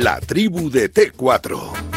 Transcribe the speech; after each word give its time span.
La 0.00 0.20
tribu 0.20 0.70
de 0.70 0.86
T4. 0.86 1.87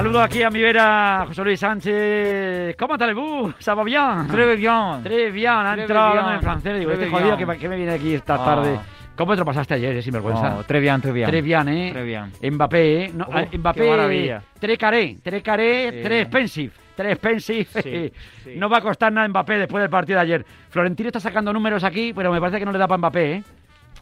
Saludo 0.00 0.22
aquí 0.22 0.42
a 0.42 0.48
mi 0.48 0.62
vera 0.62 1.26
José 1.28 1.44
Luis 1.44 1.60
Sánchez. 1.60 2.74
¿Cómo 2.78 2.96
tal 2.96 3.14
vous? 3.14 3.52
¿Ça 3.58 3.74
va 3.74 3.84
bien? 3.84 4.26
Très 4.28 4.56
bien. 4.56 5.02
Très 5.04 5.30
bien. 5.30 5.52
Ha 5.52 5.74
entrado 5.74 6.06
hablando 6.08 6.32
en 6.32 6.40
francés. 6.40 6.78
Digo, 6.78 6.90
este 6.92 7.10
jodido 7.10 7.36
que, 7.36 7.58
que 7.58 7.68
me 7.68 7.76
viene 7.76 7.92
aquí 7.92 8.14
esta 8.14 8.36
Ah. 8.36 8.44
tarde. 8.46 8.80
¿Cómo 9.14 9.32
te 9.34 9.40
lo 9.40 9.44
pasaste 9.44 9.74
ayer, 9.74 9.94
eh, 9.94 10.00
sinvergüenza? 10.00 10.56
Oh, 10.58 10.64
très 10.64 10.80
bien, 10.80 11.02
très 11.02 11.12
bien. 11.12 11.28
Très 11.28 11.42
bien, 11.42 11.68
¿eh? 11.68 11.90
Très 11.92 12.02
bien. 12.06 12.32
Mbappé, 12.54 13.04
¿eh? 13.04 13.10
No, 13.12 13.26
Oh, 13.28 13.50
qué 13.50 13.58
Mbappé, 13.58 13.90
maravilla. 13.90 14.42
tres 14.58 14.78
caré, 14.78 15.18
tres 15.22 15.42
caré, 15.42 15.90
Sí. 15.92 15.98
tres 16.02 16.22
expensive. 16.22 16.72
Tres 16.96 17.12
expensive. 17.12 17.66
Sí, 17.82 18.12
sí. 18.44 18.52
No 18.56 18.70
va 18.70 18.78
a 18.78 18.80
costar 18.80 19.12
nada 19.12 19.28
Mbappé 19.28 19.58
después 19.58 19.82
del 19.82 19.90
partido 19.90 20.16
de 20.16 20.22
ayer. 20.22 20.46
Florentino 20.70 21.08
está 21.08 21.20
sacando 21.20 21.52
números 21.52 21.84
aquí, 21.84 22.14
pero 22.14 22.32
me 22.32 22.40
parece 22.40 22.58
que 22.58 22.64
no 22.64 22.72
le 22.72 22.78
da 22.78 22.88
para 22.88 22.96
Mbappé, 22.96 23.32
¿eh? 23.34 23.42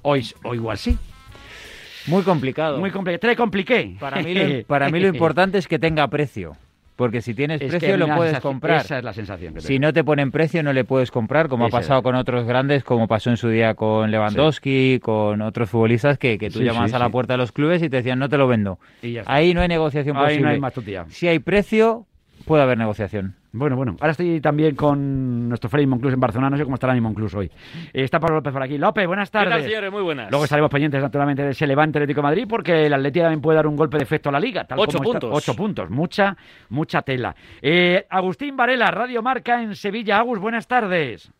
Hoy, 0.02 0.24
o 0.44 0.54
igual 0.54 0.78
sí. 0.78 0.96
Muy 2.08 2.22
complicado. 2.22 2.78
Muy 2.78 2.90
complicado. 2.90 3.20
Tres 3.20 3.36
compliqué. 3.36 3.96
para, 4.00 4.22
mí 4.22 4.34
lo, 4.34 4.64
para 4.66 4.88
mí 4.90 5.00
lo 5.00 5.08
importante 5.08 5.58
es 5.58 5.66
que 5.68 5.78
tenga 5.78 6.08
precio. 6.08 6.56
Porque 6.96 7.22
si 7.22 7.32
tienes 7.32 7.62
Es 7.62 7.68
precio 7.70 7.96
lo 7.96 8.08
puedes 8.12 8.40
comprar. 8.40 8.80
Esa 8.84 8.98
es 8.98 9.04
la 9.04 9.12
sensación 9.12 9.54
que 9.54 9.60
Si 9.60 9.78
no 9.78 9.92
te 9.92 10.02
ponen 10.02 10.32
precio 10.32 10.64
no 10.64 10.72
le 10.72 10.82
puedes 10.82 11.12
comprar, 11.12 11.48
como 11.48 11.62
ha 11.64 11.68
es. 11.68 11.72
pasado 11.72 12.02
con 12.02 12.16
otros 12.16 12.44
grandes, 12.44 12.82
como 12.82 13.06
pasó 13.06 13.30
en 13.30 13.36
su 13.36 13.48
día 13.48 13.74
con 13.74 14.10
Lewandowski, 14.10 14.98
con 15.00 15.40
otros 15.42 15.70
futbolistas 15.70 16.18
que, 16.18 16.38
que 16.38 16.50
tú 16.50 16.58
Sí, 16.58 16.64
llamabas 16.64 16.90
sí, 16.90 16.96
a 16.96 16.98
la 16.98 17.08
puerta 17.10 17.34
de 17.34 17.38
los 17.38 17.52
clubes 17.52 17.84
y 17.84 17.88
te 17.88 17.98
decían 17.98 18.18
no 18.18 18.28
te 18.28 18.36
lo 18.36 18.48
vendo. 18.48 18.80
Y. 19.00 19.18
Ahí 19.26 19.54
no 19.54 19.60
hay 19.60 19.68
negociación 19.68 20.16
Ahí 20.16 20.24
posible. 20.24 20.42
no 20.42 20.48
hay 20.48 20.58
más 20.58 20.72
tutía. 20.72 21.04
Si 21.08 21.28
hay 21.28 21.38
precio, 21.38 22.07
puede 22.48 22.62
haber 22.64 22.76
negociación. 22.78 23.36
Bueno, 23.52 23.76
bueno. 23.76 23.96
Ahora 24.00 24.10
estoy 24.10 24.40
también 24.40 24.74
con 24.74 25.48
nuestro 25.48 25.70
Freddy 25.70 25.86
Monclús 25.86 26.12
en 26.12 26.20
Barcelona. 26.20 26.50
No 26.50 26.56
sé 26.56 26.64
cómo 26.64 26.74
estará 26.74 26.94
mi 26.94 27.00
Monclús 27.00 27.34
hoy. 27.34 27.46
Eh, 27.92 28.02
está 28.02 28.18
Pablo 28.18 28.36
López 28.36 28.52
por 28.52 28.62
aquí. 28.62 28.76
López, 28.78 29.06
buenas 29.06 29.30
¿Qué 29.30 29.38
tardes. 29.38 29.50
tal, 29.54 29.62
señores? 29.62 29.92
Muy 29.92 30.02
buenas. 30.02 30.30
Luego 30.30 30.44
estaremos 30.44 30.70
pendientes, 30.70 31.00
naturalmente, 31.00 31.42
de 31.44 31.50
ese 31.50 31.66
Levante 31.66 31.98
Atlético 31.98 32.18
de 32.20 32.22
Madrid, 32.22 32.46
porque 32.48 32.86
el 32.86 32.92
Atlético 32.94 33.22
también 33.24 33.40
puede 33.40 33.56
dar 33.56 33.66
un 33.66 33.76
golpe 33.76 33.98
de 33.98 34.02
efecto 34.04 34.30
a 34.30 34.32
la 34.32 34.40
Liga. 34.40 34.64
Tal 34.64 34.78
Ocho 34.78 34.98
como 34.98 35.10
está- 35.10 35.20
puntos. 35.20 35.38
Ocho 35.38 35.54
puntos. 35.56 35.90
Mucha, 35.90 36.36
mucha 36.70 37.02
tela. 37.02 37.36
Eh, 37.62 38.06
Agustín 38.10 38.56
Varela, 38.56 38.90
Radio 38.90 39.22
Marca 39.22 39.62
en 39.62 39.76
Sevilla. 39.76 40.18
Agus, 40.18 40.38
buenas 40.40 40.66
tardes. 40.66 41.30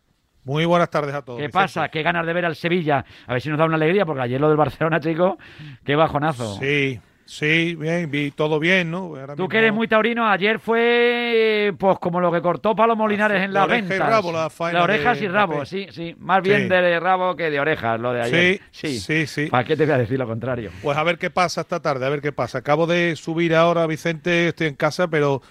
Muy 0.45 0.65
buenas 0.65 0.89
tardes 0.89 1.13
a 1.13 1.21
todos. 1.21 1.37
¿Qué 1.37 1.47
Vicente. 1.47 1.63
pasa? 1.63 1.89
Qué 1.89 2.01
ganas 2.01 2.25
de 2.25 2.33
ver 2.33 2.45
al 2.45 2.55
Sevilla. 2.55 3.03
A 3.27 3.33
ver 3.33 3.41
si 3.41 3.49
nos 3.49 3.59
da 3.59 3.65
una 3.65 3.75
alegría, 3.75 4.05
porque 4.05 4.21
ayer 4.23 4.39
lo 4.39 4.47
del 4.47 4.57
Barcelona, 4.57 4.99
chico, 4.99 5.37
qué 5.83 5.95
bajonazo. 5.95 6.55
Sí, 6.55 6.99
sí, 7.31 7.75
bien, 7.75 8.09
vi 8.09 8.31
todo 8.31 8.59
bien, 8.59 8.89
¿no? 8.89 9.15
Ahora 9.15 9.35
Tú 9.35 9.43
mismo- 9.43 9.49
que 9.49 9.57
eres 9.59 9.73
muy 9.73 9.87
taurino, 9.87 10.27
ayer 10.27 10.59
fue 10.59 11.73
pues 11.77 11.97
como 11.99 12.19
lo 12.19 12.31
que 12.31 12.41
cortó 12.41 12.75
Palo 12.75 12.95
Molinares 12.95 13.41
en 13.43 13.49
de 13.51 13.53
las 13.53 13.65
oreja 13.65 13.85
y 13.85 13.89
ventas. 13.89 14.09
rabo 14.09 14.31
la 14.31 14.49
faena 14.49 14.79
De 14.79 14.83
orejas 14.83 15.19
de 15.19 15.25
y 15.25 15.27
rabo, 15.27 15.65
sí, 15.65 15.87
sí. 15.91 16.15
Más 16.17 16.41
bien 16.41 16.63
Sí. 16.63 16.67
de 16.69 16.99
rabo 16.99 17.35
que 17.35 17.49
de 17.49 17.59
orejas, 17.59 17.99
lo 17.99 18.13
de 18.13 18.21
ayer. 18.21 18.59
Sí, 18.71 18.99
sí, 18.99 19.27
sí. 19.27 19.45
¿Para 19.47 19.63
qué 19.63 19.75
te 19.77 19.85
voy 19.85 19.93
a 19.93 19.97
decir 19.99 20.17
lo 20.17 20.27
contrario? 20.27 20.71
Pues 20.81 20.97
a 20.97 21.03
ver 21.03 21.17
qué 21.17 21.29
pasa 21.29 21.61
esta 21.61 21.79
tarde, 21.81 22.05
a 22.05 22.09
ver 22.09 22.21
qué 22.21 22.31
pasa. 22.31 22.57
Acabo 22.59 22.87
de 22.87 23.15
subir 23.15 23.55
ahora, 23.55 23.85
Vicente, 23.87 24.47
estoy 24.49 24.67
en 24.67 24.75
casa, 24.75 25.07
pero 25.07 25.41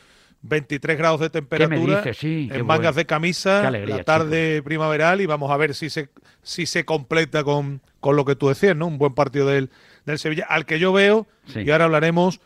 23 0.43 0.97
grados 0.99 1.21
de 1.21 1.31
temperatura. 1.31 2.03
Sí, 2.15 2.49
en 2.53 2.65
mangas 2.67 2.81
bueno. 2.95 2.97
de 2.99 3.07
camisa, 3.07 3.67
alegría, 3.67 3.97
la 3.99 4.05
tarde 4.05 4.63
primaveral 4.63 5.21
y 5.21 5.27
vamos 5.27 5.51
a 5.51 5.57
ver 5.57 5.75
si 5.75 5.91
se, 5.91 6.09
si 6.43 6.67
se 6.67 6.85
completa 6.85 7.43
con, 7.45 7.81
con 8.01 8.15
lo 8.17 8.25
que 8.25 8.37
tú 8.37 8.49
decías, 8.49 8.77
¿no? 8.77 8.87
Un 8.87 8.99
buen 8.99 9.15
partido 9.15 9.47
del, 9.49 9.71
del 10.13 10.19
Sevilla, 10.19 10.47
al 10.49 10.67
que 10.67 10.79
yo 10.79 10.93
veo, 10.93 11.27
Sí. 11.47 11.61
y 11.61 11.71
ahora 11.71 11.85
hablaremos, 11.85 12.41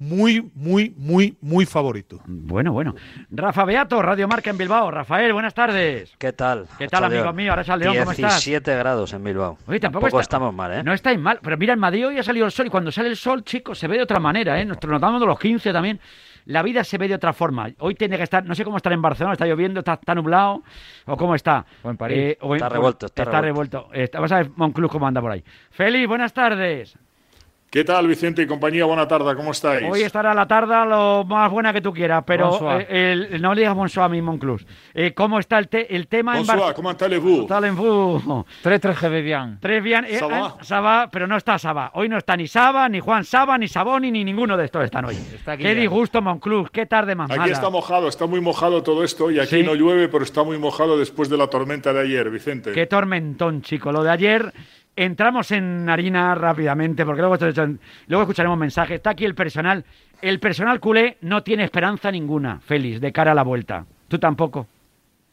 muy, 0.00 0.48
muy, 0.54 0.94
muy, 0.96 1.36
muy 1.40 1.66
favorito. 1.66 2.20
Bueno, 2.26 2.72
bueno. 2.72 2.94
Rafa 3.30 3.64
Beato, 3.64 4.00
Radio 4.00 4.28
Marca 4.28 4.48
en 4.50 4.56
Bilbao. 4.56 4.92
Rafael, 4.92 5.32
buenas 5.32 5.54
tardes. 5.54 6.14
¿Qué 6.18 6.32
tal? 6.32 6.68
¿Qué 6.78 6.86
tal, 6.86 7.02
amigo 7.02 7.32
mío? 7.32 7.52
Archa 7.52 7.76
León, 7.76 7.96
¿cómo 7.98 8.12
estás? 8.12 8.34
17 8.44 8.76
grados 8.76 9.12
en 9.12 9.24
Bilbao. 9.24 9.58
Oye, 9.66 9.80
tampoco, 9.80 10.02
Tampoco 10.04 10.20
está- 10.20 10.36
estamos 10.36 10.54
mal, 10.54 10.72
¿eh? 10.72 10.82
No 10.84 10.92
estáis 10.92 11.18
mal. 11.18 11.40
Pero 11.42 11.56
mira, 11.56 11.72
en 11.72 11.80
Madrid 11.80 12.06
hoy 12.06 12.18
ha 12.18 12.22
salido 12.22 12.46
el 12.46 12.52
sol 12.52 12.68
y 12.68 12.70
cuando 12.70 12.92
sale 12.92 13.08
el 13.08 13.16
sol, 13.16 13.42
chicos, 13.42 13.76
se 13.76 13.88
ve 13.88 13.96
de 13.96 14.04
otra 14.04 14.20
manera, 14.20 14.60
¿eh? 14.60 14.64
Nosotros 14.64 14.92
nos 14.92 15.00
damos 15.00 15.20
de 15.20 15.26
los 15.26 15.38
15 15.38 15.72
también. 15.72 15.98
La 16.44 16.62
vida 16.62 16.84
se 16.84 16.96
ve 16.96 17.08
de 17.08 17.16
otra 17.16 17.32
forma. 17.32 17.68
Hoy 17.80 17.96
tiene 17.96 18.16
que 18.16 18.22
estar, 18.22 18.44
no 18.44 18.54
sé 18.54 18.64
cómo 18.64 18.76
estar 18.76 18.92
en 18.92 19.02
Barcelona, 19.02 19.32
está 19.32 19.46
lloviendo, 19.46 19.80
está, 19.80 19.94
está 19.94 20.14
nublado, 20.14 20.62
o 21.06 21.16
cómo 21.16 21.34
está. 21.34 21.66
O 21.82 21.90
en 21.90 21.96
París. 21.96 22.36
o 22.40 22.54
Está 22.54 22.68
revuelto, 22.68 23.06
está 23.06 23.40
revuelto. 23.40 23.88
Está- 23.92 24.18
Vamos 24.18 24.30
a 24.30 24.36
ver 24.36 24.50
Monclús 24.54 24.90
cómo 24.92 25.08
anda 25.08 25.20
por 25.20 25.32
ahí. 25.32 25.42
Félix, 25.72 26.06
buenas 26.06 26.32
tardes. 26.32 26.96
¿Qué 27.70 27.84
tal, 27.84 28.06
Vicente 28.06 28.40
y 28.40 28.46
compañía? 28.46 28.86
Buena 28.86 29.06
tarde, 29.06 29.36
¿cómo 29.36 29.50
estáis? 29.50 29.86
Hoy 29.86 30.00
estará 30.00 30.32
la 30.32 30.48
tarde 30.48 30.74
lo 30.88 31.24
más 31.26 31.50
buena 31.50 31.70
que 31.70 31.82
tú 31.82 31.92
quieras, 31.92 32.24
pero 32.26 32.58
eh, 32.80 33.12
el- 33.30 33.42
no 33.42 33.52
le 33.54 33.60
digas 33.60 33.74
bonsoir 33.74 34.04
a 34.06 34.08
mi 34.08 34.22
Monclús. 34.22 34.66
Eh, 34.94 35.12
¿Cómo 35.12 35.38
está 35.38 35.58
el, 35.58 35.68
te- 35.68 35.94
el 35.94 36.08
tema 36.08 36.34
Bonsoir, 36.36 36.60
en 36.68 36.72
¿cómo 36.72 36.88
allez-vous? 36.88 37.46
Barcelona? 37.46 38.44
Tres, 38.62 38.80
tres, 38.80 38.96
je 38.98 39.08
vais 39.10 39.22
bien. 39.22 39.58
Tres 39.60 39.82
bien. 39.82 40.06
eh, 40.06 40.18
Saba. 40.18 40.56
Saba, 40.62 41.08
pero 41.12 41.26
no 41.26 41.36
está 41.36 41.58
Saba. 41.58 41.90
Hoy 41.92 42.08
no 42.08 42.16
está 42.16 42.38
ni 42.38 42.46
Saba, 42.48 42.88
ni 42.88 43.00
Juan 43.00 43.24
Saba, 43.24 43.58
ni 43.58 43.68
Saboni, 43.68 44.10
ni 44.10 44.24
ninguno 44.24 44.56
de 44.56 44.64
estos 44.64 44.82
están 44.84 45.04
hoy. 45.04 45.16
Está 45.34 45.52
aquí 45.52 45.62
Qué 45.64 45.74
ya. 45.74 45.80
disgusto, 45.82 46.22
Monclús. 46.22 46.70
Qué 46.70 46.86
tarde 46.86 47.14
más 47.14 47.30
Aquí 47.30 47.38
mala. 47.38 47.52
está 47.52 47.68
mojado, 47.68 48.08
está 48.08 48.24
muy 48.24 48.40
mojado 48.40 48.82
todo 48.82 49.04
esto 49.04 49.30
y 49.30 49.40
aquí 49.40 49.56
Sí. 49.56 49.62
no 49.62 49.74
llueve, 49.74 50.08
pero 50.08 50.24
está 50.24 50.42
muy 50.42 50.56
mojado 50.56 50.98
después 50.98 51.28
de 51.28 51.36
la 51.36 51.48
tormenta 51.48 51.92
de 51.92 52.00
ayer, 52.00 52.30
Vicente. 52.30 52.72
Qué 52.72 52.86
tormentón, 52.86 53.60
chico. 53.60 53.92
Lo 53.92 54.02
de 54.02 54.10
ayer. 54.10 54.54
Entramos 55.00 55.52
en 55.52 55.88
harina 55.88 56.34
rápidamente, 56.34 57.04
porque 57.04 57.22
luego, 57.22 57.36
luego 58.08 58.22
escucharemos 58.22 58.58
mensajes. 58.58 58.96
Está 58.96 59.10
aquí 59.10 59.24
el 59.24 59.34
personal. 59.36 59.84
El 60.20 60.40
personal 60.40 60.80
culé 60.80 61.18
no 61.20 61.44
tiene 61.44 61.62
esperanza 61.62 62.10
ninguna, 62.10 62.58
Félix, 62.58 63.00
de 63.00 63.12
cara 63.12 63.30
a 63.30 63.34
la 63.36 63.44
vuelta. 63.44 63.86
Tú 64.08 64.18
tampoco. 64.18 64.66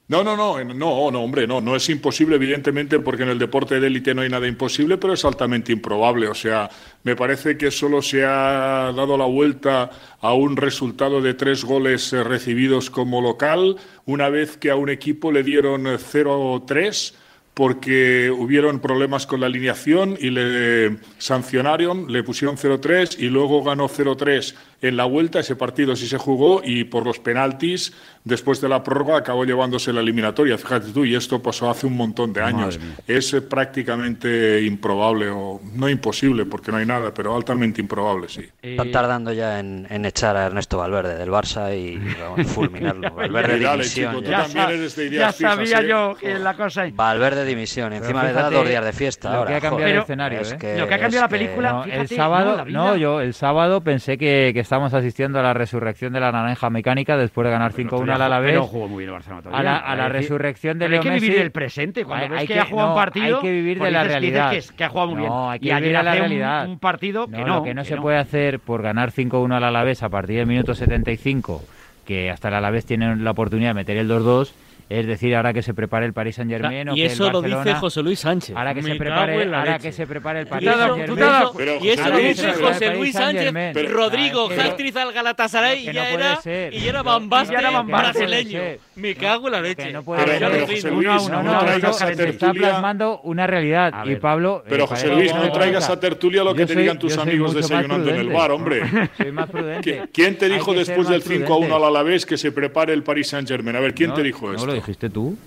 No, 0.07 0.23
no, 0.23 0.37
no, 0.37 0.59
en- 0.59 0.77
no, 0.77 1.09
no, 1.09 1.21
hombre, 1.23 1.47
no, 1.47 1.61
no 1.61 1.75
es 1.75 1.89
imposible, 1.89 2.35
evidentemente, 2.35 2.99
porque 2.99 3.23
en 3.23 3.29
el 3.29 3.39
deporte 3.39 3.79
de 3.79 3.87
élite 3.87 4.13
no 4.13 4.21
hay 4.21 4.29
nada 4.29 4.47
imposible, 4.47 4.97
pero 4.99 5.13
es 5.13 5.25
altamente 5.25 5.71
improbable. 5.71 6.27
O 6.27 6.35
sea, 6.35 6.69
me 7.01 7.15
parece 7.15 7.57
que 7.57 7.71
solo 7.71 8.03
se 8.03 8.23
ha 8.23 8.91
dado 8.95 9.17
la 9.17 9.25
vuelta 9.25 9.89
a 10.21 10.33
un 10.35 10.57
resultado 10.57 11.21
de 11.23 11.33
tres 11.33 11.65
goles 11.65 12.13
eh, 12.13 12.23
recibidos 12.23 12.91
como 12.91 13.19
local, 13.19 13.77
una 14.05 14.29
vez 14.29 14.57
que 14.57 14.69
a 14.69 14.75
un 14.75 14.89
equipo 14.89 15.31
le 15.31 15.41
dieron 15.41 15.87
eh, 15.87 15.97
0-3 15.97 17.15
porque 17.55 18.29
hubieron 18.29 18.79
problemas 18.79 19.25
con 19.25 19.39
la 19.39 19.47
alineación 19.47 20.17
y 20.19 20.29
le 20.29 20.97
sancionaron, 21.17 22.11
le 22.11 22.21
pusieron 22.21 22.57
0-3 22.57 23.17
y 23.17 23.29
luego 23.29 23.63
ganó 23.63 23.87
0-3 23.87 24.53
en 24.87 24.97
la 24.97 25.05
vuelta. 25.05 25.39
Ese 25.39 25.55
partido 25.55 25.95
sí 25.95 26.07
se 26.07 26.17
jugó 26.17 26.61
y 26.63 26.83
por 26.85 27.05
los 27.05 27.19
penaltis, 27.19 27.93
después 28.23 28.61
de 28.61 28.69
la 28.69 28.83
prórroga, 28.83 29.17
acabó 29.17 29.45
llevándose 29.45 29.91
la 29.93 30.01
eliminatoria. 30.01 30.57
Fíjate 30.57 30.91
tú, 30.91 31.05
y 31.05 31.15
esto 31.15 31.41
pasó 31.41 31.69
hace 31.69 31.87
un 31.87 31.95
montón 31.97 32.33
de 32.33 32.41
años. 32.41 32.79
Es 33.07 33.33
eh, 33.33 33.41
prácticamente 33.41 34.61
improbable, 34.63 35.29
o 35.29 35.61
no 35.73 35.89
imposible, 35.89 36.45
porque 36.45 36.71
no 36.71 36.77
hay 36.77 36.85
nada, 36.85 37.13
pero 37.13 37.35
altamente 37.35 37.81
improbable, 37.81 38.27
sí. 38.29 38.43
Están 38.61 38.91
tardando 38.91 39.31
ya 39.33 39.59
en, 39.59 39.85
en 39.89 40.05
echar 40.05 40.35
a 40.37 40.45
Ernesto 40.47 40.77
Valverde 40.77 41.15
del 41.17 41.29
Barça 41.29 41.75
y 41.77 41.97
vamos, 42.19 42.47
fulminarlo. 42.51 43.11
Valverde 43.15 43.59
Dale, 43.59 43.83
dimisión. 43.83 44.11
chico, 44.11 44.23
tú 44.23 44.31
ya. 44.31 44.43
también 44.43 44.65
sa- 44.65 44.73
eres 44.73 44.95
de 44.95 45.09
ya 45.09 45.31
fijas, 45.33 45.55
sabía 45.55 45.79
¿eh? 45.81 45.87
yo 45.87 46.15
que 46.19 46.39
la 46.39 46.55
cosa... 46.55 46.85
Valverde 46.93 47.45
dimisión. 47.45 47.93
Encima 47.93 48.23
le 48.23 48.33
da 48.33 48.49
dos 48.49 48.67
días 48.67 48.83
de 48.83 48.93
fiesta 48.93 49.31
lo 49.31 49.37
ahora. 49.39 49.49
que 49.51 49.55
ha 49.57 49.61
cambiado 49.61 49.81
joder. 49.83 49.95
el 49.95 50.01
escenario, 50.01 50.39
Es 50.41 50.51
¿eh? 50.53 50.57
que- 50.59 50.77
Lo 50.77 50.87
que 50.87 50.93
ha 50.93 50.99
cambiado 50.99 51.25
es 51.25 51.31
la 51.31 51.37
que- 51.37 51.45
película- 51.45 51.71
No, 51.73 51.83
fíjate, 51.83 52.01
el 52.01 52.07
sábado, 52.09 52.65
no, 52.65 52.85
no, 52.87 52.95
yo 52.97 53.21
el 53.21 53.33
sábado 53.33 53.81
pensé 53.81 54.17
que, 54.17 54.51
que 54.53 54.59
estábamos 54.75 54.93
asistiendo 54.93 55.39
a 55.39 55.41
la 55.41 55.53
resurrección 55.53 56.11
de 56.11 56.19
la 56.19 56.33
naranja 56.33 56.69
mecánica 56.69 57.15
después 57.15 57.45
de 57.45 57.51
ganar 57.51 57.71
5-1 57.71 58.13
al 58.13 58.21
Alavés. 58.21 58.51
Pero 58.51 58.63
jugó 58.67 58.87
muy 58.89 58.99
bien 58.99 59.09
el 59.09 59.13
Barcelona 59.13 59.41
todavía. 59.41 59.59
A 59.59 59.63
la, 59.63 59.77
a 59.79 59.95
la 59.95 60.09
resurrección 60.09 60.77
de 60.77 60.85
pero 60.87 60.97
hay 60.97 61.03
Leo 61.03 61.03
que 61.03 61.09
vivir 61.15 61.29
Messi. 61.29 61.39
del 61.41 61.51
presente. 61.51 62.03
Cuando 62.03 62.25
Hay- 62.25 62.29
ves 62.31 62.39
hay 62.41 62.47
que, 62.47 62.59
ha 62.59 62.65
jugado 62.65 62.87
no, 62.89 62.93
un 62.93 62.99
partido, 63.01 63.35
Hay 63.37 63.41
que 63.41 63.51
vivir 63.53 63.79
de 63.79 63.91
la 63.91 64.03
dices- 64.03 64.03
dices 64.03 64.21
realidad. 64.33 64.51
que 64.51 64.57
es- 64.57 64.71
que 64.73 64.83
ha 64.83 64.89
jugado 64.89 65.07
muy 65.11 65.17
bien. 65.19 65.29
No, 65.29 65.49
hay 65.49 65.59
que 65.59 65.67
y 65.67 65.73
vivir 65.73 65.87
de 65.87 65.93
la 65.93 65.99
hace 65.99 66.09
un- 66.09 66.17
realidad. 66.27 66.67
Un, 66.67 66.79
partido 66.79 67.25
que 67.27 67.31
No, 67.37 67.47
no. 67.47 67.55
lo 67.55 67.63
que 67.63 67.73
no 67.73 67.83
se 67.85 67.95
puede 67.95 68.17
hacer 68.17 68.59
por 68.59 68.81
ganar 68.81 69.11
5-1 69.11 69.55
al 69.55 69.63
Alavés 69.63 70.03
a 70.03 70.09
partir 70.09 70.37
del 70.39 70.47
minuto 70.47 70.75
75, 70.75 71.63
que 72.05 72.29
hasta 72.29 72.49
el 72.49 72.55
Alavés 72.55 72.85
tiene 72.85 73.15
la 73.15 73.31
oportunidad 73.31 73.69
de 73.69 73.73
meter 73.75 73.95
el 73.95 74.09
2-2, 74.09 74.53
es 74.89 75.07
decir, 75.07 75.35
ahora 75.35 75.51
que 75.53 75.61
se 75.61 75.73
prepare 75.73 76.05
el 76.05 76.13
Paris 76.13 76.35
Saint-Germain 76.35 76.89
o 76.89 76.93
y 76.93 76.97
que 77.01 77.05
eso 77.07 77.27
el 77.27 77.33
lo 77.33 77.41
dice 77.41 77.73
José 77.75 78.03
Luis 78.03 78.19
Sánchez. 78.19 78.55
Ahora 78.55 78.73
que 78.73 78.81
se 78.83 78.95
prepare, 78.95 79.43
ahora 79.55 79.79
que 79.79 79.91
se 79.91 80.05
prepare 80.07 80.39
el 80.41 80.47
Paris 80.47 80.69
dado- 80.69 81.53
Pero, 81.55 81.77
y 81.81 81.89
eso 81.89 82.03
José 82.03 82.11
lo 82.13 82.17
dice 82.19 82.51
pero- 82.55 82.67
José 82.67 82.95
Luis 82.95 83.13
Sánchez. 83.13 83.53
Pero- 83.73 83.89
Rodrigo, 83.89 84.47
Pero- 84.49 84.61
actriz 84.61 84.95
al 84.95 85.13
Galatasaray, 85.13 85.89
y 85.89 85.93
ya 85.93 86.09
era, 86.11 86.39
y 86.71 86.79
ya 86.79 86.89
era 86.89 87.03
Van 87.03 87.29
Basten 87.29 87.57
brasileño. 87.87 88.61
Me 88.95 89.15
cago 89.15 89.47
en 89.47 89.51
la 89.53 89.61
leche. 89.61 89.91
no 89.91 90.03
puede 90.03 90.23
Pero- 90.23 90.37
ser. 90.49 90.49
pero, 90.51 90.65
José 90.67 91.29
No, 91.31 91.89
está 91.89 92.15
tertulia. 92.15 92.53
plasmando 92.69 93.19
una 93.23 93.47
realidad. 93.47 94.05
Y. 94.05 94.15
Pablo. 94.15 94.63
Pero 94.67 94.85
eh, 94.85 94.87
José 94.87 95.07
parece 95.09 95.15
Luis, 95.33 95.35
no 95.45 95.51
traigas 95.51 95.89
a 95.89 95.99
tertulia 95.99 96.43
lo 96.43 96.55
que 96.55 96.65
te 96.65 96.75
digan 96.75 96.97
tus 96.97 97.17
amigos 97.17 97.53
desayunando 97.53 98.09
en 98.09 98.15
el 98.17 98.29
bar, 98.29 98.51
hombre. 98.51 98.81
Soy 99.17 99.31
más 99.31 99.49
prudente. 99.51 100.03
¿Qui- 100.03 100.09
¿Quién 100.13 100.37
te 100.37 100.47
dijo 100.49 100.73
después 100.73 101.07
del 101.09 101.19
más 101.19 101.27
5 101.27 101.53
a 101.53 101.57
1 101.57 101.75
al. 101.75 101.83
Alavés 101.85 102.25
que 102.25 102.37
se 102.37 102.51
prepare 102.51 102.93
el 102.93 103.03
Paris 103.03 103.29
Saint-Germain? 103.29 103.75
A 103.75 103.79
ver, 103.79 103.93
¿quién 103.93 104.13
te 104.13 104.23
dijo 104.23 104.47
¿No 104.47 104.53
esto? 104.57 104.74
Dijiste 104.75 105.09
tú? 105.09 105.37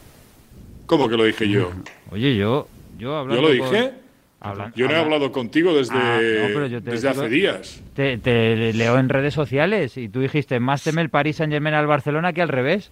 ¿Cómo 0.86 1.08
que 1.08 1.16
lo 1.16 1.24
dije 1.24 1.48
yo? 1.48 1.70
Oye, 2.10 2.36
yo 2.36 2.68
Yo, 2.98 3.28
Yo 3.28 3.36
lo 3.40 3.42
con- 3.42 3.52
dije. 3.52 3.92
hablan- 4.40 4.72
Yo 4.74 4.86
no 4.88 4.92
he 4.94 4.96
hablado 4.96 5.30
contigo 5.30 5.72
desde, 5.76 5.94
Ah, 5.94 6.16
no, 6.20 6.46
pero 6.48 6.66
yo 6.66 6.82
te 6.82 6.90
desde 6.90 7.08
hace 7.10 7.28
días. 7.28 7.80
Te, 7.94 8.18
te 8.18 8.72
leo 8.72 8.98
en 8.98 9.08
redes 9.08 9.34
sociales 9.34 9.96
y 9.96 10.08
tú 10.08 10.20
dijiste 10.20 10.58
más 10.58 10.82
teme 10.82 11.02
el 11.02 11.08
Paris 11.08 11.36
Saint 11.36 11.52
Germain 11.52 11.74
al 11.76 11.86
Barcelona 11.86 12.32
que 12.32 12.42
al 12.42 12.48
revés. 12.48 12.90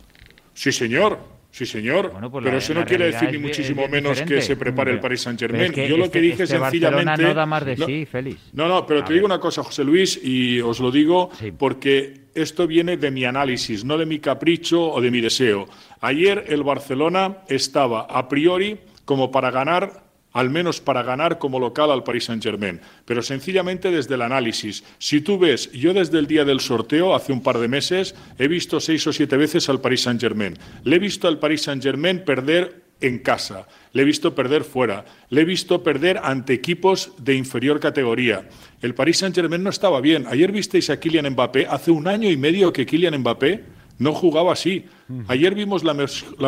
Sí, 0.55 0.71
señor. 0.71 1.19
Sí, 1.51 1.65
señor. 1.67 2.13
Bueno, 2.13 2.31
pues 2.31 2.45
pero 2.45 2.53
la- 2.55 2.59
eso 2.59 2.75
la 2.75 2.81
no 2.81 2.87
quiere 2.87 3.07
decir 3.07 3.33
ni 3.33 3.39
muchísimo 3.39 3.81
bien 3.89 3.91
menos 4.05 4.21
que 4.23 4.43
se 4.43 4.57
prepare 4.57 4.93
el 4.93 5.01
Paris 5.01 5.23
Saint 5.23 5.41
Germain. 5.41 5.65
es 5.65 5.73
que 5.73 5.89
Yo 5.89 5.97
lo 5.97 6.05
este- 6.05 6.19
que 6.19 6.23
dije 6.23 6.43
este 6.45 6.59
Barcelona 6.59 6.97
sencillamente. 6.99 7.23
no 7.25 7.35
da 7.35 7.47
más 7.47 7.65
de 7.65 7.77
No, 7.77 7.87
sí, 7.87 8.05
Félix. 8.07 8.51
No, 8.53 8.69
no, 8.69 8.87
pero 8.87 9.01
A 9.01 9.05
te 9.05 9.13
digo 9.15 9.27
una 9.27 9.41
cosa, 9.41 9.65
José 9.65 9.83
Luis, 9.83 10.21
y 10.23 10.61
os 10.61 10.79
lo 10.79 10.91
digo 10.93 11.31
Sí. 11.41 11.51
porque 11.51 12.26
esto 12.37 12.67
viene 12.67 12.97
de 12.97 13.11
mi 13.11 13.25
análisis, 13.25 13.85
no 13.85 13.99
de 13.99 14.07
mi 14.07 14.19
capricho 14.19 14.93
o 14.93 15.01
de 15.01 15.11
mi 15.11 15.21
deseo. 15.21 15.67
Ayer 16.01 16.45
el 16.49 16.63
Barcelona 16.63 17.39
estaba 17.49 18.03
a 18.03 18.29
priori 18.29 18.79
como 19.05 19.31
para 19.31 19.51
ganar 19.51 20.07
al 20.37 20.51
menos 20.51 20.83
para 20.83 21.03
ganar 21.03 21.39
como 21.39 21.59
local 21.59 21.91
al 21.91 22.05
Paris 22.05 22.25
Saint-Germain, 22.25 22.79
pero 23.07 23.23
sencillamente 23.23 23.91
desde 23.91 24.17
el 24.17 24.23
análisis. 24.23 24.85
Si 24.99 25.23
tú 25.23 25.39
ves, 25.39 25.73
yo 25.73 25.95
desde 25.95 26.19
el 26.19 26.27
día 26.27 26.45
del 26.45 26.61
sorteo, 26.61 27.15
hace 27.15 27.33
un 27.33 27.43
par 27.43 27.57
de 27.57 27.69
meses, 27.69 28.15
he 28.39 28.47
visto 28.47 28.79
seis 28.79 29.07
o 29.07 29.15
siete 29.15 29.39
veces 29.39 29.71
al 29.71 29.81
Paris 29.81 30.03
Saint-Germain. 30.03 30.59
Le 30.85 30.97
he 30.97 30.99
visto 30.99 31.27
al 31.27 31.39
Paris 31.39 31.63
Saint-Germain 31.63 32.23
perder 32.23 32.86
en 33.01 33.19
casa, 33.19 33.67
le 33.93 34.03
he 34.03 34.05
visto 34.05 34.35
perder 34.35 34.65
fuera, 34.65 35.05
le 35.29 35.43
he 35.43 35.45
visto 35.45 35.83
perder 35.83 36.21
ante 36.23 36.55
equipos 36.55 37.13
de 37.19 37.35
inferior 37.35 37.81
categoría. 37.81 38.49
El 38.81 38.95
Paris 38.95 39.19
Saint-Germain 39.19 39.63
no 39.63 39.71
estaba 39.71 40.01
bien. 40.01 40.27
Ayer 40.29 40.53
visteis 40.53 40.91
a 40.91 40.99
Kylian 40.99 41.31
Mbappé, 41.31 41.67
hace 41.67 41.91
un 41.91 42.09
año 42.09 42.31
y 42.31 42.37
medio 42.37 42.73
que 42.73 42.87
Kylian 42.87 43.19
Mbappé 43.19 43.65
no 43.99 44.13
jugaba 44.13 44.53
así. 44.53 44.87
Ayer 45.29 45.55
vimos 45.55 45.85
la, 45.85 45.95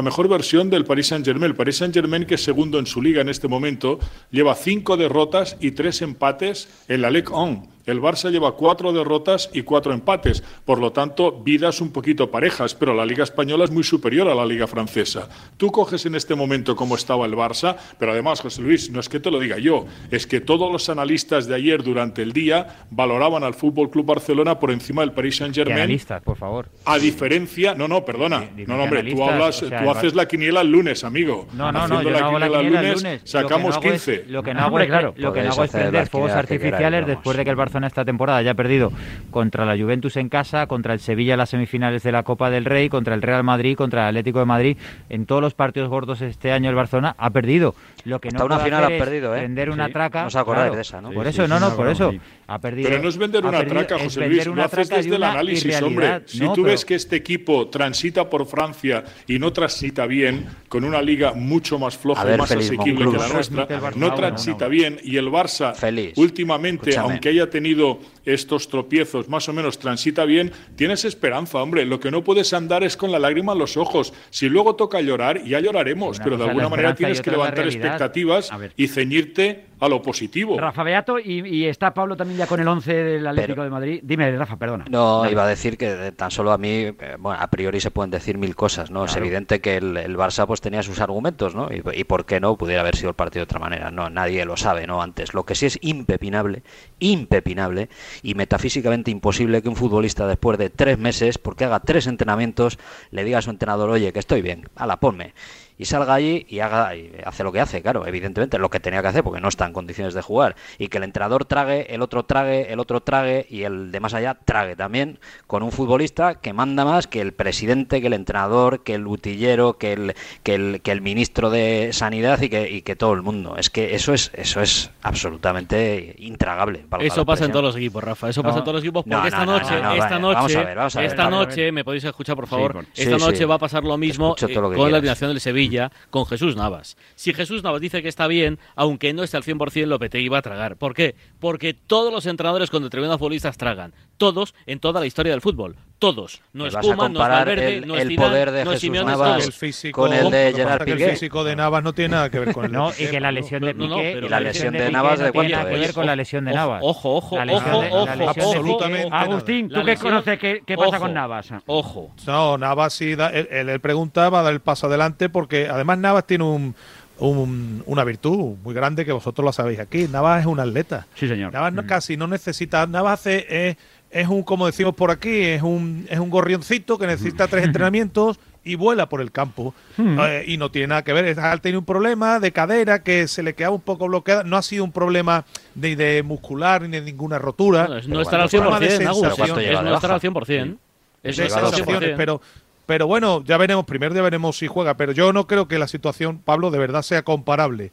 mejor 0.02 0.28
versión 0.28 0.68
del 0.70 0.84
Paris 0.84 1.08
Saint-Germain. 1.08 1.50
El 1.50 1.56
Paris 1.56 1.76
Saint-Germain, 1.76 2.26
que 2.26 2.34
es 2.34 2.42
segundo 2.42 2.78
en 2.78 2.86
su 2.86 3.00
liga 3.00 3.20
en 3.20 3.28
este 3.28 3.46
momento, 3.46 3.98
lleva 4.30 4.54
cinco 4.54 4.96
derrotas 4.96 5.56
y 5.60 5.72
tres 5.72 6.02
empates 6.02 6.68
en 6.88 7.02
la 7.02 7.10
Ligue 7.10 7.32
1. 7.32 7.78
El 7.88 8.02
Barça 8.02 8.30
lleva 8.30 8.52
cuatro 8.52 8.92
derrotas 8.92 9.48
y 9.54 9.62
cuatro 9.62 9.94
empates. 9.94 10.42
Por 10.66 10.78
lo 10.78 10.92
tanto, 10.92 11.32
vidas 11.32 11.80
un 11.80 11.90
poquito 11.90 12.30
parejas, 12.30 12.74
pero 12.74 12.92
la 12.92 13.06
Liga 13.06 13.24
Española 13.24 13.64
es 13.64 13.70
muy 13.70 13.82
superior 13.82 14.28
a 14.28 14.34
la 14.34 14.44
Liga 14.44 14.66
Francesa. 14.66 15.26
Tú 15.56 15.72
coges 15.72 16.04
en 16.04 16.14
este 16.14 16.34
momento 16.34 16.76
cómo 16.76 16.96
estaba 16.96 17.24
el 17.24 17.32
Barça, 17.32 17.76
pero 17.98 18.12
además, 18.12 18.42
José 18.42 18.60
Luis, 18.60 18.90
no 18.90 19.00
es 19.00 19.08
que 19.08 19.20
te 19.20 19.30
lo 19.30 19.40
diga 19.40 19.56
yo, 19.56 19.86
es 20.10 20.26
que 20.26 20.42
todos 20.42 20.70
los 20.70 20.90
analistas 20.90 21.46
de 21.46 21.54
ayer 21.54 21.82
durante 21.82 22.20
el 22.20 22.34
día 22.34 22.84
valoraban 22.90 23.42
al 23.42 23.54
Fútbol 23.54 23.88
Club 23.88 24.04
Barcelona 24.04 24.60
por 24.60 24.70
encima 24.70 25.00
del 25.00 25.12
Paris 25.12 25.36
Saint-Germain. 25.36 25.78
analistas, 25.78 26.22
por 26.22 26.36
favor. 26.36 26.68
A 26.84 26.98
diferencia, 26.98 27.74
no, 27.74 27.88
no, 27.88 28.04
perdona. 28.04 28.47
No, 28.66 28.76
no, 28.76 28.84
hombre, 28.84 29.02
tú 29.04 29.24
hablas, 29.24 29.62
o 29.62 29.68
sea, 29.68 29.78
tú 29.78 29.84
el 29.90 29.96
haces 29.96 30.14
la 30.14 30.26
quiniela 30.26 30.60
el 30.60 30.70
lunes, 30.70 31.04
amigo. 31.04 31.46
No, 31.54 31.70
no, 31.72 31.86
no, 31.88 32.02
yo 32.02 32.10
no 32.10 32.18
hago 32.18 32.38
la 32.38 32.48
quiniela 32.48 32.80
el 32.80 32.92
lunes. 32.94 33.02
Lo 33.04 33.18
que 33.20 33.28
sacamos 33.28 33.70
no 33.70 33.74
hago 33.80 33.82
es- 33.88 34.04
15. 34.04 34.24
lo 34.28 34.42
que 34.42 34.54
no 34.54 34.60
hago 34.60 34.80
es, 34.80 34.86
claro. 34.86 35.14
lo 35.16 35.32
que 35.32 35.40
no 35.42 35.46
Podéis 35.48 35.52
hago 35.54 35.64
es 35.64 35.70
hacer 35.70 35.80
prender 35.82 36.08
fuegos 36.08 36.30
artificiales 36.32 36.78
queráis, 37.00 37.06
después 37.06 37.36
de 37.36 37.44
que 37.44 37.50
el 37.50 37.56
Barcelona 37.56 37.86
esta 37.86 38.04
temporada 38.04 38.38
haya 38.38 38.54
perdido 38.54 38.92
contra 39.30 39.64
la 39.64 39.76
Juventus 39.76 40.16
en 40.16 40.28
casa, 40.28 40.66
contra 40.66 40.92
el 40.94 41.00
Sevilla 41.00 41.34
en 41.34 41.38
las 41.38 41.50
semifinales 41.50 42.02
de 42.02 42.12
la 42.12 42.22
Copa 42.22 42.50
del 42.50 42.64
Rey, 42.64 42.88
contra 42.88 43.14
el 43.14 43.22
Real 43.22 43.44
Madrid, 43.44 43.76
contra 43.76 44.02
el 44.02 44.08
Atlético 44.08 44.38
de 44.40 44.44
Madrid. 44.46 44.76
En 45.08 45.26
todos 45.26 45.42
los 45.42 45.54
partidos 45.54 45.88
gordos 45.88 46.20
este 46.20 46.52
año 46.52 46.70
el 46.70 46.76
Barcelona 46.76 47.14
ha 47.18 47.30
perdido. 47.30 47.74
Lo 48.08 48.20
que 48.20 48.30
no 48.30 48.36
Hasta 48.36 48.44
una 48.46 48.54
puede 48.56 48.64
final 48.70 48.84
ha 48.84 48.94
es 48.94 49.02
perdido, 49.02 49.34
¿eh? 49.36 49.38
Prender 49.40 49.70
una 49.70 49.86
Sí. 49.86 49.92
traca. 49.92 50.20
No 50.22 50.26
os 50.28 50.36
acordáis 50.36 50.62
claro. 50.64 50.74
de 50.76 50.80
esa, 50.82 51.00
¿no? 51.00 51.10
Por 51.10 51.26
eso, 51.26 51.42
sí, 51.44 51.48
no, 51.48 51.60
no, 51.60 51.76
por 51.76 51.88
eso. 51.88 52.10
sí. 52.10 52.20
Ha 52.50 52.58
perdido, 52.58 52.88
Pero 52.88 53.02
no 53.02 53.08
es 53.10 53.18
vender 53.18 53.44
una 53.44 53.58
perdido- 53.58 53.74
traca, 53.80 53.96
es 53.96 54.02
José 54.04 54.20
vender 54.20 54.36
Luis. 54.38 54.46
una 54.46 54.56
Lo 54.56 54.62
haces 54.66 54.88
traca 54.88 54.94
y 54.94 55.02
desde 55.04 55.16
el 55.16 55.20
una 55.22 55.30
análisis, 55.32 55.82
hombre. 55.82 56.22
Si 56.24 56.38
No, 56.40 56.52
tú 56.54 56.62
pero- 56.62 56.72
ves 56.72 56.84
que 56.86 56.94
este 56.94 57.16
equipo 57.16 57.68
transita 57.68 58.30
por 58.30 58.46
Francia 58.46 59.04
y 59.26 59.38
no 59.38 59.52
transita 59.52 60.06
bien, 60.06 60.46
con 60.68 60.84
una 60.84 61.02
liga 61.02 61.32
mucho 61.34 61.78
más 61.78 61.96
floja 61.98 62.24
ver, 62.24 62.36
y 62.36 62.38
más 62.38 62.50
asequible 62.50 63.10
que 63.10 63.18
la 63.18 63.28
nuestra, 63.28 63.66
no 63.96 64.14
transita 64.14 64.64
no. 64.64 64.70
bien. 64.70 64.98
Y 65.04 65.18
el 65.18 65.26
Barça, 65.28 65.74
Félix, 65.74 66.16
últimamente, 66.16 66.90
escúchame. 66.90 67.12
aunque 67.12 67.28
haya 67.28 67.50
tenido 67.50 67.98
estos 68.24 68.68
tropiezos, 68.68 69.28
más 69.28 69.46
o 69.48 69.52
menos 69.52 69.78
transita 69.78 70.24
bien, 70.24 70.50
tienes 70.76 71.04
esperanza, 71.04 71.58
hombre. 71.62 71.84
Lo 71.84 72.00
que 72.00 72.10
no 72.10 72.24
puedes 72.24 72.52
andar 72.54 72.82
es 72.84 72.96
con 72.96 73.12
la 73.12 73.18
lágrima 73.18 73.52
en 73.52 73.58
los 73.58 73.76
ojos. 73.76 74.12
Si 74.30 74.48
luego 74.48 74.74
toca 74.74 75.00
llorar, 75.02 75.44
ya 75.44 75.60
lloraremos, 75.60 76.16
Una 76.16 76.24
pero 76.24 76.36
de 76.38 76.44
alguna 76.44 76.68
manera 76.70 76.94
tienes 76.94 77.20
que 77.20 77.30
levantar 77.30 77.58
realidad. 77.66 77.82
Expectativas 77.98 78.52
A 78.52 78.56
ver. 78.56 78.72
y 78.76 78.88
ceñirte 78.88 79.66
a 79.80 79.88
lo 79.88 80.02
positivo. 80.02 80.58
Rafa 80.58 80.82
Beato 80.82 81.20
y, 81.20 81.46
y 81.46 81.66
está 81.66 81.94
Pablo 81.94 82.16
también 82.16 82.38
ya 82.38 82.46
con 82.48 82.58
el 82.58 82.66
11 82.66 82.92
del 82.92 83.26
Atlético 83.26 83.54
Pero- 83.54 83.62
de 83.64 83.70
Madrid. 83.70 84.00
Dime, 84.02 84.36
Rafa, 84.36 84.56
perdona. 84.56 84.86
No, 84.90 85.20
Dale. 85.20 85.32
iba 85.32 85.44
a 85.44 85.48
decir 85.48 85.78
que 85.78 86.12
tan 86.16 86.32
solo 86.32 86.50
a 86.50 86.58
mí, 86.58 86.68
eh, 86.68 86.94
bueno, 87.18 87.40
a 87.40 87.46
priori 87.48 87.78
se 87.80 87.92
pueden 87.92 88.10
decir 88.10 88.38
mil 88.38 88.56
cosas, 88.56 88.90
¿no? 88.90 89.04
Es 89.04 89.14
evidente 89.16 89.60
que 89.60 89.76
el, 89.76 89.96
el 89.96 90.16
Barça 90.16 90.46
pues 90.48 90.60
tenía 90.60 90.82
sus 90.82 91.00
argumentos, 91.00 91.54
¿no? 91.54 91.68
Y, 91.72 91.82
y 92.00 92.04
por 92.04 92.26
qué 92.26 92.40
no 92.40 92.56
pudiera 92.56 92.80
haber 92.80 92.96
sido 92.96 93.10
el 93.10 93.14
partido 93.14 93.40
de 93.40 93.44
otra 93.44 93.60
manera, 93.60 93.90
no, 93.92 94.10
nadie 94.10 94.44
lo 94.44 94.56
sabe, 94.56 94.86
¿no? 94.88 95.00
Antes, 95.00 95.32
lo 95.32 95.44
que 95.44 95.54
sí 95.54 95.66
es 95.66 95.78
impepinable, 95.80 96.62
impepinable 96.98 97.88
y 98.24 98.34
metafísicamente 98.34 99.10
imposible 99.12 99.62
que 99.62 99.68
un 99.68 99.76
futbolista 99.76 100.26
después 100.26 100.58
de 100.58 100.70
tres 100.70 100.98
meses, 100.98 101.38
porque 101.38 101.64
haga 101.64 101.78
tres 101.80 102.08
entrenamientos, 102.08 102.78
le 103.12 103.22
diga 103.22 103.38
a 103.38 103.42
su 103.42 103.50
entrenador, 103.50 103.90
oye, 103.90 104.12
que 104.12 104.18
estoy 104.18 104.42
bien, 104.42 104.68
ala, 104.74 104.98
ponme. 104.98 105.34
Y 105.78 105.84
salga 105.84 106.14
allí 106.14 106.44
y 106.48 106.58
haga 106.60 106.94
y 106.96 107.12
hace 107.24 107.44
lo 107.44 107.52
que 107.52 107.60
hace, 107.60 107.80
claro, 107.82 108.06
evidentemente, 108.06 108.58
lo 108.58 108.68
que 108.68 108.80
tenía 108.80 109.00
que 109.00 109.08
hacer, 109.08 109.22
porque 109.22 109.40
no 109.40 109.48
está 109.48 109.64
en 109.66 109.72
condiciones 109.72 110.12
de 110.14 110.22
jugar. 110.22 110.56
Y 110.78 110.88
que 110.88 110.98
el 110.98 111.04
entrenador 111.04 111.44
trague, 111.44 111.94
el 111.94 112.02
otro 112.02 112.24
trague, 112.24 112.72
el 112.72 112.80
otro 112.80 113.00
trague 113.00 113.46
y 113.48 113.62
el 113.62 113.92
de 113.92 114.00
más 114.00 114.12
allá 114.14 114.36
trague 114.44 114.74
también 114.76 115.18
con 115.46 115.62
un 115.62 115.70
futbolista 115.72 116.34
que 116.40 116.52
manda 116.52 116.84
más 116.84 117.06
que 117.06 117.20
el 117.20 117.32
presidente, 117.32 118.00
que 118.00 118.08
el 118.08 118.12
entrenador, 118.14 118.82
que 118.82 118.94
el 118.94 119.04
butillero, 119.04 119.74
que 119.78 119.92
el, 119.92 120.14
que 120.42 120.54
el, 120.56 120.80
que 120.82 120.90
el 120.90 121.00
ministro 121.00 121.48
de 121.50 121.90
Sanidad 121.92 122.40
y 122.42 122.48
que, 122.48 122.68
y 122.70 122.82
que 122.82 122.96
todo 122.96 123.12
el 123.12 123.22
mundo. 123.22 123.56
Es 123.56 123.70
que 123.70 123.94
eso 123.94 124.12
es, 124.12 124.32
eso 124.34 124.60
es 124.60 124.90
absolutamente 125.02 126.14
intragable. 126.18 126.84
Eso 127.00 127.24
pasa 127.24 127.44
en 127.44 127.52
todos 127.52 127.64
los 127.64 127.76
equipos, 127.76 128.02
Rafa. 128.02 128.28
Eso 128.28 128.42
No. 128.42 128.48
pasa 128.48 128.58
en 128.58 128.64
todos 128.64 128.74
los 128.76 128.82
equipos 128.84 129.04
porque 129.04 129.14
No, 129.14 129.20
no, 129.20 129.26
esta 129.28 129.44
no, 129.46 129.52
noche, 129.52 129.74
no, 129.76 129.82
no, 129.82 129.94
esta 129.94 130.18
noche, 130.18 131.04
esta 131.06 131.30
noche, 131.30 131.72
me 131.72 131.84
podéis 131.84 132.04
escuchar 132.04 132.34
por 132.36 132.46
favor. 132.46 132.72
con- 132.72 132.86
esta 132.96 133.18
sí. 133.18 133.24
noche 133.24 133.44
va 133.44 133.54
a 133.56 133.58
pasar 133.58 133.84
lo 133.84 133.96
mismo 133.96 134.34
eh, 134.40 134.54
lo 134.54 134.72
con 134.72 134.90
la 134.90 134.98
alineación 134.98 135.30
del 135.30 135.40
Sevilla 135.40 135.67
con 136.10 136.26
Jesús 136.26 136.56
Navas. 136.56 136.96
Si 137.14 137.32
Jesús 137.34 137.62
Navas 137.62 137.80
dice 137.80 138.02
que 138.02 138.08
está 138.08 138.26
bien, 138.26 138.58
aunque 138.76 139.12
no 139.12 139.22
esté 139.22 139.36
al 139.36 139.44
100%, 139.44 139.86
Lopetegui 139.86 140.28
va 140.28 140.38
a 140.38 140.42
tragar. 140.42 140.76
¿Por 140.76 140.94
qué? 140.94 141.14
Porque 141.40 141.74
todos 141.74 142.12
los 142.12 142.26
entrenadores 142.26 142.70
con 142.70 142.82
determinados 142.82 143.18
futbolistas 143.18 143.56
tragan. 143.56 143.94
Todos 144.16 144.54
en 144.66 144.80
toda 144.80 145.00
la 145.00 145.06
historia 145.06 145.32
del 145.32 145.40
fútbol. 145.40 145.76
Todos. 145.98 146.40
No 146.52 146.62
¿Me 146.62 146.68
es 146.68 146.76
Koeman, 146.76 146.96
no 146.96 147.02
es 147.04 147.08
comparar 147.08 147.46
Valverde, 147.48 147.76
el- 147.78 147.86
no 147.88 147.96
es 147.96 148.02
el 148.02 148.08
Zidane, 148.10 148.28
poder 148.28 148.50
de 148.52 148.64
no 148.64 148.70
es 148.70 148.74
Jesús 148.76 148.80
Simeone, 148.82 149.10
Navas 149.10 149.28
todos. 149.32 149.44
el 149.46 149.52
físico, 149.52 150.00
con 150.02 150.12
el 150.12 150.30
de 150.30 150.50
lo 150.52 150.56
Gerard 150.56 150.84
Piqué. 150.84 151.04
El 151.04 151.10
físico 151.10 151.42
de 151.44 151.56
Navas 151.56 151.82
no 151.82 151.92
tiene 151.92 152.14
nada 152.14 152.30
que 152.30 152.38
ver 152.38 152.52
con 152.52 152.64
el 152.66 152.72
No, 152.72 152.90
y 152.96 153.06
que 153.08 153.18
la 153.20 153.32
lesión 153.32 153.62
de 153.62 153.74
Piqué 153.74 154.20
Y 154.24 154.28
la 154.28 154.38
lesión 154.40 154.74
de 154.74 154.90
Navas, 154.92 155.18
no 155.18 155.24
¿de 155.24 155.32
tiene 155.32 155.48
cuánto 155.50 155.56
nada 155.56 155.70
que 155.70 155.80
ver 155.80 155.92
con 155.94 156.06
la 156.06 156.14
lesión 156.16 156.44
de 156.44 156.52
Navas. 156.52 156.80
ojo, 156.84 157.16
ojo, 157.16 157.36
La 157.36 157.44
lesión 157.44 157.74
ojo, 157.74 157.96
ojo, 158.02 158.28
absolutamente. 158.28 159.08
Agustín, 159.10 159.68
¿tú 159.68 159.84
qué 159.84 159.96
conoces? 159.96 160.38
¿Qué, 160.38 160.62
qué 160.64 160.76
pasa 160.76 160.98
con 161.00 161.12
Navas? 161.12 161.48
Ojo. 161.66 162.12
No, 162.26 162.56
Navas 162.58 162.92
sí, 162.92 163.12
él, 163.12 163.48
él- 163.50 163.68
él 163.68 163.80
pregunta, 163.80 164.28
va 164.30 164.40
a 164.40 164.42
dar 164.44 164.52
el 164.52 164.60
paso 164.60 164.86
adelante 164.86 165.28
porque 165.28 165.68
además 165.68 165.98
Navas 165.98 166.26
tiene 166.26 166.44
un, 166.44 166.74
un- 167.18 167.82
una 167.86 168.04
virtud 168.04 168.56
muy 168.62 168.74
grande 168.74 169.04
que 169.04 169.12
vosotros 169.12 169.44
la 169.44 169.52
sabéis 169.52 169.80
aquí. 169.80 170.06
Navas 170.08 170.40
es 170.42 170.46
un 170.46 170.60
atleta. 170.60 171.06
Sí, 171.16 171.26
señor. 171.26 171.52
Navas 171.52 171.72
no, 171.72 171.86
casi 171.86 172.16
no 172.16 172.26
necesita, 172.28 172.86
Navas 172.86 173.20
hace, 173.20 173.70
es, 173.70 173.76
es 174.10 174.28
un, 174.28 174.42
como 174.42 174.66
decimos 174.66 174.94
por 174.94 175.10
aquí, 175.10 175.42
es 175.42 175.62
un, 175.62 176.06
es 176.10 176.18
un 176.18 176.30
gorrioncito 176.30 176.98
que 176.98 177.06
necesita 177.06 177.46
tres 177.48 177.64
entrenamientos 177.64 178.38
y 178.64 178.74
vuela 178.74 179.08
por 179.08 179.20
el 179.20 179.32
campo. 179.32 179.74
Eh, 179.98 180.44
y 180.46 180.56
no 180.58 180.70
tiene 180.70 180.88
nada 180.88 181.02
que 181.02 181.12
ver, 181.12 181.24
es- 181.26 181.38
ha 181.38 181.56
tenido 181.58 181.78
un 181.80 181.86
problema 181.86 182.38
de 182.40 182.52
cadera 182.52 183.02
que 183.02 183.26
se 183.28 183.42
le 183.42 183.54
quedaba 183.54 183.74
un 183.74 183.80
poco 183.80 184.06
bloqueada, 184.08 184.44
no 184.44 184.56
ha 184.56 184.62
sido 184.62 184.84
un 184.84 184.92
problema 184.92 185.44
de, 185.74 185.96
de 185.96 186.22
muscular 186.22 186.82
ni 186.82 186.88
de 186.88 187.00
ninguna 187.00 187.38
rotura. 187.38 187.86
No, 187.88 187.96
es 187.96 188.04
Pero 188.04 188.14
no 188.16 188.20
estar 188.22 188.40
al 188.40 188.48
bueno, 188.48 188.70
problema 188.70 188.80
de 188.86 188.98
100%, 188.98 189.06
Agus. 189.08 189.20
sensación. 189.20 189.58
Es 189.60 189.66
lleva 189.66 189.82
de 189.82 189.88
no 189.90 189.94
estar 189.94 190.10
al 190.12 190.20
100%. 190.20 190.76
Es 191.22 191.36
de 191.36 191.42
al 191.44 191.50
sensaciones, 191.50 192.10
100%. 192.10 192.14
pero, 192.16 192.40
pero 192.86 193.06
bueno, 193.06 193.42
ya 193.44 193.56
veremos, 193.56 193.84
primero 193.86 194.14
ya 194.14 194.22
veremos 194.22 194.56
si 194.58 194.66
juega, 194.66 194.94
pero 194.96 195.12
yo 195.12 195.32
no 195.32 195.46
creo 195.46 195.66
que 195.68 195.78
la 195.78 195.88
situación, 195.88 196.38
Pablo, 196.38 196.70
de 196.70 196.78
verdad 196.78 197.02
sea 197.02 197.22
comparable. 197.22 197.90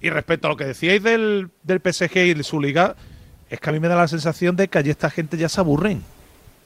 Y 0.00 0.10
respecto 0.10 0.46
a 0.46 0.50
lo 0.50 0.56
que 0.56 0.64
decíais 0.64 1.02
del, 1.02 1.48
del 1.62 1.80
PSG 1.80 2.16
y 2.18 2.34
de 2.34 2.42
su 2.44 2.60
liga, 2.60 2.96
es 3.50 3.60
que 3.60 3.70
a 3.70 3.72
mí 3.72 3.80
me 3.80 3.88
da 3.88 3.96
la 3.96 4.08
sensación 4.08 4.56
de 4.56 4.68
que 4.68 4.78
allí 4.78 4.90
esta 4.90 5.10
gente 5.10 5.36
ya 5.36 5.48
se 5.48 5.60
aburren. 5.60 6.02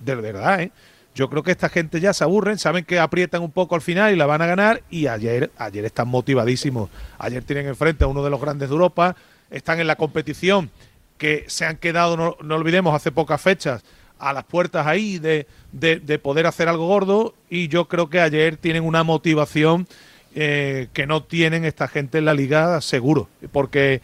De 0.01 0.15
verdad, 0.15 0.62
¿eh? 0.62 0.73
Yo 1.15 1.29
creo 1.29 1.43
que 1.43 1.51
esta 1.51 1.69
gente 1.69 2.01
ya 2.01 2.15
se 2.15 2.25
aburren, 2.25 2.59
saben 2.59 2.85
que 2.87 2.99
aprietan 2.99 3.43
un 3.43 3.51
poco 3.51 3.75
al 3.75 3.83
final 3.83 4.12
y 4.12 4.17
la 4.17 4.25
van 4.25 4.41
a 4.41 4.47
ganar 4.47 4.83
y 4.91 5.09
ayer, 5.09 5.51
ayer 5.59 5.85
están 5.85 6.09
motivadísimos. 6.09 6.89
Ayer 7.19 7.43
tienen 7.45 7.67
enfrente 7.67 8.05
a 8.05 8.07
uno 8.07 8.25
de 8.25 8.31
los 8.31 8.41
grandes 8.41 8.71
de 8.71 8.73
Europa, 8.75 9.15
están 9.51 9.79
en 9.79 9.87
la 9.87 9.97
competición 9.97 10.71
que 11.19 11.45
se 11.49 11.67
han 11.67 11.77
quedado, 11.77 12.17
no, 12.17 12.55
olvidemos, 12.55 12.95
hace 12.95 13.12
pocas 13.12 13.41
fechas 13.43 13.85
a 14.19 14.33
las 14.33 14.45
puertas 14.45 14.87
ahí 14.87 15.19
de, 15.19 15.47
de- 15.73 16.01
de 16.01 16.19
poder 16.19 16.47
hacer 16.47 16.69
algo 16.69 16.87
gordo 16.87 17.35
y 17.51 17.69
yo 17.69 17.89
creo 17.89 18.09
que 18.09 18.21
ayer 18.21 18.57
tienen 18.57 18.83
una 18.85 19.03
motivación 19.05 19.87
eh, 20.35 20.89
que 20.95 21.07
no 21.07 21.23
tienen 21.25 21.67
esta 21.67 21.89
gente 21.89 22.19
en 22.19 22.25
la 22.25 22.33
liga 22.33 22.81
seguro, 22.81 23.29
porque 23.53 24.01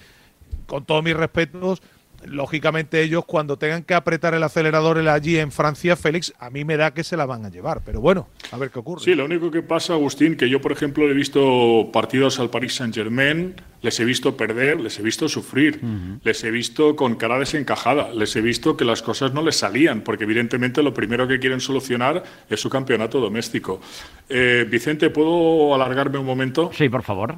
con 0.67 0.85
todos 0.85 1.03
mis 1.03 1.17
respetos, 1.17 1.81
lógicamente 2.25 3.03
ellos 3.03 3.25
cuando 3.25 3.57
tengan 3.57 3.83
que 3.83 3.95
apretar 3.95 4.35
el 4.35 4.43
acelerador 4.43 4.99
el 4.99 5.09
allí 5.09 5.39
en 5.39 5.53
Francia, 5.53 5.97
Félix, 5.97 6.33
a 6.39 6.51
mí 6.51 6.65
me 6.65 6.77
da 6.77 6.93
que 6.93 7.05
se 7.05 7.17
la 7.17 7.27
van 7.27 7.45
a 7.45 7.51
llevar, 7.51 7.83
pero 7.85 8.01
bueno, 8.01 8.29
a 8.51 8.57
ver 8.57 8.71
qué 8.71 8.79
ocurre. 8.79 9.03
Sí, 9.03 9.15
lo 9.15 9.25
único 9.25 9.51
que 9.51 9.63
pasa, 9.63 9.95
Agustín, 9.95 10.37
que 10.37 10.49
yo, 10.49 10.61
por 10.61 10.73
ejemplo, 10.73 11.09
he 11.09 11.15
visto 11.15 11.91
partidos 11.93 12.39
al 12.41 12.51
Paris 12.51 12.75
Saint-Germain 12.75 13.55
Les 13.81 14.01
he 14.01 14.05
visto 14.05 14.37
perder, 14.37 14.81
les 14.81 14.99
he 14.99 15.03
visto 15.03 15.29
sufrir, 15.29 15.81
les 16.25 16.43
he 16.43 16.51
visto 16.51 16.97
con 16.97 17.15
cara 17.15 17.39
desencajada, 17.39 18.13
les 18.13 18.35
he 18.35 18.41
visto 18.41 18.77
que 18.77 18.85
las 18.85 19.03
cosas 19.03 19.33
no 19.33 19.41
les 19.41 19.57
salían, 19.57 20.01
porque 20.01 20.25
evidentemente 20.25 20.83
lo 20.83 20.93
primero 20.93 21.29
que 21.29 21.39
quieren 21.39 21.61
solucionar 21.61 22.25
es 22.51 22.61
su 22.61 22.69
campeonato 22.69 23.21
doméstico. 23.21 23.81
Eh, 24.29 24.67
Vicente, 24.69 25.11
¿puedo 25.11 25.77
alargarme 25.77 26.19
un 26.19 26.27
momento? 26.27 26.73
Sí, 26.75 26.89
por 26.89 27.05
favor. 27.05 27.37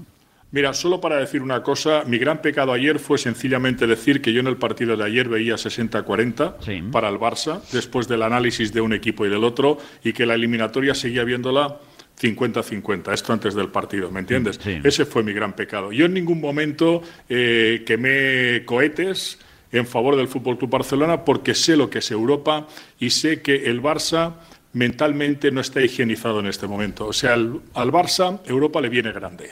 Mira, 0.53 0.75
solo 0.75 1.01
para 1.01 1.17
decir 1.17 1.43
una 1.43 1.63
cosa, 1.63 2.03
mi 2.07 2.19
gran 2.19 2.43
pecado 2.43 2.73
ayer 2.73 2.99
fue 2.99 3.19
sencillamente 3.19 3.87
decir 3.87 4.21
que 4.21 4.33
yo 4.33 4.41
en 4.41 4.49
el 4.49 4.57
partido 4.57 4.97
de 4.97 5.05
ayer 5.05 5.29
veía 5.29 5.55
60-40 5.55 6.57
Sí. 6.61 6.83
para 6.91 7.09
el 7.09 7.17
Barça, 7.19 7.61
después 7.73 8.09
del 8.09 8.23
análisis 8.23 8.73
de 8.73 8.81
un 8.81 8.93
equipo 8.93 9.25
y 9.25 9.29
del 9.29 9.45
otro, 9.45 9.79
y 10.03 10.13
que 10.13 10.27
la 10.27 10.35
eliminatoria 10.35 10.95
seguía 10.95 11.23
viéndola 11.23 11.77
50-50, 12.21 13.13
esto 13.15 13.33
antes 13.33 13.55
del 13.55 13.69
partido, 13.69 14.11
¿me 14.11 14.21
entiendes? 14.21 14.59
Sí. 14.63 14.79
Ese 14.83 15.05
fue 15.07 15.23
mi 15.23 15.33
gran 15.33 15.53
pecado. 15.55 15.93
Yo 15.93 16.07
en 16.07 16.15
ningún 16.15 16.41
momento 16.41 17.01
eh, 17.29 17.83
quemé 17.87 18.65
cohetes 18.67 19.39
en 19.73 19.87
favor 19.87 20.17
del 20.17 20.27
Fútbol 20.29 20.59
Club 20.59 20.71
Barcelona 20.71 21.25
porque 21.25 21.55
sé 21.55 21.77
lo 21.77 21.89
que 21.89 22.01
es 22.01 22.11
Europa 22.11 22.67
y 22.99 23.11
sé 23.11 23.41
que 23.41 23.67
el 23.71 23.81
Barça 23.81 24.35
mentalmente 24.73 25.51
no 25.51 25.61
está 25.61 25.81
higienizado 25.81 26.41
en 26.41 26.47
este 26.47 26.67
momento. 26.67 27.07
O 27.07 27.13
sea, 27.13 27.35
al, 27.35 27.61
al 27.75 27.93
Barça 27.93 28.41
Europa 28.47 28.81
le 28.81 28.89
viene 28.89 29.13
grande. 29.13 29.51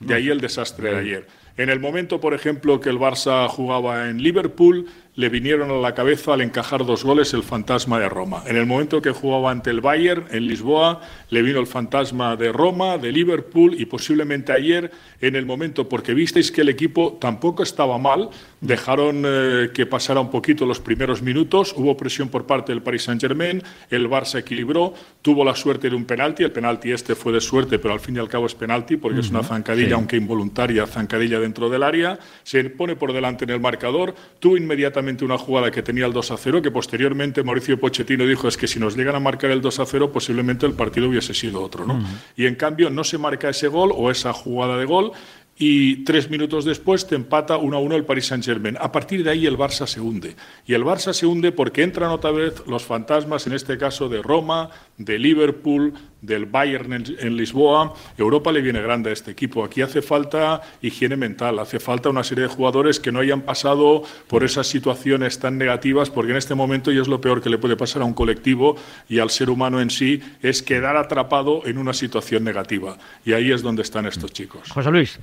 De 0.00 0.14
ahí 0.14 0.28
el 0.28 0.40
desastre 0.40 0.90
de 0.90 0.96
ayer. 0.96 1.26
En 1.56 1.70
el 1.70 1.80
momento, 1.80 2.20
por 2.20 2.34
ejemplo, 2.34 2.80
que 2.80 2.88
el 2.88 2.98
Barça 2.98 3.48
jugaba 3.48 4.08
en 4.08 4.22
Liverpool, 4.22 4.86
le 5.18 5.30
vinieron 5.30 5.72
a 5.72 5.74
la 5.74 5.94
cabeza 5.96 6.34
al 6.34 6.42
encajar 6.42 6.86
dos 6.86 7.02
goles 7.02 7.34
el 7.34 7.42
fantasma 7.42 7.98
de 7.98 8.08
Roma. 8.08 8.44
En 8.46 8.56
el 8.56 8.66
momento 8.66 9.02
que 9.02 9.10
jugaba 9.10 9.50
ante 9.50 9.68
el 9.68 9.80
Bayern 9.80 10.26
en 10.30 10.46
Lisboa, 10.46 11.00
le 11.30 11.42
vino 11.42 11.58
el 11.58 11.66
fantasma 11.66 12.36
de 12.36 12.52
Roma, 12.52 12.98
de 12.98 13.10
Liverpool 13.10 13.74
y 13.76 13.86
posiblemente 13.86 14.52
ayer, 14.52 14.92
en 15.20 15.34
el 15.34 15.44
momento, 15.44 15.88
porque 15.88 16.14
visteis 16.14 16.52
que 16.52 16.60
el 16.60 16.68
equipo 16.68 17.18
tampoco 17.20 17.64
estaba 17.64 17.98
mal, 17.98 18.30
dejaron 18.60 19.24
eh, 19.26 19.70
que 19.74 19.86
pasara 19.86 20.20
un 20.20 20.30
poquito 20.30 20.64
los 20.64 20.78
primeros 20.78 21.20
minutos, 21.20 21.74
hubo 21.76 21.96
presión 21.96 22.28
por 22.28 22.46
parte 22.46 22.70
del 22.70 22.82
Paris 22.82 23.02
Saint-Germain, 23.02 23.60
el 23.90 24.08
Barça 24.08 24.38
equilibró, 24.38 24.94
tuvo 25.20 25.44
la 25.44 25.56
suerte 25.56 25.90
de 25.90 25.96
un 25.96 26.04
penalti, 26.04 26.44
el 26.44 26.52
penalti 26.52 26.92
este 26.92 27.16
fue 27.16 27.32
de 27.32 27.40
suerte, 27.40 27.80
pero 27.80 27.92
al 27.92 27.98
fin 27.98 28.14
y 28.14 28.18
al 28.20 28.28
cabo 28.28 28.46
es 28.46 28.54
penalti 28.54 28.96
porque 28.96 29.18
es 29.18 29.30
una 29.30 29.42
zancadilla, 29.42 29.88
sí. 29.88 29.94
aunque 29.94 30.16
involuntaria, 30.16 30.86
zancadilla 30.86 31.40
dentro 31.40 31.68
del 31.68 31.82
área, 31.82 32.20
se 32.44 32.62
pone 32.70 32.94
por 32.94 33.12
delante 33.12 33.42
en 33.42 33.50
el 33.50 33.58
marcador, 33.58 34.14
tuvo 34.38 34.56
inmediatamente 34.56 35.07
una 35.24 35.38
jugada 35.38 35.70
que 35.70 35.82
tenía 35.82 36.06
el 36.06 36.12
2 36.12 36.30
a 36.30 36.36
0, 36.36 36.62
que 36.62 36.70
posteriormente 36.70 37.42
Mauricio 37.42 37.78
Pochettino 37.78 38.26
dijo 38.26 38.48
es 38.48 38.56
que 38.56 38.66
si 38.66 38.78
nos 38.78 38.96
llegan 38.96 39.14
a 39.14 39.20
marcar 39.20 39.50
el 39.50 39.60
2 39.60 39.80
a 39.80 39.86
0, 39.86 40.12
posiblemente 40.12 40.66
el 40.66 40.74
partido 40.74 41.08
hubiese 41.08 41.34
sido 41.34 41.62
otro, 41.62 41.86
¿no? 41.86 42.02
Y 42.36 42.46
en 42.46 42.54
cambio 42.54 42.90
no 42.90 43.04
se 43.04 43.18
marca 43.18 43.48
ese 43.48 43.68
gol 43.68 43.92
o 43.94 44.10
esa 44.10 44.32
jugada 44.32 44.76
de 44.76 44.84
gol 44.84 45.12
y 45.58 46.04
tres 46.04 46.30
minutos 46.30 46.64
después 46.64 47.06
te 47.06 47.16
empata 47.16 47.56
1 47.56 47.76
a 47.76 47.80
1 47.80 47.96
el 47.96 48.04
Paris 48.04 48.26
Saint-Germain. 48.26 48.76
A 48.80 48.92
partir 48.92 49.24
de 49.24 49.30
ahí 49.30 49.44
el 49.44 49.58
Barça 49.58 49.86
se 49.86 50.00
hunde. 50.00 50.36
Y 50.64 50.74
el 50.74 50.84
Barça 50.84 51.12
se 51.12 51.26
hunde 51.26 51.50
porque 51.50 51.82
entran 51.82 52.12
otra 52.12 52.30
vez 52.30 52.62
los 52.66 52.84
fantasmas, 52.84 53.46
en 53.48 53.54
este 53.54 53.76
caso 53.76 54.08
de 54.08 54.22
Roma, 54.22 54.70
de 54.98 55.18
Liverpool, 55.18 55.94
del 56.20 56.46
Bayern 56.46 56.92
en, 56.92 57.36
Lisboa. 57.36 57.94
Europa 58.16 58.50
le 58.52 58.60
viene 58.60 58.82
grande 58.82 59.10
a 59.10 59.12
este 59.12 59.30
equipo. 59.30 59.64
Aquí 59.64 59.80
hace 59.80 60.02
falta 60.02 60.60
higiene 60.82 61.16
mental, 61.16 61.58
hace 61.60 61.78
falta 61.78 62.10
una 62.10 62.24
serie 62.24 62.42
de 62.42 62.48
jugadores 62.48 62.98
que 63.00 63.12
no 63.12 63.20
hayan 63.20 63.42
pasado 63.42 64.02
por 64.26 64.44
esas 64.44 64.66
situaciones 64.66 65.38
tan 65.38 65.56
negativas, 65.56 66.10
porque 66.10 66.32
en 66.32 66.36
este 66.36 66.54
momento, 66.54 66.90
y 66.90 66.98
es 66.98 67.08
lo 67.08 67.20
peor 67.20 67.40
que 67.40 67.48
le 67.48 67.58
puede 67.58 67.76
pasar 67.76 68.02
a 68.02 68.04
un 68.04 68.14
colectivo 68.14 68.76
y 69.08 69.20
al 69.20 69.30
ser 69.30 69.50
humano 69.50 69.80
en 69.80 69.90
sí, 69.90 70.20
es 70.42 70.62
quedar 70.62 70.96
atrapado 70.96 71.62
en 71.64 71.78
una 71.78 71.92
situación 71.92 72.42
negativa. 72.44 72.98
Y 73.24 73.32
ahí 73.32 73.52
es 73.52 73.62
donde 73.62 73.82
están 73.82 74.06
estos 74.06 74.32
chicos. 74.32 74.70
José 74.70 74.90
Luis. 74.90 75.20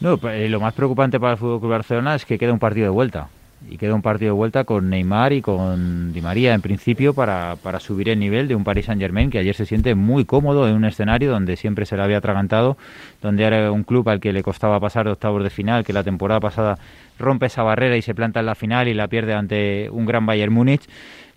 No, 0.00 0.18
eh, 0.30 0.48
lo 0.48 0.60
más 0.60 0.72
preocupante 0.72 1.20
para 1.20 1.32
el 1.32 1.38
Fútbol 1.38 1.68
Barcelona 1.68 2.14
es 2.14 2.24
que 2.24 2.38
queda 2.38 2.54
un 2.54 2.58
partido 2.58 2.86
de 2.86 2.90
vuelta. 2.90 3.28
Y 3.68 3.76
queda 3.76 3.94
un 3.94 4.02
partido 4.02 4.32
de 4.32 4.36
vuelta 4.36 4.64
con 4.64 4.88
Neymar 4.88 5.32
y 5.32 5.42
con 5.42 6.12
Di 6.12 6.22
María 6.22 6.54
en 6.54 6.62
principio 6.62 7.14
para, 7.14 7.56
para 7.62 7.78
subir 7.78 8.08
el 8.08 8.18
nivel 8.18 8.48
de 8.48 8.54
un 8.54 8.64
Paris 8.64 8.86
Saint 8.86 9.00
Germain 9.00 9.30
que 9.30 9.38
ayer 9.38 9.54
se 9.54 9.66
siente 9.66 9.94
muy 9.94 10.24
cómodo 10.24 10.66
en 10.66 10.74
un 10.74 10.84
escenario 10.84 11.30
donde 11.30 11.56
siempre 11.56 11.84
se 11.84 11.96
le 11.96 12.02
había 12.02 12.18
atragantado, 12.18 12.78
donde 13.20 13.44
era 13.44 13.70
un 13.70 13.84
club 13.84 14.08
al 14.08 14.18
que 14.18 14.32
le 14.32 14.42
costaba 14.42 14.80
pasar 14.80 15.04
de 15.04 15.12
octavos 15.12 15.42
de 15.42 15.50
final, 15.50 15.84
que 15.84 15.92
la 15.92 16.02
temporada 16.02 16.40
pasada 16.40 16.78
rompe 17.18 17.46
esa 17.46 17.62
barrera 17.62 17.96
y 17.96 18.02
se 18.02 18.14
planta 18.14 18.40
en 18.40 18.46
la 18.46 18.54
final 18.54 18.88
y 18.88 18.94
la 18.94 19.08
pierde 19.08 19.34
ante 19.34 19.90
un 19.90 20.06
gran 20.06 20.24
Bayern 20.24 20.52
Múnich 20.52 20.88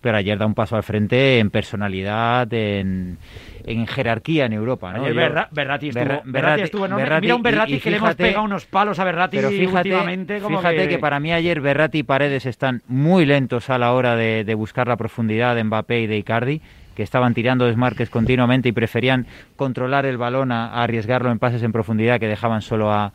pero 0.04 0.18
ayer 0.18 0.38
da 0.38 0.46
un 0.46 0.54
paso 0.54 0.76
al 0.76 0.84
frente 0.84 1.40
en 1.40 1.50
personalidad, 1.50 2.54
en, 2.54 3.18
en 3.66 3.88
jerarquía 3.88 4.46
en 4.46 4.54
Europa. 4.54 4.92
¿no? 4.94 5.04
Ayer 5.04 5.14
Yo- 5.14 5.22
Berra- 5.22 5.48
Berratti 5.52 5.90
estuvo, 5.90 6.22
Berra- 6.26 6.56
estuvo 6.62 6.86
enorme. 6.86 7.20
Mira 7.22 7.36
un 7.36 7.42
y- 7.70 7.74
y 7.76 7.80
que 7.80 7.90
le 7.92 7.98
hemos 7.98 8.16
pegado 8.16 8.44
unos 8.46 8.66
palos 8.66 9.00
a 9.00 9.04
Berratti 9.04 9.38
pero 9.38 9.50
fíjate, 9.50 9.90
últimamente. 9.90 10.40
Como 10.40 10.58
fíjate 10.60 10.88
que... 10.90 10.98
para 11.00 11.20
mí 11.20 11.32
ayer 11.32 11.62
Berratti 11.62 12.00
y 12.00 12.04
Paredes 12.04 12.46
están 12.46 12.82
muy 12.88 13.26
lentos 13.26 13.70
a 13.70 13.78
la 13.78 13.94
hora 13.94 14.16
de, 14.16 14.44
de 14.44 14.56
buscar 14.56 14.88
la 14.88 14.98
profundidad 14.98 15.56
de 15.56 15.64
Mbappé 15.64 16.02
y 16.02 16.08
de 16.08 16.18
Icardi, 16.18 16.62
que 16.96 17.04
estaban 17.04 17.34
tirando 17.34 17.66
desmarques 17.66 18.10
continuamente 18.10 18.70
y 18.70 18.72
preferían 18.72 19.26
controlar 19.56 20.06
el 20.06 20.18
balón 20.18 20.52
a, 20.52 20.68
a 20.68 20.84
arriesgarlo 20.84 21.32
en 21.32 21.40
pases 21.40 21.64
en 21.64 21.72
profundidad 21.72 22.20
que 22.20 22.28
dejaban 22.28 22.62
solo 22.62 22.92
a, 22.92 23.14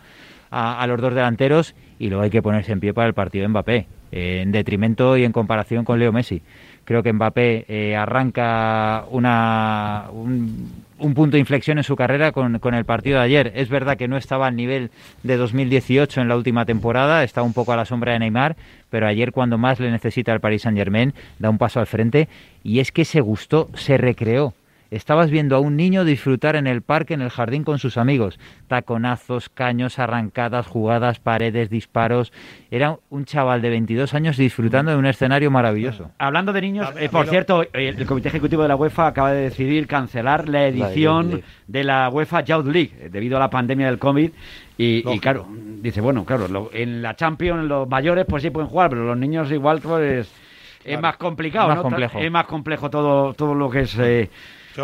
a- 0.51 0.81
a 0.83 0.87
los 0.87 1.01
dos 1.01 1.15
delanteros 1.15 1.75
y 1.99 2.09
luego 2.09 2.25
hay 2.25 2.31
que 2.31 2.43
ponerse 2.43 2.73
en 2.73 2.81
pie 2.81 2.95
para 2.95 3.07
el 3.09 3.15
partido 3.15 3.43
de 3.43 3.49
Mbappé, 3.49 3.87
eh, 4.13 4.41
en 4.43 4.51
detrimento 4.53 5.17
y 5.17 5.25
en 5.25 5.33
comparación 5.33 5.85
con 5.85 5.99
Leo 5.99 6.11
Messi. 6.13 6.43
Creo 6.89 7.03
que 7.03 7.13
Mbappé 7.13 7.67
eh, 7.69 7.97
arranca 7.97 9.05
una, 9.11 10.07
un, 10.11 10.73
un 10.99 11.13
punto 11.13 11.35
de 11.35 11.39
inflexión 11.39 11.77
en 11.77 11.85
su 11.85 11.97
carrera 11.97 12.33
con, 12.33 12.55
el 12.75 12.85
partido 12.87 13.19
de 13.19 13.25
ayer. 13.25 13.53
Es 13.55 13.69
verdad 13.69 13.99
que 13.99 14.09
no 14.09 14.17
estaba 14.17 14.47
al 14.47 14.57
nivel 14.57 14.91
de 15.23 15.37
2018 15.37 16.23
en 16.23 16.29
la 16.29 16.37
última 16.39 16.65
temporada, 16.65 17.25
está 17.25 17.43
un 17.43 17.53
poco 17.53 17.75
a 17.75 17.77
la 17.77 17.85
sombra 17.85 18.15
de 18.15 18.21
Neymar, 18.21 18.57
pero 18.89 19.07
ayer 19.07 19.33
cuando 19.33 19.59
más 19.59 19.79
le 19.81 19.91
necesita 19.91 20.33
el 20.33 20.41
Paris 20.41 20.63
Saint 20.63 20.79
Germain 20.79 21.13
da 21.39 21.51
un 21.51 21.59
paso 21.59 21.79
al 21.79 21.87
frente 21.87 22.27
y 22.65 22.79
es 22.79 22.91
que 22.91 23.05
se 23.05 23.21
gustó, 23.21 23.69
se 23.75 23.99
recreó. 23.99 24.55
Estabas 24.91 25.31
viendo 25.31 25.55
a 25.57 25.61
un 25.61 25.77
niño 25.77 26.05
disfrutar 26.05 26.57
en 26.57 26.67
el 26.67 26.81
parque, 26.83 27.13
en 27.15 27.21
el 27.21 27.29
jardín 27.31 27.63
con 27.65 27.79
sus 27.79 27.99
amigos. 27.99 28.39
Taconazos, 28.69 29.49
caños, 29.49 29.99
arrancadas, 29.99 30.67
jugadas, 30.67 31.19
paredes, 31.19 31.69
disparos. 31.69 32.33
Era 32.71 32.97
un 33.11 33.25
chaval 33.27 33.61
de 33.61 33.71
22 33.71 34.15
años 34.15 34.37
disfrutando 34.37 34.91
de 34.93 34.97
un 34.97 35.05
escenario 35.07 35.51
maravilloso. 35.51 36.11
Hablando 36.19 36.53
de 36.53 36.61
niños, 36.63 36.89
eh, 36.99 37.09
por 37.11 37.27
cierto, 37.29 37.65
el 37.73 38.07
Comité 38.07 38.29
Ejecutivo 38.29 38.63
de 38.63 38.69
la 38.69 38.77
UEFA 38.77 39.09
acaba 39.09 39.33
de 39.33 39.43
decidir 39.43 39.87
cancelar 39.87 40.49
la 40.49 40.67
edición 40.67 41.43
de 41.67 41.85
la 41.85 42.09
UEFA 42.09 42.43
Youth 42.43 42.67
League 42.67 42.93
eh, 43.01 43.09
debido 43.11 43.37
a 43.37 43.41
la 43.41 43.51
pandemia 43.51 43.87
del 43.87 43.99
COVID. 43.99 44.31
Y, 44.79 45.03
claro, 45.19 45.47
dice, 45.83 46.01
bueno, 46.01 46.25
claro, 46.25 46.47
lo- 46.49 46.71
en 46.73 47.03
la 47.03 47.17
Champions 47.17 47.65
los 47.65 47.89
mayores 47.89 48.25
pues 48.29 48.43
sí 48.43 48.51
pueden 48.51 48.69
jugar, 48.71 48.91
pero 48.91 49.05
los 49.05 49.19
niños 49.19 49.51
igual 49.51 49.81
pues 49.81 50.29
es 50.29 50.85
Claro. 50.85 51.03
más 51.03 51.17
complicado, 51.17 51.69
Más 51.69 51.77
¿no? 51.79 51.83
complejo. 51.83 52.19
Es 52.21 52.31
más 52.31 52.47
complejo 52.47 52.89
todo, 52.89 53.35
todo 53.35 53.55
lo 53.55 53.69
que 53.69 53.81
es 53.81 53.99
eh, 53.99 54.31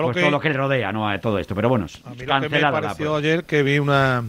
pues 0.03 0.15
que- 0.17 0.21
todo 0.23 0.31
lo 0.31 0.41
que 0.41 0.49
le 0.51 0.57
rodea, 0.57 0.93
¿no? 0.93 1.09
A 1.09 1.19
todo 1.21 1.39
esto. 1.39 1.55
Pero 1.55 1.69
bueno, 1.69 1.87
A 2.05 2.11
mí 2.11 2.17
lo 2.27 2.41
que 2.41 2.49
me 2.49 2.61
pareció 2.61 3.17
ayer 3.17 3.45
que 3.45 3.63
vi 3.63 3.79
una, 3.79 4.23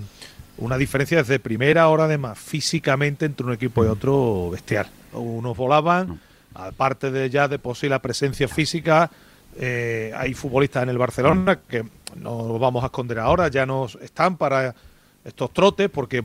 una 0.57 0.77
diferencia 0.77 1.17
desde 1.17 1.39
primera 1.39 1.87
hora 1.89 2.05
además 2.05 2.37
físicamente 2.39 3.25
entre 3.25 3.45
un 3.45 3.53
equipo 3.53 3.83
y 3.83 3.87
otro 3.87 4.49
bestial. 4.51 4.87
Unos 5.13 5.55
volaban, 5.57 6.19
aparte 6.53 7.11
de 7.11 7.29
ya 7.29 7.47
de 7.47 7.59
por 7.59 7.75
sí 7.75 7.89
la 7.89 7.99
presencia 7.99 8.47
física, 8.47 9.09
eh, 9.57 10.11
hay 10.15 10.33
futbolistas 10.33 10.83
en 10.83 10.89
el 10.89 10.97
Barcelona 10.97 11.59
que 11.67 11.83
no 12.17 12.59
vamos 12.59 12.83
a 12.83 12.87
esconder 12.87 13.19
ahora, 13.19 13.47
ya 13.47 13.65
no 13.65 13.87
están 14.01 14.37
para 14.37 14.75
estos 15.23 15.51
trotes 15.53 15.89
porque 15.89 16.23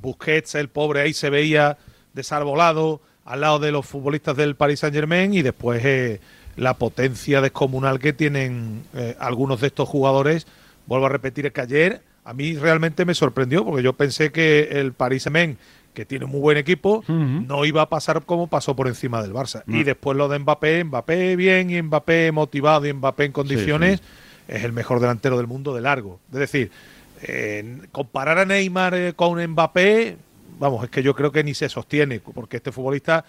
Busquets, 0.00 0.54
el 0.56 0.68
pobre 0.68 1.02
ahí 1.02 1.12
se 1.12 1.30
veía 1.30 1.76
desarbolado 2.14 3.00
al 3.24 3.40
lado 3.40 3.58
de 3.58 3.70
los 3.72 3.86
futbolistas 3.86 4.36
del 4.36 4.56
Paris 4.56 4.80
Saint 4.80 4.94
Germain 4.94 5.32
y 5.34 5.42
después 5.42 5.82
eh, 5.84 6.20
la 6.56 6.74
potencia 6.74 7.40
descomunal 7.40 7.98
que 7.98 8.12
tienen 8.12 8.82
eh, 8.94 9.16
algunos 9.18 9.60
de 9.60 9.68
estos 9.68 9.88
jugadores. 9.88 10.46
Vuelvo 10.86 11.06
a 11.06 11.08
repetir 11.08 11.46
es 11.46 11.52
que 11.52 11.60
ayer 11.60 12.02
a 12.24 12.34
mí 12.34 12.56
realmente 12.56 13.04
me 13.04 13.14
sorprendió 13.14 13.64
porque 13.64 13.82
yo 13.82 13.94
pensé 13.94 14.32
que 14.32 14.68
el 14.72 14.92
Paris 14.92 15.24
Saint 15.24 15.36
Germain 15.36 15.58
que 15.94 16.06
tiene 16.06 16.24
un 16.24 16.30
muy 16.30 16.40
buen 16.40 16.56
equipo, 16.56 17.04
no 17.06 17.64
iba 17.64 17.82
a 17.82 17.88
pasar 17.88 18.24
como 18.24 18.46
pasó 18.46 18.74
por 18.74 18.88
encima 18.88 19.22
del 19.22 19.32
Barça. 19.32 19.62
Y 19.66 19.84
después 19.84 20.16
lo 20.16 20.28
de 20.28 20.38
Mbappé, 20.38 20.84
Mbappé 20.84 21.36
bien 21.36 21.70
y 21.70 21.80
Mbappé 21.82 22.32
motivado 22.32 22.86
y 22.86 22.92
Mbappé 22.92 23.26
en 23.26 23.32
condiciones, 23.32 24.00
es 24.48 24.64
el 24.64 24.72
mejor 24.72 25.00
delantero 25.00 25.36
del 25.36 25.46
mundo 25.46 25.74
de 25.74 25.82
largo. 25.82 26.18
Es 26.32 26.38
decir, 26.38 26.70
eh, 27.22 27.78
comparar 27.92 28.38
a 28.38 28.44
Neymar 28.44 28.94
eh, 28.94 29.12
con 29.14 29.44
Mbappé, 29.44 30.16
vamos, 30.58 30.84
es 30.84 30.90
que 30.90 31.02
yo 31.02 31.14
creo 31.14 31.30
que 31.30 31.44
ni 31.44 31.54
se 31.54 31.68
sostiene, 31.68 32.20
porque 32.20 32.56
este 32.56 32.72
futbolista 32.72 33.24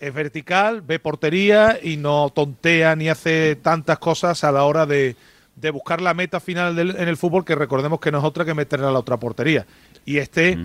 es 0.00 0.14
vertical, 0.14 0.82
ve 0.82 0.98
portería 0.98 1.78
y 1.82 1.96
no 1.96 2.30
tontea 2.34 2.94
ni 2.96 3.08
hace 3.08 3.56
tantas 3.56 3.98
cosas 3.98 4.44
a 4.44 4.52
la 4.52 4.64
hora 4.64 4.86
de, 4.86 5.16
de 5.56 5.70
buscar 5.70 6.00
la 6.00 6.14
meta 6.14 6.38
final 6.40 6.76
del- 6.76 6.96
en 6.96 7.08
el 7.08 7.16
fútbol, 7.16 7.44
que 7.44 7.54
recordemos 7.54 7.98
que 8.00 8.12
no 8.12 8.18
es 8.18 8.24
otra 8.24 8.44
que 8.44 8.54
meterla 8.54 8.88
a 8.88 8.92
la 8.92 8.98
otra 9.00 9.16
portería. 9.16 9.66
Y 10.04 10.18
este 10.18 10.56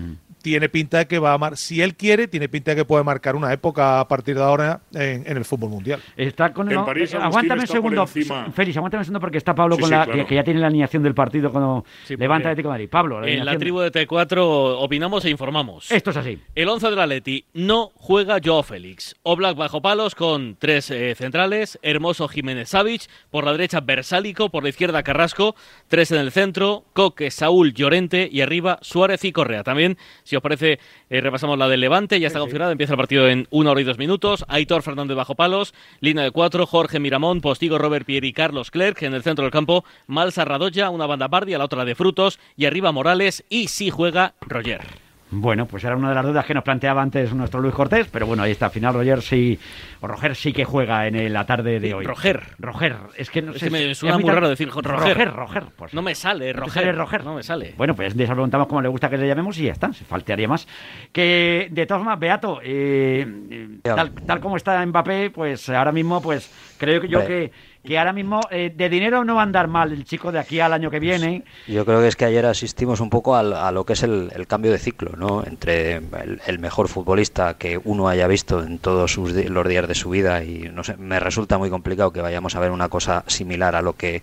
tiene 0.44 0.68
pinta 0.68 0.98
de 0.98 1.06
que 1.06 1.18
va 1.18 1.32
a 1.32 1.38
mar 1.38 1.56
si 1.56 1.80
él 1.80 1.96
quiere, 1.96 2.28
tiene 2.28 2.50
pinta 2.50 2.72
de 2.72 2.76
que 2.76 2.84
puede 2.84 3.02
marcar 3.02 3.34
una 3.34 3.50
época 3.50 3.98
a 3.98 4.06
partir 4.06 4.36
de 4.36 4.42
ahora 4.42 4.82
en, 4.92 5.24
en 5.26 5.38
el 5.38 5.44
fútbol 5.46 5.70
mundial. 5.70 6.02
Está 6.18 6.52
con 6.52 6.68
En 6.68 6.74
no, 6.74 6.84
París, 6.84 7.14
eh, 7.14 7.16
aguántame 7.18 7.62
un 7.62 7.66
segundo. 7.66 8.06
Félix, 8.06 8.76
aguántame 8.76 9.00
un 9.00 9.04
segundo 9.06 9.20
porque 9.20 9.38
está 9.38 9.54
Pablo 9.54 9.76
Sí, 9.76 9.80
con 9.80 9.88
sí, 9.88 9.96
la 9.96 10.04
claro. 10.04 10.26
que, 10.26 10.34
ya 10.34 10.44
tiene 10.44 10.60
la 10.60 10.66
alineación 10.66 11.02
del 11.02 11.14
partido 11.14 11.50
cuando 11.50 11.86
Sí, 12.04 12.14
levanta 12.16 12.50
Atlético 12.50 12.68
de 12.68 12.72
Madrid. 12.74 12.88
Pablo, 12.90 13.22
la 13.22 13.28
En 13.30 13.44
la 13.46 13.56
tribu 13.56 13.80
de 13.80 13.90
T4 13.90 14.36
opinamos 14.36 15.24
e 15.24 15.30
informamos. 15.30 15.90
Esto 15.90 16.10
es 16.10 16.16
así. 16.18 16.38
El 16.54 16.68
11 16.68 16.90
del 16.90 16.98
Atleti 16.98 17.46
no 17.54 17.90
juega 17.94 18.36
Joao 18.44 18.62
Félix. 18.62 19.16
Oblak 19.22 19.56
bajo 19.56 19.80
palos 19.80 20.14
con 20.14 20.56
tres 20.58 20.90
eh, 20.90 21.14
centrales. 21.14 21.78
Hermoso 21.80 22.28
Jiménez 22.28 22.68
Savic. 22.68 23.08
Por 23.30 23.44
la 23.44 23.52
derecha 23.52 23.80
Bersálico. 23.80 24.50
Por 24.50 24.62
la 24.62 24.68
izquierda 24.68 25.02
Carrasco. 25.02 25.54
Tres 25.88 26.12
en 26.12 26.18
el 26.18 26.32
centro. 26.32 26.84
Coque, 26.92 27.30
Saúl, 27.30 27.72
Llorente. 27.72 28.28
Y 28.30 28.42
arriba 28.42 28.78
Suárez 28.82 29.24
y 29.24 29.32
Correa. 29.32 29.62
También, 29.62 29.96
si 30.24 30.33
os 30.36 30.42
parece, 30.42 30.78
eh, 31.10 31.20
repasamos 31.20 31.58
la 31.58 31.68
del 31.68 31.80
Levante. 31.80 32.20
Ya 32.20 32.26
está 32.26 32.38
configurada. 32.38 32.72
Empieza 32.72 32.94
el 32.94 32.98
partido 32.98 33.28
en 33.28 33.46
una 33.50 33.70
hora 33.70 33.80
y 33.80 33.84
dos 33.84 33.98
minutos. 33.98 34.44
Aitor 34.48 34.82
Fernández 34.82 35.16
bajo 35.16 35.34
palos. 35.34 35.74
Línea 36.00 36.24
de 36.24 36.30
cuatro. 36.30 36.66
Jorge 36.66 37.00
Miramón. 37.00 37.40
Postigo, 37.40 37.78
Robert 37.78 38.06
Pierre 38.06 38.26
y 38.26 38.32
Carlos 38.32 38.70
Clerc. 38.70 39.02
En 39.02 39.14
el 39.14 39.22
centro 39.22 39.44
del 39.44 39.52
campo. 39.52 39.84
Malsa 40.06 40.44
Radoya. 40.44 40.90
Una 40.90 41.06
banda 41.06 41.28
Bardi. 41.28 41.54
A 41.54 41.58
la 41.58 41.64
otra 41.64 41.78
la 41.78 41.84
de 41.84 41.94
Frutos. 41.94 42.38
Y 42.56 42.66
arriba 42.66 42.92
Morales. 42.92 43.44
Y 43.48 43.68
si 43.68 43.90
juega 43.90 44.34
Roger. 44.40 45.03
Bueno, 45.36 45.66
pues 45.66 45.82
era 45.84 45.96
una 45.96 46.10
de 46.10 46.14
las 46.14 46.24
dudas 46.24 46.44
que 46.44 46.54
nos 46.54 46.62
planteaba 46.62 47.02
antes 47.02 47.34
nuestro 47.34 47.60
Luis 47.60 47.74
Cortés, 47.74 48.06
pero 48.10 48.26
bueno, 48.26 48.42
ahí 48.44 48.52
está. 48.52 48.66
Al 48.66 48.72
final 48.72 48.94
Roger 48.94 49.20
sí, 49.20 49.58
o 50.00 50.06
Roger 50.06 50.36
sí 50.36 50.52
que 50.52 50.64
juega 50.64 51.06
en 51.06 51.32
la 51.32 51.44
tarde 51.44 51.80
de 51.80 51.92
hoy. 51.94 52.04
Roger. 52.04 52.42
Roger, 52.58 52.96
es 53.16 53.30
que 53.30 53.42
no 53.42 53.52
Es 53.52 53.58
sé. 53.58 53.66
que 53.66 53.70
me 53.70 53.94
suena 53.94 54.18
muy 54.18 54.30
raro 54.30 54.48
decir 54.48 54.68
Roger. 54.68 54.92
Roger, 54.92 55.32
Roger. 55.32 55.64
Pues, 55.76 55.92
No 55.94 56.02
me 56.02 56.14
sale, 56.14 56.52
¿No 56.52 56.60
Roger. 56.60 56.72
sale 56.84 56.92
Roger? 56.92 57.24
No 57.24 57.34
me 57.34 57.42
sale. 57.42 57.74
Bueno, 57.76 57.94
pues 57.94 58.16
de 58.16 58.24
eso 58.24 58.32
preguntamos 58.32 58.66
cómo 58.68 58.80
le 58.80 58.88
gusta 58.88 59.10
que 59.10 59.18
le 59.18 59.26
llamemos 59.26 59.58
y 59.58 59.64
ya 59.64 59.72
está, 59.72 59.92
se 59.92 60.04
faltaría 60.04 60.46
más. 60.46 60.66
Que 61.12 61.68
de 61.70 61.86
todas 61.86 62.00
formas, 62.02 62.18
Beato, 62.20 62.60
eh, 62.62 63.26
eh, 63.50 63.68
tal, 63.82 64.12
tal 64.12 64.40
como 64.40 64.56
está 64.56 64.84
Mbappé, 64.86 65.30
pues 65.30 65.68
ahora 65.68 65.92
mismo, 65.92 66.22
pues 66.22 66.50
creo 66.78 67.00
que 67.00 67.08
yo 67.08 67.26
que, 67.26 67.50
que 67.84 67.98
ahora 67.98 68.14
mismo 68.14 68.40
eh, 68.50 68.72
de 68.74 68.88
dinero 68.88 69.24
no 69.24 69.34
va 69.34 69.42
a 69.42 69.44
andar 69.44 69.68
mal 69.68 69.92
el 69.92 70.04
chico 70.04 70.32
de 70.32 70.38
aquí 70.38 70.58
al 70.58 70.72
año 70.72 70.90
que 70.90 70.98
viene. 70.98 71.44
Yo 71.68 71.84
creo 71.84 72.00
que 72.00 72.08
es 72.08 72.16
que 72.16 72.24
ayer 72.24 72.46
asistimos 72.46 73.00
un 73.00 73.10
poco 73.10 73.36
al- 73.36 73.52
a, 73.52 73.70
lo 73.72 73.84
que 73.84 73.92
es 73.92 74.02
el, 74.02 74.30
cambio 74.48 74.72
de 74.72 74.78
ciclo, 74.78 75.12
¿no? 75.16 75.44
Entre 75.44 76.00
el, 76.46 76.58
mejor 76.58 76.88
futbolista 76.88 77.54
que 77.54 77.78
uno 77.84 78.08
haya 78.08 78.26
visto 78.26 78.62
en 78.62 78.78
todos 78.78 79.12
sus 79.12 79.34
los 79.34 79.68
días 79.68 79.86
de 79.86 79.94
su 79.94 80.10
vida 80.10 80.42
y 80.42 80.70
no 80.72 80.82
sé, 80.82 80.96
me 80.96 81.20
resulta 81.20 81.58
muy 81.58 81.68
complicado 81.68 82.10
que 82.10 82.22
vayamos 82.22 82.56
a 82.56 82.60
ver 82.60 82.70
una 82.70 82.88
cosa 82.88 83.22
similar 83.26 83.76
a 83.76 83.82
lo 83.82 83.94
que 83.94 84.22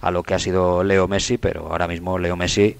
a 0.00 0.10
lo 0.10 0.22
que 0.22 0.34
ha 0.34 0.38
sido 0.38 0.82
Leo 0.82 1.06
Messi, 1.06 1.36
pero 1.36 1.68
ahora 1.70 1.86
mismo 1.86 2.18
Leo 2.18 2.36
Messi 2.36 2.76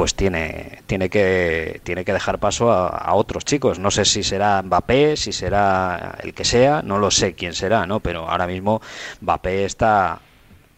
pues 0.00 0.14
tiene 0.14 0.78
tiene 0.86 1.10
que 1.10 1.82
tiene 1.84 2.06
que 2.06 2.14
dejar 2.14 2.38
paso 2.38 2.72
a, 2.72 2.88
a 2.88 3.12
otros 3.12 3.44
chicos. 3.44 3.78
No 3.78 3.90
sé 3.90 4.06
si 4.06 4.22
será 4.22 4.62
Mbappé, 4.62 5.14
si 5.18 5.30
será 5.30 6.16
el 6.22 6.32
que 6.32 6.46
sea, 6.46 6.80
no 6.80 6.98
lo 6.98 7.10
sé 7.10 7.34
quién 7.34 7.52
será, 7.52 7.84
¿no? 7.84 8.00
Pero 8.00 8.26
ahora 8.26 8.46
mismo 8.46 8.80
Mbappé 9.20 9.66
está 9.66 10.20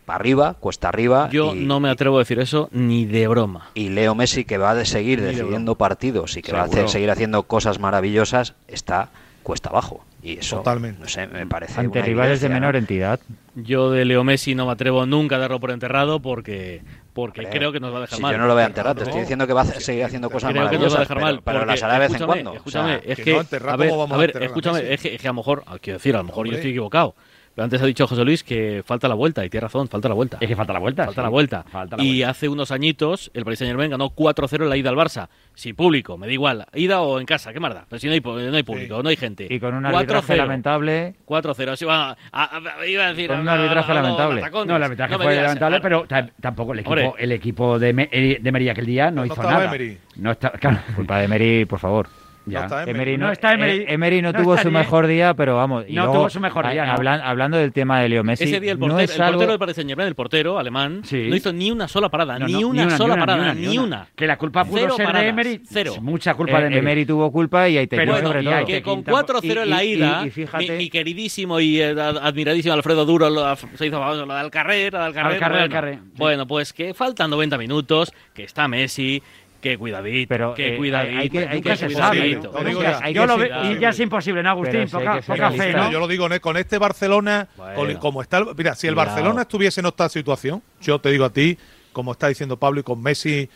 para 0.07 0.17
arriba, 0.17 0.55
cuesta 0.59 0.89
arriba. 0.89 1.29
Yo 1.31 1.55
y- 1.55 1.65
no 1.65 1.79
me 1.79 1.89
atrevo 1.89 2.17
a 2.17 2.19
decir 2.23 2.41
eso 2.41 2.69
ni 2.73 3.05
de 3.05 3.29
broma. 3.29 3.71
y 3.75 3.91
Leo 3.91 4.17
Messi 4.17 4.45
que 4.45 4.59
va 4.59 4.73
a 4.73 4.85
seguir 4.85 5.21
de 5.21 5.29
decidiendo 5.29 5.77
partidos 5.77 6.37
y 6.37 6.43
que 6.43 6.51
va 6.53 6.65
a 6.65 6.89
seguir 6.89 7.09
haciendo 7.13 7.45
cosas 7.45 7.79
maravillosas 7.79 8.55
está 8.67 9.11
cuesta 9.45 9.69
abajo 9.69 10.05
y 10.23 10.39
eso 10.39 10.57
Totalmente. 10.59 11.01
no 11.01 11.09
sé 11.09 11.27
me 11.27 11.47
parece 11.47 11.81
Ante 11.81 11.99
una 11.99 12.07
rivales 12.07 12.41
de 12.41 12.49
menor 12.49 12.77
entidad. 12.77 13.19
Yo 13.55 13.91
de 13.91 14.05
Leo 14.05 14.23
Messi 14.25 14.55
no 14.55 14.67
me 14.67 14.73
atrevo 14.73 15.05
nunca 15.05 15.37
a 15.37 15.39
darlo 15.41 15.59
por 15.61 15.71
enterrado 15.73 16.21
porque, 16.21 16.83
porque 17.13 17.45
creo 17.51 17.73
que 17.73 17.81
nos 17.81 17.93
va 17.93 17.99
a 17.99 18.01
dejar 18.03 18.17
si 18.17 18.23
mal. 18.23 18.33
yo 18.33 18.39
no 18.39 18.47
lo 18.47 18.55
voy 18.55 18.63
a 18.63 18.67
enterrar 18.67 18.95
te 18.97 19.03
estoy 19.03 19.21
diciendo 19.21 19.47
que 19.47 19.53
va 19.53 19.61
a 19.61 19.65
hacer- 19.65 19.83
seguir 19.83 20.05
haciendo 20.05 20.31
cosas 20.31 20.53
Creo 20.53 20.71
que 20.71 20.79
nos 20.79 20.85
va 20.85 20.87
a 20.87 20.99
maravillosas 21.01 21.01
dejar 21.01 21.17
pero, 21.17 21.27
mal. 21.27 21.43
pero 21.45 21.67
las 21.67 21.83
hará 21.83 21.95
de 21.95 21.99
vez 22.01 22.09
en 22.11 22.15
escúchame, 22.17 22.43
cuando 22.43 22.51
o 22.53 22.55
Escúchame, 22.57 22.89
sea, 22.89 22.99
es 23.13 23.17
que 23.17 23.25
que, 23.25 23.33
no 23.33 23.41
enterrar, 23.41 23.71
a 23.75 23.77
ver, 23.77 23.89
¿cómo 23.91 24.01
vamos 24.01 24.13
a 24.13 24.15
a 24.15 24.19
ver, 24.19 24.29
enterrar 24.31 24.43
a 24.43 24.47
escúchame, 24.47 24.95
es 24.95 25.01
que, 25.01 25.15
es 25.15 25.21
que 25.21 25.29
a 25.29 25.31
lo 25.31 25.35
mejor, 25.35 25.65
quiero 25.81 25.99
decir, 25.99 26.15
a 26.15 26.19
lo 26.19 26.25
mejor 26.25 26.47
yo 26.47 26.55
estoy 26.55 26.71
equivocado. 26.71 27.15
Pero 27.55 27.65
antes 27.65 27.83
ha 27.83 27.87
dicho 27.87 28.07
José 28.07 28.25
Luis 28.25 28.43
que 28.43 28.83
falta 28.85 29.09
la 29.09 29.15
vuelta, 29.15 29.45
y 29.45 29.51
tiene 29.51 29.63
razón, 29.63 29.87
falta 29.89 30.09
la 30.09 30.15
vuelta. 30.15 30.39
Es 30.41 30.49
que 30.49 30.57
falta 30.57 30.73
la 30.73 30.79
vuelta. 30.79 31.05
Falta 31.05 31.21
sí. 31.21 31.25
la 31.25 31.29
vuelta. 31.29 31.65
Falta 31.71 31.97
la 31.99 32.03
y 32.03 32.07
vuelta. 32.09 32.31
hace 32.31 32.49
unos 32.49 32.71
añitos 32.71 33.31
el 33.35 33.45
Paris 33.45 33.59
Saint 33.59 33.71
Germain 33.71 33.91
ganó 33.91 34.09
4-0 34.11 34.63
en 34.63 34.69
la 34.71 34.77
ida 34.79 34.89
al 34.89 34.97
Barça. 34.97 35.29
Sin 35.55 35.77
público, 35.77 36.17
me 36.17 36.27
da 36.27 36.33
igual. 36.33 36.65
Ida 36.73 37.03
o 37.03 37.21
en 37.21 37.27
casa, 37.27 37.53
¿qué 37.53 37.61
más 37.61 37.75
da? 37.75 37.85
Pero 37.89 38.01
si 38.01 38.07
no 38.07 38.15
hay, 38.15 38.21
no 38.21 38.57
hay 38.57 38.63
público, 38.63 39.03
no 39.03 39.09
hay 39.11 39.17
gente. 39.17 39.47
Y 39.51 39.61
con 39.61 39.75
un 39.75 39.85
arbitraje 39.85 40.33
4-0. 40.33 40.37
lamentable. 40.37 41.15
4-0. 41.27 41.77
Sí, 41.77 41.85
va, 41.85 42.17
a- 42.33 42.57
a- 42.81 42.87
iba 42.87 43.05
a 43.05 43.09
decir. 43.11 43.29
Con 43.29 43.41
un 43.41 43.49
arbitraje 43.49 43.93
lamentable. 43.95 44.43
No, 44.67 44.77
el 44.77 44.83
arbitraje 44.83 45.13
No 45.13 45.19
me 45.19 45.25
fue 45.25 45.33
digas, 45.33 45.47
lamentable, 45.49 45.81
pero 45.83 46.05
ta- 46.07 46.29
tampoco 46.41 46.73
el 46.73 46.79
equipo, 46.79 46.91
Hombre. 46.95 47.13
el 47.19 47.33
equipo 47.33 47.79
de, 47.79 47.93
Me- 47.93 48.09
eh, 48.11 48.39
de 48.41 48.49
Emery 48.49 48.69
aquel 48.71 48.87
día 48.87 49.11
no, 49.11 49.27
No 49.27 49.27
hizo 49.27 49.43
nada. 49.43 49.67
Emery. 49.67 49.99
No 50.17 50.31
está, 50.31 50.51
claro, 50.59 50.79
Culpa 50.97 51.19
de 51.19 51.25
Emery, 51.27 51.65
por 51.67 51.79
favor. 51.81 52.09
Ya. 52.47 52.61
No 52.61 52.65
está 52.67 52.83
Emery 52.91 53.17
no, 53.19 53.27
No 53.27 53.33
está 53.33 53.53
Emery. 53.55 53.79
eh, 53.79 53.85
Emery 53.89 54.23
no, 54.23 54.33
No 54.33 54.43
tuvo 54.43 54.55
está 54.55 54.63
su 54.65 54.69
bien. 54.71 54.81
mejor 54.81 55.07
día, 55.07 55.35
pero 55.35 55.57
vamos. 55.57 55.85
y 55.89 55.93
No 55.95 56.03
luego, 56.03 56.19
tuvo 56.19 56.31
su 56.31 56.41
mejor 56.41 56.71
día, 56.71 56.87
no. 56.87 56.93
hablan- 56.93 57.21
hablando 57.23 57.57
del 57.59 57.73
tema 57.73 58.01
de 58.01 58.09
Leo 58.09 58.25
Messi, 58.25 58.45
Ese 58.45 58.61
día 58.61 58.73
el 58.73 58.79
no 58.79 58.87
portero, 58.89 59.05
es 59.05 59.15
el 59.17 59.23
algo- 59.23 59.33
portero 59.35 59.53
del 59.53 59.59
Paris 59.59 59.77
Saint 59.77 59.91
el 60.01 60.15
portero 60.15 60.59
alemán, 60.59 61.01
Sí. 61.05 61.27
no 61.29 61.37
hizo 61.37 61.53
ni 61.53 61.71
una 61.71 61.89
sola 61.89 62.09
parada, 62.09 62.39
No, 62.39 62.47
ni, 62.47 62.53
no, 62.61 62.69
una 62.69 62.97
sola 62.97 63.17
parada, 63.17 63.55
ni 63.55 63.79
una. 63.79 64.07
Que 64.17 64.27
la 64.27 64.37
culpa 64.39 64.65
pudo 64.65 64.79
Cero 64.79 64.95
ser 64.97 65.07
de 65.07 65.13
paradas, 65.13 65.29
Emery. 65.31 65.61
cero. 65.65 65.95
Mucha 66.01 66.35
culpa 66.35 66.59
de 66.59 66.65
Eh, 66.65 66.67
Emery. 66.67 66.79
Emery 66.79 67.07
tuvo 67.07 67.31
culpa 67.33 67.69
y 67.69 67.79
ahí 67.79 67.87
te 67.87 67.97
Pero 67.97 68.13
sobre 68.17 68.27
bueno, 68.27 68.41
y 68.41 68.45
todo. 68.45 68.55
hay 68.57 68.65
que 68.65 68.83
con 68.83 68.95
quinta- 68.97 69.11
4-0 69.13 69.63
en 69.63 69.71
la 69.71 69.85
y- 69.85 69.89
y- 69.89 69.93
ida, 69.97 70.27
y 70.27 70.31
fíjate- 70.31 70.71
mi, 70.73 70.77
mi 70.79 70.91
queridísimo 70.91 71.61
y 71.61 71.81
eh, 71.81 71.91
ad- 71.91 72.19
admiradísimo 72.19 72.75
Alfredo 72.75 73.05
Duro 73.05 73.31
lo- 73.31 73.57
se 73.57 73.87
hizo 73.87 73.99
famoso, 73.99 74.27
lo 74.27 74.35
de 74.35 74.41
de 74.41 74.41
Alcarrer, 74.41 75.95
sí. 75.95 75.99
bueno, 76.17 76.47
pues 76.47 76.73
que 76.73 76.95
faltan 76.95 77.31
90 77.31 77.59
minutos, 77.59 78.13
que 78.35 78.45
está 78.45 78.69
Messi, 78.69 79.23
que 79.63 79.79
cuidadito, 79.79 80.29
Pero, 80.29 80.55
que 80.55 80.75
eh, 80.75 80.77
cuidadito, 80.77 81.19
hay 81.21 81.31
que- 81.31 81.47
hay 81.71 81.77
se 81.77 81.89
sabe. 81.91 82.21
digo 82.67 82.83
ya. 82.83 82.99
hay 83.03 83.15
Yo 83.15 83.23
que 83.23 83.27
lo 83.29 83.39
ser- 83.39 83.49
veo, 83.49 83.73
y 83.73 83.79
ya 83.79 83.89
es 83.91 84.01
imposible, 84.01 84.43
¿no, 84.43 84.51
Agustín? 84.51 84.87
Poca 84.91 85.51
fe. 85.53 85.73
¿no? 85.73 85.91
Yo 85.91 86.01
lo 86.01 86.09
digo, 86.09 86.29
¿no? 86.29 86.39
con 86.41 86.57
este 86.57 86.77
Barcelona, 86.79 87.49
con- 87.75 87.95
como 87.95 88.21
está, 88.21 88.39
el- 88.39 88.49
mira, 88.57 88.75
si 88.75 88.89
el 88.89 88.95
Cuidado. 88.95 89.11
Barcelona 89.15 89.43
estuviese 89.43 89.81
en 89.81 89.87
esta 89.87 90.09
situación, 90.09 90.63
yo 90.83 90.99
te 90.99 91.11
digo 91.11 91.25
a 91.25 91.31
ti, 91.33 91.57
como 91.93 92.13
está 92.13 92.29
diciendo 92.29 92.57
Pablo 92.59 92.81
y 92.81 92.83
con 92.83 93.01
Messi, 93.03 93.49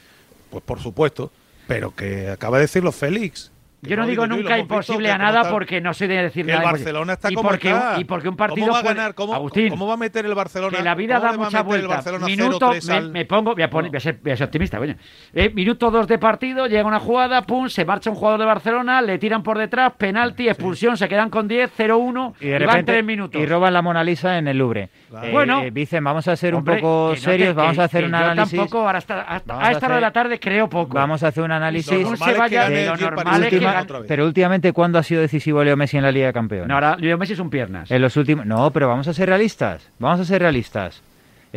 pues 0.51 0.63
por 0.65 0.79
supuesto, 0.81 1.33
pero 1.67 1.95
que 1.95 2.29
acaba 2.31 2.59
de 2.59 2.63
decirlo 2.63 2.93
Félix. 2.93 3.51
Yo 3.83 3.95
no 3.97 4.07
digo 4.07 4.25
y 4.25 4.29
nunca 4.29 4.59
imposible 4.59 5.11
a 5.13 5.19
nada 5.19 5.49
porque 5.51 5.81
no 5.81 5.93
sé 5.95 6.09
de 6.09 6.23
decir 6.23 6.45
que 6.45 6.53
el 6.53 6.59
nada. 6.59 6.73
Barcelona 6.73 7.13
está 7.13 7.31
y 7.31 7.35
como 7.35 7.49
porque, 7.51 7.69
está. 7.71 8.01
y 8.01 8.05
porque 8.05 8.29
un 8.29 8.37
partido 8.37 8.67
¿Cómo 8.69 8.73
va 8.73 8.79
a 8.81 8.83
ganar? 8.83 9.15
¿Cómo, 9.15 9.35
Agustín, 9.35 9.69
¿Cómo 9.69 9.87
va 9.87 9.95
a 9.95 9.97
meter 9.99 10.25
el 10.27 10.35
Barcelona? 10.35 10.77
que 10.77 10.83
la 10.83 10.95
vida 10.95 11.17
¿Cómo 11.17 11.27
da 11.27 11.33
le 11.33 11.39
va 11.39 11.43
a 11.45 11.47
mucha 11.47 11.63
meter 11.63 11.75
el 11.81 11.87
vuelta. 11.87 11.95
Barcelona 11.97 12.27
Minuto, 12.27 12.73
0-3 12.73 12.89
me, 12.89 12.95
al- 12.95 13.11
me 13.13 13.25
pongo, 13.27 13.55
voy 13.55 13.63
a, 13.63 13.71
poner, 13.71 13.91
voy 13.91 13.97
a, 13.99 14.01
ser, 14.01 14.19
voy 14.23 14.33
a 14.33 14.37
ser 14.37 14.45
optimista, 14.47 14.79
coño. 14.79 14.97
Eh, 15.35 15.51
minuto 15.55 15.91
2 15.91 16.09
de 16.09 16.19
partido, 16.19 16.67
llega 16.67 16.85
una 16.85 16.99
jugada, 16.99 17.43
pum, 17.43 17.69
se 17.69 17.85
marcha 17.85 18.11
un 18.11 18.17
jugador 18.17 18.41
de 18.41 18.47
Barcelona, 18.47 19.03
le 19.03 19.19
tiran 19.19 19.43
por 19.43 19.59
detrás, 19.59 19.93
penalti, 19.97 20.49
expulsión, 20.49 20.97
se 20.97 21.07
quedan 21.09 21.31
con 21.31 21.47
10, 21.47 21.71
0-1 21.79 22.35
y 22.41 22.47
de 22.47 22.53
van 22.53 22.61
repente 22.61 22.93
3 22.93 23.05
minutos. 23.05 23.41
y 23.41 23.47
roban 23.47 23.73
la 23.73 23.83
Mona 23.83 24.03
Lisa 24.03 24.39
en 24.39 24.49
el 24.49 24.59
Louvre. 24.59 24.89
Claro. 25.11 25.27
Eh, 25.27 25.31
Bueno. 25.33 25.61
eh, 25.63 25.71
dicen, 25.71 26.03
vamos 26.03 26.27
a 26.29 26.35
ser 26.35 26.55
Hombre, 26.55 26.75
un 26.77 26.81
poco 26.81 27.09
no 27.11 27.15
te- 27.15 27.21
serios, 27.21 27.55
vamos 27.55 27.77
que- 27.77 27.83
a 27.83 27.85
hacer 27.85 28.05
un 28.05 28.11
yo 28.11 28.17
análisis. 28.17 28.59
tampoco, 28.59 28.79
ahora 28.87 28.99
hasta, 28.99 29.43
Vamos 29.47 29.65
a 29.65 29.71
esta 29.71 29.87
hora 29.87 29.95
de 29.97 30.01
la 30.01 30.13
tarde 30.13 30.41
creo 30.41 30.69
poco. 30.69 30.95
Vamos 30.95 31.23
a 31.23 31.29
hacer 31.29 31.45
un 31.45 31.53
análisis. 31.53 31.93
Lo 31.93 31.99
Según 31.99 32.13
normal 32.13 32.27
se 32.27 32.31
es 32.31 32.37
que 32.51 32.57
vaya, 32.57 32.69
de 32.71 32.87
lo 32.87 32.97
normal 32.97 33.27
es. 33.71 33.87
Pero 34.07 34.27
últimamente, 34.27 34.73
¿cuándo 34.73 34.99
ha 34.99 35.03
sido 35.03 35.21
decisivo 35.21 35.63
Leo 35.63 35.77
Messi 35.77 35.97
en 35.97 36.03
la 36.03 36.13
Liga 36.13 36.27
de 36.27 36.33
Campeones? 36.33 36.69
No, 36.69 36.75
ahora 36.75 36.97
Leo 36.97 37.19
Messi 37.19 37.35
son 37.35 37.51
piernas. 37.51 37.91
En 37.91 38.03
los 38.03 38.17
últimos. 38.17 38.47
No, 38.47 38.71
pero 38.73 38.89
vamos 38.89 39.09
a 39.09 39.15
ser 39.15 39.29
realistas. 39.29 39.91
Vamos 39.99 40.21
a 40.21 40.25
ser 40.25 40.43
realistas. 40.43 41.03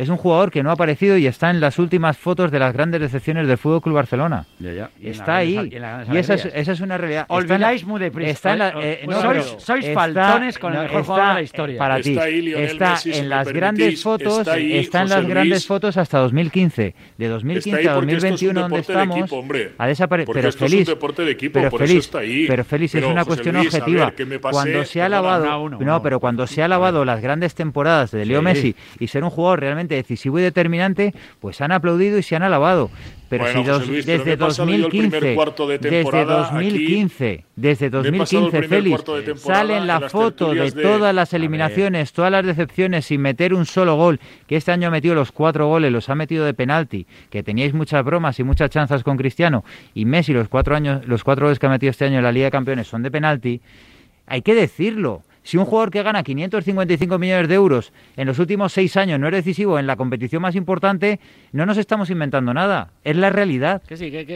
Es 0.00 0.08
un 0.08 0.16
jugador 0.16 0.50
que 0.50 0.62
no 0.62 0.70
ha 0.70 0.72
aparecido 0.72 1.16
y 1.18 1.26
está 1.26 1.50
en 1.50 1.60
las 1.60 1.78
últimas 1.78 2.16
fotos 2.16 2.50
de 2.50 2.58
las 2.58 2.72
grandes 2.72 3.00
decepciones 3.02 3.46
del 3.46 3.58
Fútbol 3.58 3.82
Club 3.82 3.96
Barcelona. 3.96 4.46
Ya, 4.58 4.72
ya. 4.72 4.90
Y 4.98 5.08
Está 5.10 5.36
ahí. 5.36 5.52
Y 5.70 6.16
esa 6.16 6.34
es, 6.34 6.40
alegrías. 6.42 6.52
esa 6.54 6.72
es 6.72 6.80
una 6.80 6.96
realidad. 6.96 7.26
Olvidáis 7.28 7.84
muy 7.84 8.00
deprisa. 8.00 8.54
Eh, 8.54 9.00
eh, 9.02 9.06
no, 9.06 9.20
sois, 9.20 9.44
pero 9.44 9.60
sois 9.60 9.84
está- 9.86 10.00
faltones 10.00 10.58
con 10.58 10.72
el 10.74 10.80
mejor 10.84 11.00
está, 11.00 11.04
jugador 11.04 11.28
de 11.28 11.34
la 11.34 11.40
eh, 11.40 11.44
historia. 11.44 11.78
Para 11.78 11.98
Está 11.98 12.10
ti. 12.10 12.18
ahí 12.18 12.40
Lionel 12.40 12.64
está 12.70 12.90
Messi, 12.92 13.12
en 13.12 13.28
las 13.28 13.44
permitís, 13.44 13.60
grandes 13.60 14.02
fotos, 14.02 14.38
está 14.38 14.52
ahí 14.54 14.78
está 14.78 14.98
en 14.98 15.04
José 15.08 15.14
las 15.20 15.26
grandes 15.28 15.66
fotos 15.66 15.96
hasta 15.98 16.18
2015. 16.18 16.94
De 17.18 17.28
2015 17.28 17.68
Está 17.68 17.78
ahí 17.80 17.86
a 17.86 17.94
porque 17.94 18.12
esto 18.14 18.26
es 18.26 18.42
un 18.42 18.54
2021 18.54 18.60
donde 18.62 18.76
de 18.76 18.80
estamos 18.80 19.16
equipo, 19.18 19.44
ha 19.78 19.86
desaparecido. 19.86 20.26
Porque 20.26 20.38
Pero 20.40 20.48
esto 20.48 20.64
es 20.64 20.70
feliz. 20.70 20.88
un 20.88 20.94
deporte 20.94 21.22
de 21.26 21.30
equipo, 21.30 21.52
pero 21.58 21.70
por 21.70 21.82
eso 21.82 21.88
feliz, 21.90 22.04
está 22.06 22.18
ahí. 22.20 22.46
Pero 22.48 22.64
feliz 22.64 22.94
es 22.94 23.04
una 23.04 23.12
José 23.24 23.26
cuestión 23.26 23.54
Luis, 23.56 23.68
a 23.74 23.78
ver, 23.78 23.82
objetiva. 23.82 24.38
pasé- 24.40 24.52
Cuando 24.52 24.84
se 24.86 25.02
ha 25.02 25.08
lavado, 25.10 25.68
no, 25.68 26.02
pero 26.02 26.20
cuando 26.20 26.46
se 26.46 26.62
ha 26.62 26.68
lavado 26.68 27.04
las 27.04 27.20
grandes 27.20 27.54
temporadas 27.54 28.10
de 28.12 28.24
Leo. 28.24 28.40
Messi 28.40 28.74
y 28.98 29.06
ser 29.08 29.22
un 29.24 29.28
jugador 29.30 29.60
realmente 29.60 29.89
decisivo 29.96 30.38
y 30.38 30.42
determinante, 30.42 31.14
pues 31.40 31.60
han 31.60 31.72
aplaudido 31.72 32.18
y 32.18 32.22
se 32.22 32.36
han 32.36 32.42
alabado. 32.42 32.90
Pero 33.28 33.44
Bueno, 33.44 33.60
si 33.62 33.66
dos- 33.68 33.86
Luis, 33.88 34.06
desde 34.06 34.24
me 34.24 34.32
he 34.32 34.36
pasado 34.36 34.68
yo 34.70 34.74
el 34.74 34.90
primer 34.90 35.10
2015, 35.10 35.34
cuarto 35.36 35.68
de 35.68 35.78
desde 35.78 35.96
temporada 36.02 36.46
aquí, 36.46 36.54
2015, 36.54 37.44
desde 37.54 37.84
me 37.84 37.86
he 37.86 37.90
pasado 37.90 38.00
el 38.00 38.10
2015, 38.10 38.50
primer 38.50 38.68
Félix, 38.68 38.90
cuarto 38.96 39.16
de 39.16 39.22
temporada 39.22 39.60
sale 39.60 39.76
en 39.76 39.86
la 39.86 40.00
foto 40.10 40.54
de- 40.54 40.72
todas 40.72 41.14
las 41.14 41.32
eliminaciones, 41.32 42.12
todas 42.12 42.32
las 42.32 42.44
decepciones 42.44 43.06
sin 43.06 43.20
meter 43.20 43.54
un 43.54 43.66
solo 43.66 43.94
gol, 43.94 44.18
que 44.48 44.56
este 44.56 44.72
año 44.72 44.88
ha 44.88 44.90
metido 44.90 45.14
los 45.14 45.30
cuatro 45.30 45.68
goles, 45.68 45.92
los 45.92 46.08
ha 46.08 46.16
metido 46.16 46.44
de 46.44 46.54
penalti, 46.54 47.06
que 47.30 47.44
teníais 47.44 47.72
muchas 47.72 48.04
bromas 48.04 48.40
y 48.40 48.42
muchas 48.42 48.68
chanzas 48.70 49.04
con 49.04 49.16
Cristiano, 49.16 49.64
y 49.94 50.06
Messi 50.06 50.32
los 50.32 50.48
cuatro 50.48 50.74
años, 50.74 51.06
los 51.06 51.22
cuatro 51.22 51.46
goles 51.46 51.60
que 51.60 51.66
ha 51.66 51.70
metido 51.70 51.90
este 51.92 52.06
año 52.06 52.18
en 52.18 52.24
la 52.24 52.32
Liga 52.32 52.46
de 52.46 52.50
Campeones 52.50 52.88
son 52.88 53.04
de 53.04 53.12
penalti, 53.12 53.60
hay 54.26 54.42
que 54.42 54.56
decirlo. 54.56 55.22
Si 55.50 55.56
un 55.56 55.64
jugador 55.64 55.90
que 55.90 56.04
gana 56.04 56.22
555 56.22 57.18
millones 57.18 57.48
de 57.48 57.56
euros 57.56 57.92
en 58.16 58.28
los 58.28 58.38
últimos 58.38 58.72
seis 58.72 58.96
años 58.96 59.18
no 59.18 59.26
es 59.26 59.32
decisivo 59.32 59.80
en 59.80 59.88
la 59.88 59.96
competición 59.96 60.42
más 60.42 60.54
importante, 60.54 61.18
no 61.50 61.66
nos 61.66 61.76
estamos 61.76 62.08
inventando 62.08 62.54
nada. 62.54 62.92
Es 63.02 63.16
la 63.16 63.30
realidad. 63.30 63.82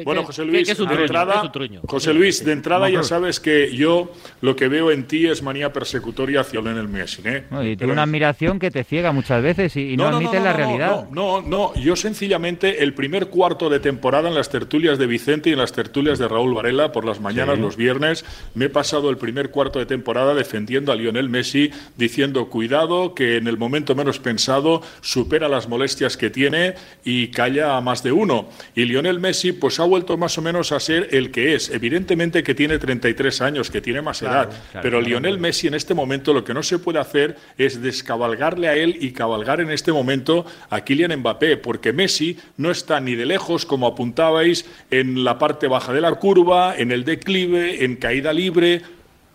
Bueno, 0.05 0.25
José 0.25 0.45
Luis, 0.45 0.67
de 0.77 0.83
entrada, 0.83 1.53
José 1.87 2.15
Luis, 2.15 2.45
de 2.45 2.51
entrada 2.51 2.91
ya 2.91 3.05
sabes 3.05 3.39
que 3.39 3.73
yo 3.73 4.11
lo 4.41 4.57
que 4.57 4.67
veo 4.67 4.91
en 4.91 5.05
ti 5.05 5.29
es 5.29 5.41
manía 5.41 5.73
persecutoria 5.73 6.41
hacia 6.41 6.61
Lionel 6.61 6.89
Messi. 6.89 7.23
¿eh? 7.25 7.45
Y 7.63 7.77
tiene 7.77 7.93
una 7.93 8.03
admiración 8.03 8.59
que 8.59 8.73
te 8.73 8.83
ciega 8.83 9.13
muchas 9.13 9.41
veces 9.41 9.77
y, 9.77 9.97
no, 9.97 10.09
admite 10.09 10.41
la 10.41 10.53
realidad. 10.53 11.09
No, 11.13 11.41
no, 11.43 11.77
yo 11.77 11.95
sencillamente 11.95 12.83
el 12.83 12.93
primer 12.93 13.29
cuarto 13.29 13.71
de 13.71 13.79
temporada 13.79 14.29
en 14.29 14.35
las 14.35 14.51
tertulias 14.51 14.99
de 14.99 15.07
Vicente 15.07 15.51
y 15.51 15.53
en 15.53 15.61
las 15.61 15.71
tertulias 15.71 16.19
de 16.19 16.27
Raúl 16.27 16.55
Varela 16.55 16.91
por 16.91 17.05
las 17.05 17.21
mañanas, 17.21 17.57
los 17.57 17.77
viernes, 17.77 18.25
me 18.57 18.65
he 18.65 18.69
pasado 18.69 19.11
el 19.11 19.17
primer 19.17 19.51
cuarto 19.51 19.79
de 19.79 19.87
temporada 19.87 20.35
defendiendo 20.35 20.91
a 20.91 20.97
Lionel 20.97 21.04
Lionel 21.05 21.29
Messi 21.29 21.71
diciendo 21.97 22.49
cuidado 22.49 23.15
que 23.15 23.37
en 23.37 23.47
el 23.47 23.59
momento 23.59 23.95
menos 23.95 24.19
pensado 24.19 24.83
supera 25.03 25.49
las 25.49 25.69
molestias 25.69 26.17
que 26.17 26.31
tiene 26.31 26.75
y 27.05 27.29
calla 27.29 27.77
a 27.77 27.81
más 27.83 28.03
de 28.03 28.13
uno. 28.13 28.49
Y 28.75 28.87
Lionel 28.87 29.21
Messi 29.21 29.53
pues 29.53 29.79
ha 29.81 29.85
vuelto 29.85 30.17
más 30.17 30.39
o 30.39 30.43
menos 30.43 30.73
a 30.73 30.81
ser 30.81 31.09
el 31.13 31.31
que 31.31 31.55
es. 31.55 31.69
Evidentemente 31.69 32.43
que 32.43 32.55
tiene 32.55 32.79
33 32.79 33.41
años, 33.43 33.71
que 33.71 33.83
tiene 33.83 34.01
más 34.01 34.23
edad, 34.23 34.51
pero 34.81 35.01
Lionel 35.01 35.39
Messi 35.39 35.67
en 35.67 35.75
este 35.75 35.93
momento 35.93 36.33
lo 36.33 36.43
que 36.43 36.55
no 36.55 36.63
se 36.63 36.79
puede 36.79 36.99
hacer 36.99 37.37
es 37.59 37.83
descabalgarle 37.83 38.69
a 38.69 38.75
él 38.75 38.97
y 39.01 39.13
cabalgar 39.13 39.61
en 39.61 39.71
este 39.71 39.93
momento 39.93 40.47
a 40.71 40.81
Kylian 40.81 41.19
Mbappé, 41.19 41.59
porque 41.59 41.93
Messi 41.93 42.39
no 42.57 42.71
está 42.71 43.01
ni 43.01 43.15
de 43.15 43.27
lejos, 43.27 43.67
como 43.67 43.87
apuntabais, 43.87 44.65
en 44.91 45.25
la 45.25 45.39
parte 45.39 45.69
baja 45.69 45.93
de 45.93 46.01
la 46.01 46.15
curva, 46.15 46.75
en 46.77 46.93
el 46.93 47.05
declive, 47.05 47.85
en 47.85 47.97
caída 47.97 48.33
libre, 48.33 48.83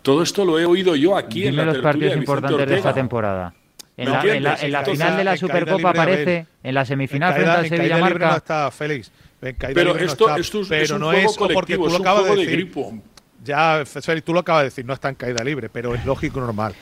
todo 0.02 0.22
esto 0.22 0.44
lo 0.44 0.58
he 0.58 0.64
oído 0.64 0.96
yo 0.96 1.16
aquí 1.16 1.42
Dime 1.42 1.48
en 1.50 1.56
la 1.56 1.72
los 1.72 1.78
partidos 1.78 2.16
importantes 2.16 2.68
de 2.68 2.76
esta 2.76 2.94
temporada. 2.94 3.54
En, 3.96 4.10
la, 4.10 4.22
en 4.22 4.46
en 4.46 4.72
la 4.72 4.84
final 4.84 5.16
de 5.16 5.24
la 5.24 5.36
Supercopa 5.36 5.90
aparece, 5.90 6.46
en 6.62 6.74
la 6.74 6.86
semifinal 6.86 7.34
frente 7.34 7.50
al 7.50 7.68
Sevilla 7.68 7.98
Marca. 7.98 8.42
No 8.48 8.70
Félix. 8.70 9.12
Pero 9.40 9.96
esto, 9.96 10.28
no 10.28 10.36
es, 10.36 10.50
pero 10.68 10.96
un 10.96 11.02
juego 11.02 11.48
porque 11.52 11.76
tú 11.76 11.86
lo 11.86 11.96
acabas 11.96 12.24
de, 12.24 12.36
de 12.36 12.46
decir. 12.46 12.72
Ya, 13.44 13.84
Félix, 13.84 14.24
tú 14.24 14.34
lo 14.34 14.40
acabas 14.40 14.62
de 14.62 14.64
decir, 14.66 14.84
no 14.84 14.92
está 14.92 15.08
en 15.08 15.14
caída 15.14 15.42
libre, 15.44 15.68
pero 15.68 15.94
es 15.94 16.04
lógico 16.04 16.38
y 16.38 16.42
normal. 16.42 16.74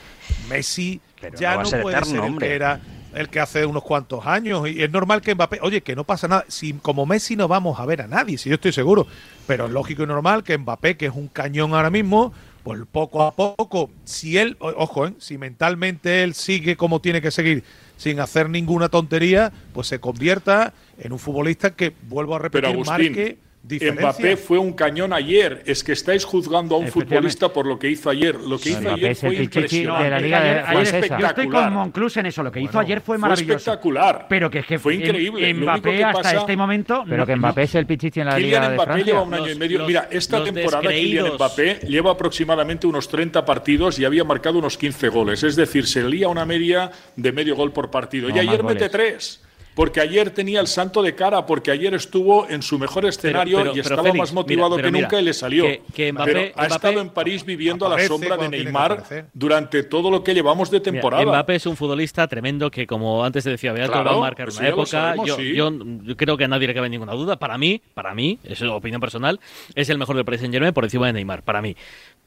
Messi 0.48 1.00
ya 1.36 1.56
no, 1.56 1.70
puede 1.70 1.96
eterno, 1.96 2.22
ser 2.22 2.24
el 2.24 2.38
que 2.38 2.54
era 2.54 2.80
el 3.14 3.28
que 3.28 3.40
hace 3.40 3.64
unos 3.64 3.82
cuantos 3.82 4.26
años. 4.26 4.68
Y 4.68 4.82
es 4.82 4.90
normal 4.90 5.20
que 5.20 5.34
Mbappé, 5.34 5.58
oye, 5.62 5.82
que 5.82 5.96
no 5.96 6.04
pasa 6.04 6.28
nada. 6.28 6.44
Si 6.48 6.72
como 6.74 7.06
Messi 7.06 7.36
no 7.36 7.48
vamos 7.48 7.80
a 7.80 7.86
ver 7.86 8.02
a 8.02 8.06
nadie, 8.06 8.38
si 8.38 8.48
yo 8.48 8.56
estoy 8.56 8.72
seguro. 8.72 9.06
Pero 9.46 9.66
es 9.66 9.72
lógico 9.72 10.02
y 10.02 10.06
normal 10.06 10.44
que 10.44 10.58
Mbappé, 10.58 10.96
que 10.96 11.06
es 11.06 11.12
un 11.14 11.28
cañón 11.28 11.74
ahora 11.74 11.90
mismo, 11.90 12.32
por 12.68 12.86
poco 12.86 13.22
a 13.22 13.34
poco, 13.34 13.90
si 14.04 14.36
él, 14.36 14.58
ojo, 14.60 15.06
¿eh? 15.06 15.14
si 15.16 15.38
mentalmente 15.38 16.22
él 16.22 16.34
sigue 16.34 16.76
como 16.76 17.00
tiene 17.00 17.22
que 17.22 17.30
seguir, 17.30 17.64
sin 17.96 18.20
hacer 18.20 18.50
ninguna 18.50 18.90
tontería, 18.90 19.50
pues 19.72 19.86
se 19.86 20.00
convierta 20.00 20.74
en 20.98 21.12
un 21.12 21.18
futbolista 21.18 21.74
que, 21.74 21.94
vuelvo 22.10 22.36
a 22.36 22.40
repetir, 22.40 22.76
marque 22.84 23.38
Diferencia. 23.62 24.08
Mbappé 24.08 24.36
fue 24.36 24.58
un 24.58 24.72
cañón 24.72 25.12
ayer. 25.12 25.62
Es 25.66 25.82
que 25.82 25.92
estáis 25.92 26.24
juzgando 26.24 26.76
a 26.76 26.78
un 26.78 26.88
futbolista 26.88 27.52
por 27.52 27.66
lo 27.66 27.78
que 27.78 27.90
hizo 27.90 28.08
ayer. 28.08 28.34
Lo 28.36 28.58
que 28.58 28.70
hizo 28.70 28.90
ayer 28.90 29.14
fue 29.14 29.34
impresionante. 29.34 30.10
La 30.10 30.20
Liga 30.20 30.66
fue 30.72 30.82
espectacular. 30.82 31.20
Yo 31.20 31.26
estoy 31.26 31.48
con 31.48 31.72
Monclus 31.72 32.16
en 32.16 32.26
eso. 32.26 32.42
Lo 32.42 32.52
que 32.52 32.60
hizo 32.60 32.72
bueno, 32.72 32.80
ayer 32.80 33.00
fue 33.00 33.18
maravilloso. 33.18 33.46
Fue 33.46 33.56
espectacular. 33.56 34.26
Pero 34.28 34.50
que, 34.50 34.62
que 34.62 34.78
fue 34.78 34.94
increíble. 34.94 35.52
Mbappé 35.54 36.04
hasta 36.04 36.36
este 36.36 36.56
momento. 36.56 37.04
Pero 37.08 37.26
que 37.26 37.36
Mbappé 37.36 37.62
es 37.64 37.74
el 37.74 37.86
pichichi 37.86 38.20
en 38.20 38.26
la 38.26 38.36
Kylian 38.36 38.48
Liga 38.48 38.68
de 38.68 38.74
Mbappé 38.74 38.86
Francia. 38.86 39.06
lleva 39.06 39.22
un 39.22 39.34
año 39.34 39.46
los, 39.46 39.56
y 39.56 39.58
medio. 39.58 39.78
Los, 39.78 39.88
Mira, 39.88 40.08
esta 40.10 40.44
temporada 40.44 40.88
Kylian 40.88 41.34
Mbappé 41.34 41.80
lleva 41.88 42.12
aproximadamente 42.12 42.86
unos 42.86 43.08
30 43.08 43.44
partidos 43.44 43.98
y 43.98 44.04
había 44.04 44.24
marcado 44.24 44.58
unos 44.58 44.78
15 44.78 45.08
goles. 45.08 45.42
Es 45.42 45.56
decir, 45.56 45.86
se 45.86 46.02
lía 46.04 46.28
una 46.28 46.46
media 46.46 46.90
de 47.16 47.32
medio 47.32 47.56
gol 47.56 47.72
por 47.72 47.90
partido. 47.90 48.28
No, 48.28 48.36
y 48.36 48.38
ayer 48.38 48.62
mete 48.62 48.88
tres 48.88 49.42
porque 49.78 50.00
ayer 50.00 50.30
tenía 50.30 50.58
el 50.58 50.66
santo 50.66 51.04
de 51.04 51.14
cara, 51.14 51.46
porque 51.46 51.70
ayer 51.70 51.94
estuvo 51.94 52.48
en 52.50 52.62
su 52.62 52.80
mejor 52.80 53.06
escenario 53.06 53.72
y 53.76 53.78
estaba 53.78 54.12
más 54.12 54.32
motivado 54.32 54.76
que 54.76 54.90
nunca 54.90 55.20
y 55.20 55.22
le 55.22 55.32
salió. 55.32 55.66
Que, 55.94 56.12
Mbappé, 56.12 56.32
pero 56.32 56.52
ha 56.56 56.66
estado 56.66 57.00
en 57.00 57.10
París 57.10 57.44
viviendo 57.44 57.86
a 57.86 57.96
la 57.96 58.04
sombra 58.04 58.36
de 58.36 58.48
Neymar 58.48 59.04
durante 59.32 59.84
todo 59.84 60.10
lo 60.10 60.24
que 60.24 60.34
llevamos 60.34 60.68
de 60.72 60.80
temporada. 60.80 61.22
Mira, 61.22 61.36
Mbappé 61.36 61.54
es 61.54 61.66
un 61.66 61.76
futbolista 61.76 62.26
tremendo 62.26 62.72
que, 62.72 62.88
como 62.88 63.24
antes 63.24 63.44
decía 63.44 63.72
Beato, 63.72 63.92
claro, 63.92 64.10
va 64.10 64.16
a 64.16 64.20
marcar 64.20 64.46
pues 64.46 64.58
una 64.58 64.68
época. 64.68 65.14
Yo, 65.24 65.38
yo, 65.38 66.16
creo 66.16 66.36
que 66.36 66.42
a 66.42 66.48
nadie 66.48 66.66
le 66.66 66.74
cabe 66.74 66.88
ninguna 66.88 67.12
duda. 67.12 67.38
Para 67.38 67.56
mí, 67.56 67.80
para 67.94 68.16
mí, 68.16 68.40
es 68.42 68.60
opinión 68.62 69.00
personal, 69.00 69.38
es 69.76 69.88
el 69.90 69.98
mejor 69.98 70.16
del 70.16 70.24
Paris 70.24 70.40
Saint 70.40 70.52
Germain 70.52 70.74
por 70.74 70.82
encima 70.82 71.06
de 71.06 71.12
Neymar, 71.12 71.44
para 71.44 71.62
mí 71.62 71.76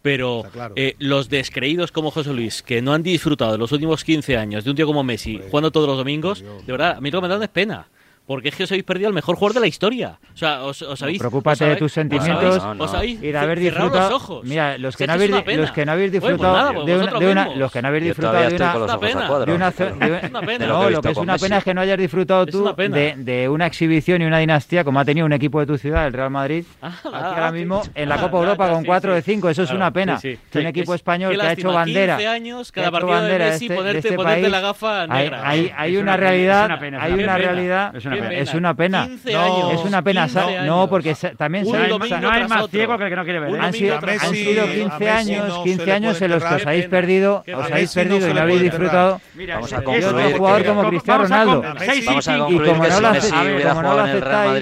pero 0.01 0.43
claro. 0.51 0.73
eh, 0.77 0.95
los 0.99 1.29
descreídos 1.29 1.91
como 1.91 2.11
José 2.11 2.33
Luis, 2.33 2.61
que 2.61 2.81
no 2.81 2.93
han 2.93 3.03
disfrutado 3.03 3.57
los 3.57 3.71
últimos 3.71 4.03
15 4.03 4.37
años 4.37 4.63
de 4.63 4.69
un 4.69 4.75
tío 4.75 4.85
como 4.87 5.03
Messi, 5.03 5.39
jugando 5.49 5.71
todos 5.71 5.87
los 5.87 5.97
domingos, 5.97 6.43
de 6.65 6.71
verdad, 6.71 6.97
a 6.97 7.01
mí 7.01 7.11
lo 7.11 7.19
que 7.19 7.27
me 7.27 7.33
dan 7.33 7.43
es 7.43 7.49
pena 7.49 7.87
porque 8.25 8.49
es 8.49 8.55
que 8.55 8.63
os 8.63 8.71
habéis 8.71 8.83
perdido 8.83 9.07
al 9.07 9.13
mejor 9.13 9.35
jugador 9.35 9.55
de 9.55 9.59
la 9.61 9.67
historia. 9.67 10.19
O 10.33 10.37
sea, 10.37 10.63
os, 10.63 10.81
habéis. 11.01 11.17
No, 11.17 11.29
preocúpate 11.29 11.65
de 11.65 11.75
tus 11.75 11.91
sentimientos 11.91 12.57
os 12.57 12.63
habéis, 12.63 12.77
no, 12.77 12.85
no. 12.85 12.97
Habéis 12.97 13.23
y 13.23 13.31
de 13.31 13.37
haber. 13.37 13.73
Los 13.73 14.11
ojos. 14.11 14.45
Mira, 14.45 14.77
los 14.77 14.95
que, 14.95 15.07
no 15.07 15.13
habéis, 15.13 15.31
los 15.31 15.71
que 15.71 15.85
no 15.85 15.91
habéis 15.91 16.11
pues 16.11 16.21
disfrutado 16.23 16.73
pues 16.73 16.85
de, 16.85 17.31
una, 17.31 17.55
los 17.55 17.71
que 17.71 17.81
no 17.81 17.87
habéis 17.87 18.03
disfrutado 18.05 18.49
de 18.49 18.55
una, 18.55 18.75
una, 18.75 20.41
pena. 20.41 20.65
No, 20.67 20.89
lo 20.89 21.01
que 21.01 21.11
es 21.11 21.17
una 21.17 21.37
pena 21.37 21.57
es 21.57 21.63
que 21.63 21.73
no 21.73 21.81
hayas 21.81 21.97
disfrutado 21.97 22.45
tú 22.45 22.73
de, 22.77 23.15
de, 23.17 23.49
una 23.49 23.67
exhibición 23.67 24.21
y 24.21 24.25
una 24.25 24.39
dinastía 24.39 24.83
como 24.83 24.99
ha 24.99 25.05
tenido 25.05 25.25
un 25.25 25.33
equipo 25.33 25.59
de 25.59 25.65
tu 25.65 25.77
ciudad, 25.77 26.07
el 26.07 26.13
Real 26.13 26.29
Madrid, 26.29 26.63
ah, 26.81 26.93
aquí 27.03 27.07
ahora 27.13 27.51
mismo 27.51 27.81
en 27.95 28.09
la 28.09 28.15
ah, 28.15 28.21
Copa 28.21 28.37
Europa 28.37 28.69
con 28.69 28.85
4 28.85 29.15
de 29.15 29.21
5. 29.21 29.49
Eso 29.49 29.63
es 29.63 29.71
una 29.71 29.91
pena. 29.91 30.19
Un 30.53 30.65
equipo 30.65 30.93
español 30.93 31.35
que 31.35 31.41
ha 31.41 31.53
hecho 31.53 31.71
bandera. 31.71 32.17
años, 32.31 32.71
cada 32.71 32.91
partido 32.91 33.21
de 33.21 33.39
Messi, 33.39 33.65
este- 33.65 33.97
este 33.97 34.13
ponerte 34.13 34.49
la 34.49 34.59
gafa 34.61 35.07
negra. 35.07 35.41
Hay 35.47 35.97
una 35.97 36.17
realidad. 36.17 36.69
Hay 36.99 37.13
una 37.13 37.37
realidad. 37.37 37.93
Es 38.31 38.53
una 38.53 38.73
pena. 38.73 39.07
no, 39.07 39.71
es 39.71 39.81
una 39.81 40.01
pena. 40.01 40.27
No, 40.65 40.87
porque 40.89 41.15
también 41.37 41.65
se 41.65 41.71
no 41.87 42.29
hay 42.29 42.47
más 42.47 42.69
ciego 42.69 42.97
que 42.97 43.03
el 43.05 43.09
que 43.09 43.15
no 43.15 43.23
quiere 43.23 43.39
ver. 43.39 43.55
¿eh? 43.55 43.59
Han 43.61 43.73
sido, 43.73 43.99
Messi, 44.01 44.55
15 44.55 45.09
años, 45.09 45.47
no 45.47 45.63
15 45.63 45.91
años 45.91 46.21
en 46.21 46.31
los 46.31 46.43
que 46.43 46.53
os 46.55 46.65
habéis 46.65 46.87
perdido, 46.87 47.43
os 47.55 47.71
habéis 47.71 47.93
perdido 47.93 48.29
y 48.29 48.33
no 48.33 48.41
habéis 48.41 48.61
disfrutado. 48.61 49.21
Vamos 49.47 49.73
a 49.73 49.83
concluir. 49.83 50.25
un 50.25 50.37
jugador 50.37 50.65
como 50.65 50.89
Cristiano 50.89 51.23
Ronaldo. 51.23 51.63
Y 52.49 52.57
como 52.59 52.87
no 52.87 52.99
lo 53.01 53.07
aceptáis, 53.07 53.65
como 53.65 53.81
no 53.81 53.95
lo 53.95 54.01
aceptáis, 54.01 54.57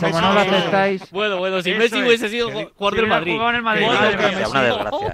como 0.00 0.20
no 0.20 0.32
lo 0.34 0.40
aceptáis. 0.40 1.10
Bueno, 1.10 1.38
bueno, 1.38 1.62
si 1.62 1.72
Messi 1.74 2.02
hubiese 2.02 2.28
sido 2.28 2.50
jugador 2.50 2.96
del 2.96 3.06
Madrid. 3.06 3.38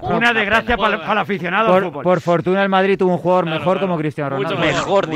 Una 0.02 0.32
desgracia 0.32 0.76
para 0.76 1.12
el 1.12 1.18
aficionado. 1.18 1.92
Por 2.02 2.20
fortuna 2.20 2.62
el 2.62 2.68
Madrid 2.68 2.98
tuvo 2.98 3.12
un 3.12 3.18
jugador 3.18 3.46
mejor 3.46 3.80
como 3.80 3.98
Cristiano 3.98 4.30
Ronaldo. 4.30 4.58
Mejor, 4.58 5.08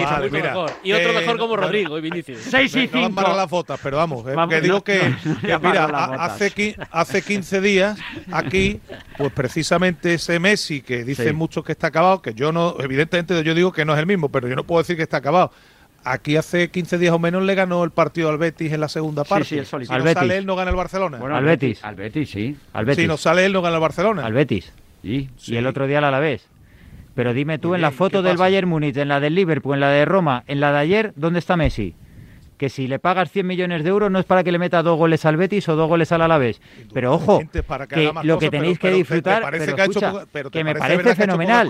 Y 0.83 0.93
otro 0.93 1.13
mejor 1.13 1.39
como 1.39 1.57
Rodrigo. 1.57 1.78
Rodrigo 1.85 1.99
y 1.99 2.01
Vinicius. 2.01 2.93
No 2.93 3.11
van 3.11 3.27
a 3.27 3.35
las 3.35 3.51
botas, 3.51 3.81
pero 3.83 3.97
vamos, 3.97 4.27
eh, 4.29 4.35
que 4.49 4.61
digo 4.61 4.83
que, 4.83 5.15
mira, 5.43 5.85
hace, 6.15 6.77
hace 6.91 7.23
15 7.23 7.61
días 7.61 7.99
aquí, 8.31 8.81
pues 9.17 9.33
precisamente 9.33 10.15
ese 10.15 10.39
Messi 10.39 10.83
que 10.83 11.05
dicen 11.05 11.37
muchos 11.37 11.65
que 11.65 11.73
está 11.73 11.89
acabado, 11.89 12.23
que 12.23 12.35
yo 12.35 12.53
no, 12.53 12.77
evidentemente 12.81 13.43
yo 13.43 13.55
digo 13.55 13.73
que 13.73 13.85
no 13.85 13.95
es 13.95 13.99
el 13.99 14.07
mismo, 14.07 14.29
pero 14.29 14.49
yo 14.49 14.57
no 14.57 14.65
puedo 14.65 14.81
decir 14.83 14.97
que 14.97 15.03
está 15.03 15.19
acabado 15.19 15.53
aquí 16.05 16.37
hace 16.37 16.71
15 16.71 16.99
días 16.99 17.13
o 17.13 17.19
menos 17.19 17.43
le 17.43 17.55
ganó 17.55 17.85
el 17.85 17.91
partido 17.91 18.31
al 18.31 18.39
Betis 18.39 18.73
en 18.73 18.81
la 18.81 18.89
segunda 18.89 19.25
parte. 19.25 19.45
Sí, 19.45 19.55
sí, 19.55 19.59
el. 19.59 19.87
Si 19.87 19.93
al 19.93 19.99
no 19.99 20.05
Betis. 20.05 20.19
sale 20.19 20.37
él, 20.39 20.47
no 20.47 20.57
gana 20.57 20.71
el 20.71 20.77
Barcelona. 20.77 21.19
Bueno, 21.19 21.37
al 21.37 21.45
Betis. 21.45 21.85
Al 21.85 21.97
Betis, 21.97 22.31
sí. 22.31 22.57
Al 22.73 22.85
Betis. 22.85 23.03
Si 23.03 23.09
no 23.09 23.17
sale 23.17 23.45
él, 23.45 23.53
no 23.53 23.63
gana 23.63 23.77
el 23.77 23.81
Barcelona. 23.81 24.25
Al 24.25 24.33
Betis. 24.33 24.73
Sí. 25.03 25.29
Y 25.47 25.57
el 25.57 25.67
otro 25.67 25.87
día 25.87 25.99
al 25.99 26.05
Alavés. 26.05 26.47
Pero 27.19 27.35
dime 27.35 27.59
tú, 27.59 27.75
en 27.75 27.81
la 27.81 27.91
foto 27.91 28.23
del 28.23 28.37
Bayern 28.37 28.69
Múnich, 28.69 28.97
en 28.97 29.09
la 29.09 29.19
del 29.19 29.35
Liverpool, 29.35 29.75
en 29.75 29.81
la 29.81 29.89
de 29.89 30.05
Roma, 30.05 30.45
en 30.47 30.61
la 30.61 30.71
de 30.71 30.79
ayer, 30.79 31.13
¿dónde 31.17 31.41
está 31.41 31.57
Messi? 31.57 31.97
que 32.57 32.69
si 32.69 32.87
le 32.87 33.01
pagas 33.01 33.33
100 33.33 33.45
millones 33.45 33.83
de 33.83 33.91
euros 33.91 34.09
no 34.09 34.21
es 34.21 34.25
para 34.25 34.45
que 34.45 34.53
le 34.53 34.59
meta 34.59 34.85
dos 34.85 34.97
goles 34.97 35.25
al 35.25 35.37
Betis 35.37 35.69
o 35.69 35.75
dos 35.75 35.89
goles 35.89 36.13
al 36.13 36.23
Alavés. 36.23 36.61
Pero 36.95 37.15
ojo, 37.15 37.41
que 37.89 38.13
lo 38.23 38.39
que 38.39 38.51
tenéis 38.51 38.79
que 38.79 38.93
disfrutar, 38.93 39.43
pero, 40.31 40.51
que, 40.51 40.63
me 40.63 40.77
parece 40.77 41.17
fenomenal, 41.17 41.69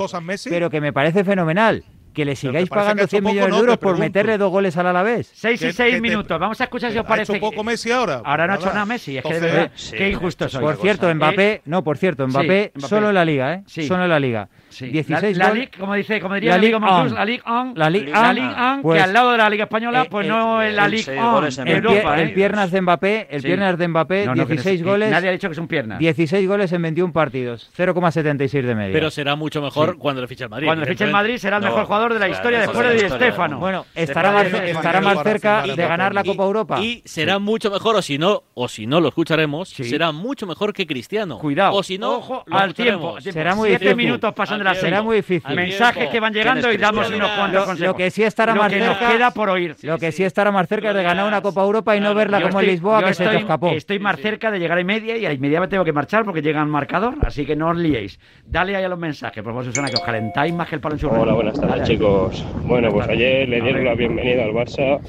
pero 0.51 0.69
que 0.69 0.83
me 0.83 0.93
parece 0.93 1.25
fenomenal 1.25 1.83
que 2.13 2.25
le 2.25 2.37
sigáis 2.37 2.69
pagando 2.69 3.07
100 3.07 3.25
millones 3.25 3.53
de 3.53 3.59
euros 3.59 3.79
por 3.79 3.97
meterle 3.97 4.37
dos 4.39 4.51
goles 4.51 4.77
al 4.77 4.89
Alavés. 4.89 5.31
6 5.35 5.63
y 5.63 5.73
6 5.73 6.01
minutos. 6.01 6.39
Vamos 6.39 6.61
a 6.61 6.65
escuchar 6.65 6.91
si 6.93 6.99
os 6.99 7.07
parece. 7.07 7.33
Ha 7.33 7.37
hecho 7.37 7.47
poco 7.49 7.63
Messi 7.65 7.91
ahora? 7.91 8.23
Ahora 8.25 8.47
no 8.47 8.55
ha 8.55 8.57
hecho 8.57 8.67
nada 8.67 8.85
Messi. 8.85 9.19
Es 9.19 9.25
que 9.25 9.71
qué 9.97 10.11
injusto 10.11 10.49
soy. 10.49 10.63
Eh, 10.63 10.67
por 10.67 10.77
cierto, 10.77 11.15
Mbappé, 11.15 11.63
no, 11.65 11.85
por 11.85 11.97
cierto, 11.97 12.27
Mbappé, 12.27 12.73
solo 12.79 13.09
en 13.09 13.15
la 13.15 13.25
liga, 13.25 13.55
¿eh? 13.55 13.63
Solo 13.67 14.05
en 14.05 14.11
la 14.11 14.19
liga. 14.21 14.49
Sí. 14.71 14.87
16 14.89 15.37
la, 15.37 15.49
la 15.49 15.55
Ligue, 15.55 15.71
como 15.79 15.95
dice, 15.95 16.21
como 16.21 16.35
diría 16.35 16.53
la 16.53 16.59
Ligue, 16.59 16.79
Monfils, 16.79 17.13
la 17.13 17.25
Ligue 17.25 17.43
1, 17.47 17.73
la 17.75 17.91
Ligue 17.91 18.13
1, 18.13 18.33
Ligue 18.33 18.55
pues, 18.83 18.99
que 18.99 19.03
al 19.03 19.13
lado 19.13 19.33
de 19.33 19.39
la 19.39 19.51
Liga 19.51 19.65
española 19.65 20.03
eh, 20.03 20.09
pues 20.11 20.27
eh, 20.27 20.29
no 20.29 20.63
eh, 20.63 20.69
es 20.69 20.75
la 20.75 20.89
Ligue 20.89 21.19
1 21.19 21.47
en 21.47 21.69
Europa. 21.69 22.15
El, 22.15 22.21
eh. 22.21 22.23
el 22.23 22.35
piernas 22.35 22.71
de 22.71 22.81
Mbappé, 22.81 23.27
el 23.31 23.41
sí. 23.41 23.47
piernas 23.47 23.79
de 23.79 23.89
Mbappé, 23.89 24.27
no, 24.27 24.35
16 24.35 24.83
no, 24.83 24.91
goles. 24.91 25.11
Nadie 25.11 25.29
ha 25.29 25.33
dicho 25.33 25.49
que 25.49 25.53
es 25.53 25.59
un 25.59 25.69
piernas. 25.69 25.99
16 25.99 26.47
goles 26.47 26.73
en 26.73 26.83
21 26.83 27.13
partidos, 27.13 27.71
0,76 27.77 28.63
de 28.63 28.75
media. 28.75 28.93
Pero 28.93 29.11
será 29.11 29.37
mucho 29.37 29.63
mejor 29.63 29.93
sí. 29.93 29.99
cuando 29.99 30.21
le 30.21 30.29
fiche 30.29 30.45
el 30.45 30.51
Madrid. 30.51 30.67
Cuando 30.67 30.85
le 30.85 30.91
fiche 30.91 31.05
el 31.05 31.13
Madrid 31.13 31.39
será 31.39 31.57
el 31.57 31.65
mejor 31.65 31.85
jugador 31.85 32.15
de 32.15 32.21
la 32.21 32.29
historia 32.29 32.61
después 32.61 32.89
de 32.89 32.95
Di 32.95 33.09
Stéfano. 33.09 33.59
Bueno, 33.59 33.87
estará 33.95 34.33
más, 34.33 34.53
estará 34.53 35.01
más 35.01 35.23
cerca 35.23 35.63
de 35.63 35.77
ganar 35.77 36.15
la 36.15 36.25
Copa 36.25 36.45
Europa. 36.45 36.81
Y 36.81 37.03
será 37.05 37.39
mucho 37.39 37.71
mejor 37.71 37.97
o 37.97 38.03
si 38.03 38.19
no 38.19 38.43
o 38.55 38.69
si 38.69 38.87
no 38.87 39.01
lo 39.01 39.09
escucharemos, 39.09 39.69
será 39.69 40.13
mucho 40.13 40.47
mejor 40.47 40.73
que 40.73 40.87
Cristiano. 40.87 41.39
Cuidado. 41.39 41.75
O 41.75 41.83
si 41.83 41.99
no, 41.99 42.17
ojo 42.17 42.45
al 42.51 42.75
tiempo. 42.75 43.21
Será 43.21 43.55
muy 43.55 43.71
7 43.71 43.95
minutos 43.95 44.35
pasando 44.35 44.58
de 44.59 44.65
las 44.65 44.79
Será 44.79 45.03
muy 45.03 45.17
difícil. 45.17 45.55
Mensajes 45.55 46.09
que 46.09 46.21
van 46.21 46.33
llegando 46.33 46.73
y 46.73 46.77
damos 46.77 47.11
unos 47.11 47.31
cuantos 47.31 47.61
Lo, 47.61 47.67
consejos. 47.67 47.93
lo 47.93 47.95
que 47.95 48.11
sí 48.11 48.23
estará 48.23 48.55
más 48.55 48.73
cerca, 48.73 49.09
queda 49.11 49.31
por 49.33 49.51
oír. 49.51 49.77
Lo 49.83 49.99
que 49.99 50.13
sí 50.13 50.25
estará 50.25 50.51
más 50.51 50.69
cerca 50.69 50.91
es 50.91 50.95
de 50.95 51.03
ganar 51.03 51.27
una 51.27 51.41
Copa 51.41 51.63
Europa 51.63 51.97
y 51.97 52.01
no 52.01 52.15
verla 52.15 52.41
como 52.43 52.61
Lisboa 52.61 53.05
que 53.05 53.15
se 53.15 53.27
te 53.27 53.37
escapó. 53.37 53.71
Estoy 53.71 53.99
más 53.99 54.17
cerca 54.21 54.51
de 54.51 54.59
llegar 54.59 54.79
a 54.79 54.85
media 54.85 55.17
y 55.17 55.27
a 55.27 55.35
media 55.39 55.61
me 55.61 55.69
tengo 55.69 55.85
que 55.85 55.93
marchar 55.93 56.25
porque 56.25 56.43
llega 56.43 56.63
un 56.63 56.71
marcador, 56.71 57.15
así 57.23 57.45
que 57.47 57.57
no 57.57 57.71
os 57.71 57.77
liéis. 57.77 58.19
Dale 58.45 58.77
ahí 58.77 58.85
a 58.85 58.89
los 58.89 58.99
mensajes, 58.99 59.43
por 59.43 59.53
favor, 59.53 59.65
Susana, 59.65 59.89
que 59.89 59.97
os 59.97 60.03
calentáis 60.03 60.53
más 60.55 60.69
que 60.69 60.75
el 60.77 60.81
palo 60.81 60.95
en 60.95 61.01
su 61.01 61.09
Hola, 61.09 61.33
buenas 61.33 61.61
tardes 61.61 61.89
chicos. 61.89 62.45
Bueno, 62.65 62.91
pues 62.91 63.09
ayer 63.09 63.49
le 63.49 63.61
dieron 63.61 63.85
la 63.85 63.95
bienvenida 63.95 64.45
al 64.45 64.53
Barça 64.53 65.01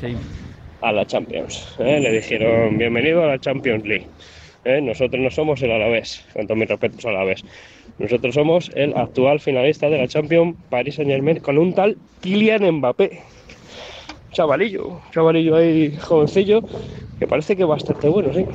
a 0.82 0.92
la 0.92 1.06
Champions. 1.06 1.76
¿eh? 1.80 2.00
Le 2.00 2.12
dijeron 2.12 2.78
bienvenido 2.78 3.24
a 3.24 3.28
la 3.28 3.40
Champions 3.40 3.86
League. 3.86 4.08
¿eh? 4.66 4.82
Nosotros 4.82 5.22
no 5.22 5.30
somos 5.30 5.62
el 5.62 5.72
Alavés, 5.72 6.26
con 6.34 6.48
todos 6.48 6.58
mis 6.58 6.70
respetos 6.70 7.06
al 7.06 7.16
Alavés. 7.16 7.44
Nosotros 8.00 8.34
somos 8.34 8.72
el 8.76 8.96
actual 8.98 9.40
finalista 9.42 9.90
de 9.90 9.98
la 9.98 10.08
Champions 10.08 10.56
Paris 10.70 10.96
Saint 10.96 11.12
Germain 11.12 11.40
con 11.42 11.58
un 11.58 11.74
tal 11.74 11.98
Kylian 12.22 12.72
Mbappé. 12.78 13.22
Chavalillo, 14.32 15.02
chavalillo 15.12 15.56
ahí 15.56 15.98
jovencillo, 15.98 16.62
que 17.20 17.28
parece 17.28 17.58
que 17.58 17.66
bastante 17.66 18.08
bueno, 18.08 18.34
sí. 18.34 18.46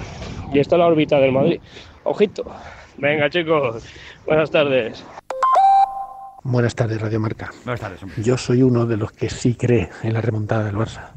Y 0.53 0.61
está 0.61 0.79
la 0.79 0.87
órbita 0.87 1.19
del 1.19 1.33
Madrid. 1.33 1.61
Ojito. 2.05 2.45
Venga 2.97 3.29
chicos, 3.29 3.85
buenas 4.27 4.51
tardes. 4.51 5.05
Buenas 6.43 6.75
tardes, 6.75 7.01
Radio 7.01 7.21
Marca. 7.21 7.51
Buenas 7.65 7.81
tardes, 7.81 8.03
hombre. 8.03 8.23
Yo 8.23 8.37
soy 8.37 8.63
uno 8.63 8.87
de 8.87 8.97
los 8.97 9.13
que 9.13 9.31
sí 9.31 9.55
cree 9.55 9.89
en 10.03 10.13
la 10.13 10.21
remontada 10.21 10.65
del 10.65 10.77
Barça. 10.77 11.11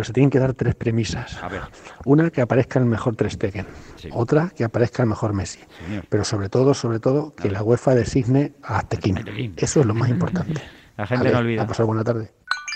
Pero 0.00 0.06
se 0.06 0.12
tienen 0.14 0.30
que 0.30 0.38
dar 0.38 0.54
tres 0.54 0.74
premisas. 0.74 1.36
A 1.42 1.48
ver. 1.48 1.60
Una, 2.06 2.30
que 2.30 2.40
aparezca 2.40 2.78
el 2.78 2.86
mejor 2.86 3.16
Ter 3.16 3.30
Stegen. 3.30 3.66
Sí. 3.96 4.08
Otra, 4.14 4.50
que 4.56 4.64
aparezca 4.64 5.02
el 5.02 5.10
mejor 5.10 5.34
Messi. 5.34 5.58
Señor. 5.84 6.04
Pero 6.08 6.24
sobre 6.24 6.48
todo, 6.48 6.72
sobre 6.72 7.00
todo, 7.00 7.34
que 7.34 7.50
la 7.50 7.62
UEFA 7.62 7.94
designe 7.94 8.54
a. 8.62 8.78
Aztequín. 8.78 9.52
Eso 9.58 9.80
es 9.80 9.86
lo 9.86 9.92
más 9.92 10.08
importante. 10.08 10.62
La 10.96 11.06
gente 11.06 11.30
no 11.30 11.38
olvida. 11.40 11.64
A 11.64 11.66
pasar 11.66 11.84
buena 11.84 12.02
tarde. 12.02 12.30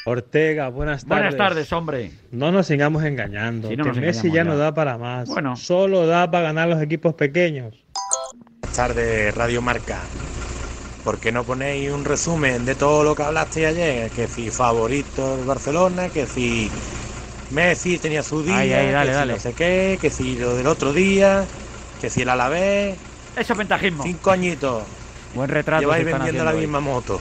Ortega, 0.04 0.68
buenas 0.68 1.06
tardes. 1.06 1.30
Buenas 1.30 1.37
tardes, 1.37 1.72
hombre. 1.72 2.12
No 2.30 2.52
nos 2.52 2.66
sigamos 2.66 3.02
engañando. 3.04 3.70
Sí, 3.70 3.76
no 3.78 3.84
que 3.84 3.88
nos 3.88 3.98
Messi 4.00 4.30
ya. 4.30 4.44
no 4.44 4.58
da 4.58 4.74
para 4.74 4.98
más. 4.98 5.26
Bueno. 5.26 5.56
Solo 5.56 6.06
da 6.06 6.30
para 6.30 6.48
ganar 6.48 6.68
los 6.68 6.82
equipos 6.82 7.14
pequeños. 7.14 7.74
Buenas 8.60 8.76
tardes, 8.76 9.34
Radio 9.34 9.62
Marca. 9.62 9.98
¿Por 11.02 11.18
qué 11.18 11.32
no 11.32 11.44
ponéis 11.44 11.90
un 11.90 12.04
resumen 12.04 12.66
de 12.66 12.74
todo 12.74 13.02
lo 13.02 13.14
que 13.14 13.22
hablaste 13.22 13.66
ayer? 13.66 14.10
Que 14.10 14.26
si 14.26 14.50
favorito 14.50 15.38
el 15.38 15.46
Barcelona, 15.46 16.10
que 16.10 16.26
si 16.26 16.70
Messi 17.54 17.98
tenía 17.98 18.22
su 18.22 18.42
día, 18.42 18.58
Ahí, 18.58 18.72
ahí, 18.72 18.90
dale, 18.92 19.06
que 19.06 19.12
si 19.12 19.18
dale. 19.18 19.32
no 19.34 19.38
sé 19.40 19.52
qué, 19.54 19.98
que 20.00 20.10
si 20.10 20.36
lo 20.36 20.54
del 20.56 20.66
otro 20.66 20.92
día, 20.92 21.44
que 22.00 22.10
si 22.10 22.22
el 22.22 22.28
Alavés. 22.28 22.96
Eso 23.36 23.52
es 23.52 23.58
ventajismo. 23.58 24.02
Cinco 24.02 24.30
añitos. 24.30 24.82
Buen 25.34 25.48
retrato. 25.48 25.80
Lleváis 25.80 26.04
vendiendo 26.04 26.44
la 26.44 26.52
hoy. 26.52 26.58
misma 26.60 26.80
moto. 26.80 27.20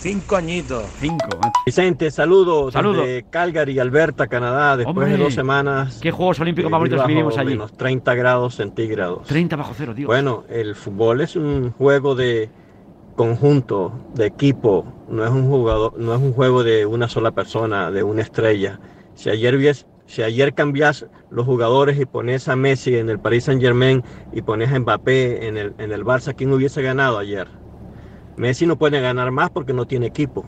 Cinco 0.00 0.36
añitos. 0.36 0.84
Cinco. 1.00 1.28
Vicente, 1.64 2.10
saludos 2.10 2.74
Saludos. 2.74 3.06
desde 3.06 3.24
Calgary, 3.30 3.78
Alberta, 3.78 4.26
Canadá, 4.26 4.76
después 4.76 4.94
Hombre. 4.96 5.12
de 5.12 5.16
dos 5.16 5.32
semanas. 5.32 5.98
¿Qué 6.02 6.10
Juegos 6.10 6.38
Olímpicos 6.40 6.70
de 6.70 6.72
bajo 6.96 7.06
vivimos 7.08 7.38
allí? 7.38 7.50
menos 7.52 7.74
30 7.74 8.14
grados 8.14 8.54
centígrados. 8.56 9.26
30 9.26 9.56
bajo 9.56 9.72
cero, 9.74 9.94
Dios. 9.94 10.06
Bueno, 10.06 10.44
el 10.50 10.74
fútbol 10.76 11.22
es 11.22 11.36
un 11.36 11.72
juego 11.72 12.14
de 12.14 12.50
conjunto, 13.16 13.92
de 14.14 14.26
equipo, 14.26 14.84
no 15.08 15.24
es 15.24 15.30
un 15.30 15.48
jugador, 15.48 15.94
no 15.98 16.14
es 16.14 16.20
un 16.20 16.32
juego 16.34 16.62
de 16.64 16.84
una 16.84 17.08
sola 17.08 17.30
persona, 17.30 17.90
de 17.90 18.02
una 18.02 18.20
estrella. 18.22 18.78
Si 19.14 19.30
ayer 19.30 19.56
vies, 19.56 19.86
si 20.06 20.22
ayer 20.22 20.54
cambias 20.54 21.06
los 21.30 21.46
jugadores 21.46 21.98
y 22.00 22.04
pones 22.06 22.48
a 22.48 22.56
Messi 22.56 22.96
en 22.96 23.08
el 23.08 23.18
Paris 23.18 23.44
Saint 23.44 23.60
Germain 23.62 24.02
y 24.32 24.42
pones 24.42 24.72
a 24.72 24.78
Mbappé 24.78 25.46
en 25.46 25.56
el, 25.56 25.72
en 25.78 25.92
el 25.92 26.04
Barça, 26.04 26.34
¿quién 26.36 26.52
hubiese 26.52 26.82
ganado 26.82 27.18
ayer? 27.18 27.48
Messi 28.36 28.66
no 28.66 28.76
puede 28.76 29.00
ganar 29.00 29.30
más 29.30 29.50
porque 29.50 29.72
no 29.72 29.86
tiene 29.86 30.06
equipo. 30.06 30.44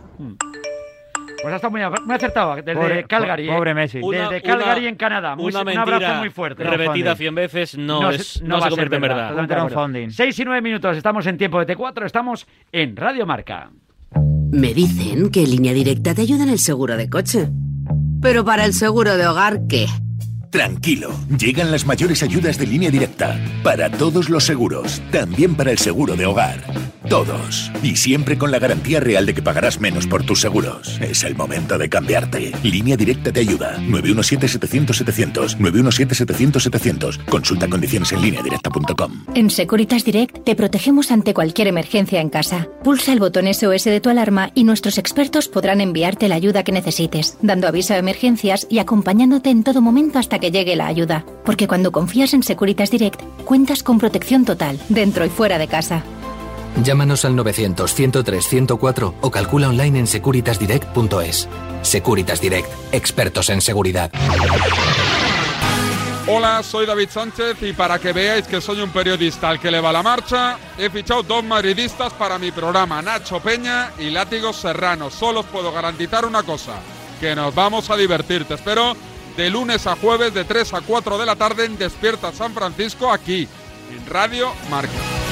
Pues 1.42 1.52
ha 1.52 1.56
estado 1.56 1.70
muy, 1.70 1.80
muy 2.04 2.14
acertado. 2.16 2.56
Desde 2.56 2.74
Pobre- 2.74 3.04
Calgary. 3.06 3.46
po- 3.46 3.52
¿eh? 3.52 3.56
pobre 3.56 3.74
Messi. 3.74 4.00
Una- 4.02 4.28
Desde 4.28 4.42
Calgary 4.42 4.80
una- 4.80 4.88
en 4.88 4.96
Canadá. 4.96 5.36
Muy- 5.36 5.46
una 5.46 5.60
un 5.60 5.66
mentira 5.66 5.82
abrazo 5.96 6.14
muy 6.18 6.30
fuerte. 6.30 6.64
repetida 6.64 6.84
Crowdfunding. 7.14 7.16
100 7.16 7.34
veces 7.36 7.78
no, 7.78 8.02
No 8.02 8.10
es, 8.10 8.26
se- 8.26 8.44
no, 8.44 8.54
va 8.56 8.60
se 8.62 8.66
a 8.66 8.70
ser 8.70 8.70
convierte 8.70 8.96
en 8.96 9.02
verdad, 9.02 9.16
verdad. 9.16 9.28
totalmente 9.28 9.54
de 9.54 9.60
acuerdo. 9.60 9.76
crowdfunding. 9.76 10.10
6 10.10 10.38
y 10.40 10.44
9 10.44 10.60
minutos. 10.62 10.96
Estamos 10.96 11.26
en 11.26 11.38
tiempo 11.38 11.64
de 11.64 11.66
T4. 11.76 12.04
Estamos 12.04 12.46
en 12.72 12.96
Radio 12.96 13.26
Marca. 13.26 13.70
Me 14.50 14.74
dicen 14.74 15.30
que 15.30 15.46
Línea 15.46 15.72
Directa 15.72 16.14
te 16.14 16.22
ayuda 16.22 16.42
en 16.44 16.50
el 16.50 16.58
seguro 16.58 16.96
de 16.96 17.08
coche. 17.08 17.48
Pero 18.20 18.44
para 18.44 18.64
el 18.64 18.74
seguro 18.74 19.16
de 19.16 19.26
hogar, 19.26 19.60
¿qué? 19.68 19.86
Tranquilo, 20.50 21.10
llegan 21.38 21.70
las 21.70 21.86
mayores 21.86 22.22
ayudas 22.22 22.58
de 22.58 22.66
línea 22.66 22.90
directa. 22.90 23.38
Para 23.62 23.90
todos 23.90 24.30
los 24.30 24.44
seguros, 24.44 25.02
también 25.10 25.54
para 25.54 25.70
el 25.70 25.78
seguro 25.78 26.16
de 26.16 26.26
hogar. 26.26 26.62
Todos. 27.08 27.70
Y 27.82 27.94
siempre 27.94 28.36
con 28.36 28.50
la 28.50 28.58
garantía 28.58 28.98
real 28.98 29.26
de 29.26 29.34
que 29.34 29.42
pagarás 29.42 29.80
menos 29.80 30.06
por 30.06 30.24
tus 30.24 30.40
seguros. 30.40 30.98
Es 31.00 31.22
el 31.22 31.36
momento 31.36 31.78
de 31.78 31.88
cambiarte. 31.88 32.52
Línea 32.64 32.96
directa 32.96 33.32
te 33.32 33.40
ayuda. 33.40 33.78
917-700-700. 33.78 35.56
917-700-700. 35.58 37.24
Consulta 37.26 37.68
condiciones 37.68 38.10
en 38.12 38.22
línea 38.22 38.42
directa.com. 38.42 39.24
En 39.34 39.50
Securitas 39.50 40.04
Direct 40.04 40.42
te 40.44 40.56
protegemos 40.56 41.12
ante 41.12 41.32
cualquier 41.32 41.68
emergencia 41.68 42.20
en 42.20 42.28
casa. 42.28 42.66
Pulsa 42.82 43.12
el 43.12 43.20
botón 43.20 43.52
SOS 43.52 43.84
de 43.84 44.00
tu 44.00 44.10
alarma 44.10 44.50
y 44.54 44.64
nuestros 44.64 44.98
expertos 44.98 45.48
podrán 45.48 45.80
enviarte 45.80 46.28
la 46.28 46.34
ayuda 46.34 46.64
que 46.64 46.72
necesites, 46.72 47.38
dando 47.40 47.68
aviso 47.68 47.94
a 47.94 47.98
emergencias 47.98 48.66
y 48.68 48.80
acompañándote 48.80 49.50
en 49.50 49.62
todo 49.62 49.80
momento 49.80 50.18
hasta 50.18 50.40
que 50.40 50.50
llegue 50.50 50.74
la 50.74 50.86
ayuda. 50.86 51.24
Porque 51.44 51.68
cuando 51.68 51.92
confías 51.92 52.34
en 52.34 52.42
Securitas 52.42 52.90
Direct, 52.90 53.22
cuentas 53.44 53.84
con 53.84 53.98
protección 53.98 54.44
total, 54.44 54.80
dentro 54.88 55.24
y 55.24 55.28
fuera 55.28 55.58
de 55.58 55.68
casa. 55.68 56.02
Llámanos 56.82 57.24
al 57.24 57.34
900-103-104 57.36 59.14
o 59.20 59.30
calcula 59.30 59.68
online 59.68 60.00
en 60.00 60.06
securitasdirect.es. 60.06 61.48
Securitas 61.82 62.40
Direct, 62.40 62.68
expertos 62.92 63.48
en 63.48 63.60
seguridad. 63.60 64.10
Hola, 66.28 66.62
soy 66.62 66.86
David 66.86 67.08
Sánchez 67.08 67.62
y 67.62 67.72
para 67.72 67.98
que 67.98 68.12
veáis 68.12 68.46
que 68.46 68.60
soy 68.60 68.80
un 68.80 68.90
periodista 68.90 69.48
al 69.48 69.60
que 69.60 69.70
le 69.70 69.80
va 69.80 69.92
la 69.92 70.02
marcha, 70.02 70.58
he 70.76 70.90
fichado 70.90 71.22
dos 71.22 71.44
madridistas 71.44 72.12
para 72.12 72.36
mi 72.38 72.50
programa, 72.50 73.00
Nacho 73.00 73.40
Peña 73.40 73.92
y 73.98 74.10
Látigo 74.10 74.52
Serrano. 74.52 75.08
Solo 75.08 75.40
os 75.40 75.46
puedo 75.46 75.72
garantizar 75.72 76.26
una 76.26 76.42
cosa, 76.42 76.80
que 77.20 77.36
nos 77.36 77.54
vamos 77.54 77.88
a 77.90 77.96
divertir. 77.96 78.44
Te 78.44 78.54
espero 78.54 78.96
de 79.36 79.50
lunes 79.50 79.86
a 79.86 79.94
jueves 79.94 80.34
de 80.34 80.44
3 80.44 80.74
a 80.74 80.80
4 80.80 81.16
de 81.16 81.26
la 81.26 81.36
tarde 81.36 81.64
en 81.64 81.78
Despierta 81.78 82.32
San 82.32 82.52
Francisco 82.52 83.12
aquí, 83.12 83.46
en 83.92 84.06
Radio 84.10 84.52
Marca. 84.68 85.25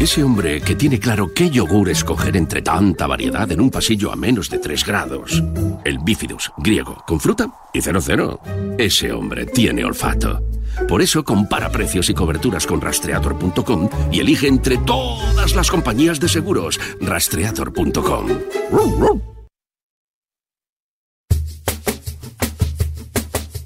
Ese 0.00 0.24
hombre 0.24 0.62
que 0.62 0.74
tiene 0.74 0.98
claro 0.98 1.30
qué 1.34 1.50
yogur 1.50 1.90
escoger 1.90 2.34
entre 2.34 2.62
tanta 2.62 3.06
variedad 3.06 3.52
en 3.52 3.60
un 3.60 3.70
pasillo 3.70 4.10
a 4.10 4.16
menos 4.16 4.48
de 4.48 4.58
3 4.58 4.86
grados. 4.86 5.42
El 5.84 5.98
bifidus, 5.98 6.50
griego, 6.56 7.04
con 7.06 7.20
fruta 7.20 7.52
y 7.74 7.82
00. 7.82 8.40
Ese 8.78 9.12
hombre 9.12 9.44
tiene 9.44 9.84
olfato. 9.84 10.42
Por 10.88 11.02
eso 11.02 11.22
compara 11.22 11.70
precios 11.70 12.08
y 12.08 12.14
coberturas 12.14 12.66
con 12.66 12.80
rastreator.com 12.80 13.90
y 14.10 14.20
elige 14.20 14.48
entre 14.48 14.78
todas 14.78 15.54
las 15.54 15.70
compañías 15.70 16.18
de 16.18 16.28
seguros. 16.28 16.80
Rastreator.com. 17.02 18.28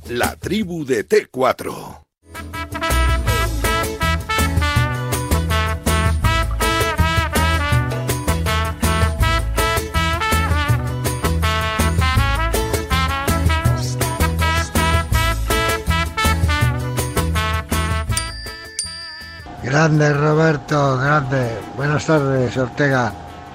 La 0.08 0.34
tribu 0.34 0.84
de 0.84 1.08
T4. 1.08 2.04
Grande 19.74 20.12
Roberto, 20.12 20.98
grande. 20.98 21.48
Buenas 21.76 22.06
tardes, 22.06 22.56
Ortega. 22.56 23.12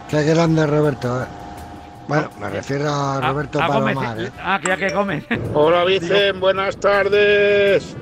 Qué 0.09 0.21
grande 0.23 0.67
Roberto. 0.67 1.21
eh. 1.23 1.25
Bueno, 2.09 2.29
me 2.41 2.49
refiero 2.49 2.89
a 2.93 3.21
Roberto 3.21 3.57
Ah, 3.61 3.67
Gómez, 3.67 3.95
Palomar. 3.95 4.19
¿eh? 4.25 4.31
Ah, 4.43 4.59
que 4.61 4.67
ya 4.67 4.75
que 4.75 4.91
come. 4.91 5.23
Hola 5.53 5.85
Vicen, 5.85 6.41
buenas 6.41 6.75
tardes. 6.75 7.95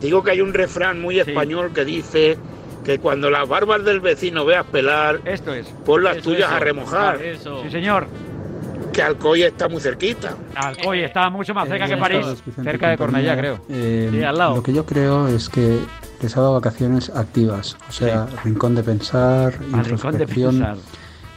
Digo 0.00 0.22
que 0.24 0.30
hay 0.30 0.40
un 0.40 0.54
refrán 0.54 0.98
muy 1.02 1.20
español 1.20 1.74
que 1.74 1.84
dice 1.84 2.38
que 2.86 2.98
cuando 2.98 3.28
las 3.28 3.46
barbas 3.46 3.84
del 3.84 4.00
vecino 4.00 4.46
veas 4.46 4.64
pelar, 4.64 5.20
Esto 5.26 5.52
es. 5.52 5.66
pon 5.84 6.04
las 6.04 6.16
Eso, 6.16 6.30
tuyas 6.30 6.48
eso. 6.48 6.56
a 6.56 6.58
remojar. 6.58 7.18
Sí, 7.18 7.70
señor. 7.70 8.06
Que 8.92 9.02
Alcoy 9.02 9.42
está 9.42 9.68
muy 9.68 9.80
cerquita. 9.80 10.36
Alcoy 10.54 11.00
está 11.04 11.30
mucho 11.30 11.54
más 11.54 11.66
cerca 11.68 11.86
que 11.86 11.94
Buenas 11.96 12.08
París. 12.08 12.20
tardes, 12.26 12.44
Vicente 12.44 12.96
compañía. 12.98 13.56
Eh, 13.70 14.08
Sí, 14.12 14.22
al 14.22 14.36
lado. 14.38 14.56
Lo 14.56 14.62
que 14.62 14.72
yo 14.72 14.84
creo 14.84 15.28
es 15.28 15.48
que 15.48 15.78
les 16.20 16.36
ha 16.36 16.40
dado 16.40 16.52
vacaciones 16.54 17.10
activas, 17.10 17.76
o 17.88 17.92
sea, 17.92 18.26
rincón 18.44 18.74
de 18.74 18.82
pensar, 18.82 19.54
Al 19.72 19.84
rincón 19.84 20.18
de 20.18 20.26
pensar. 20.26 20.76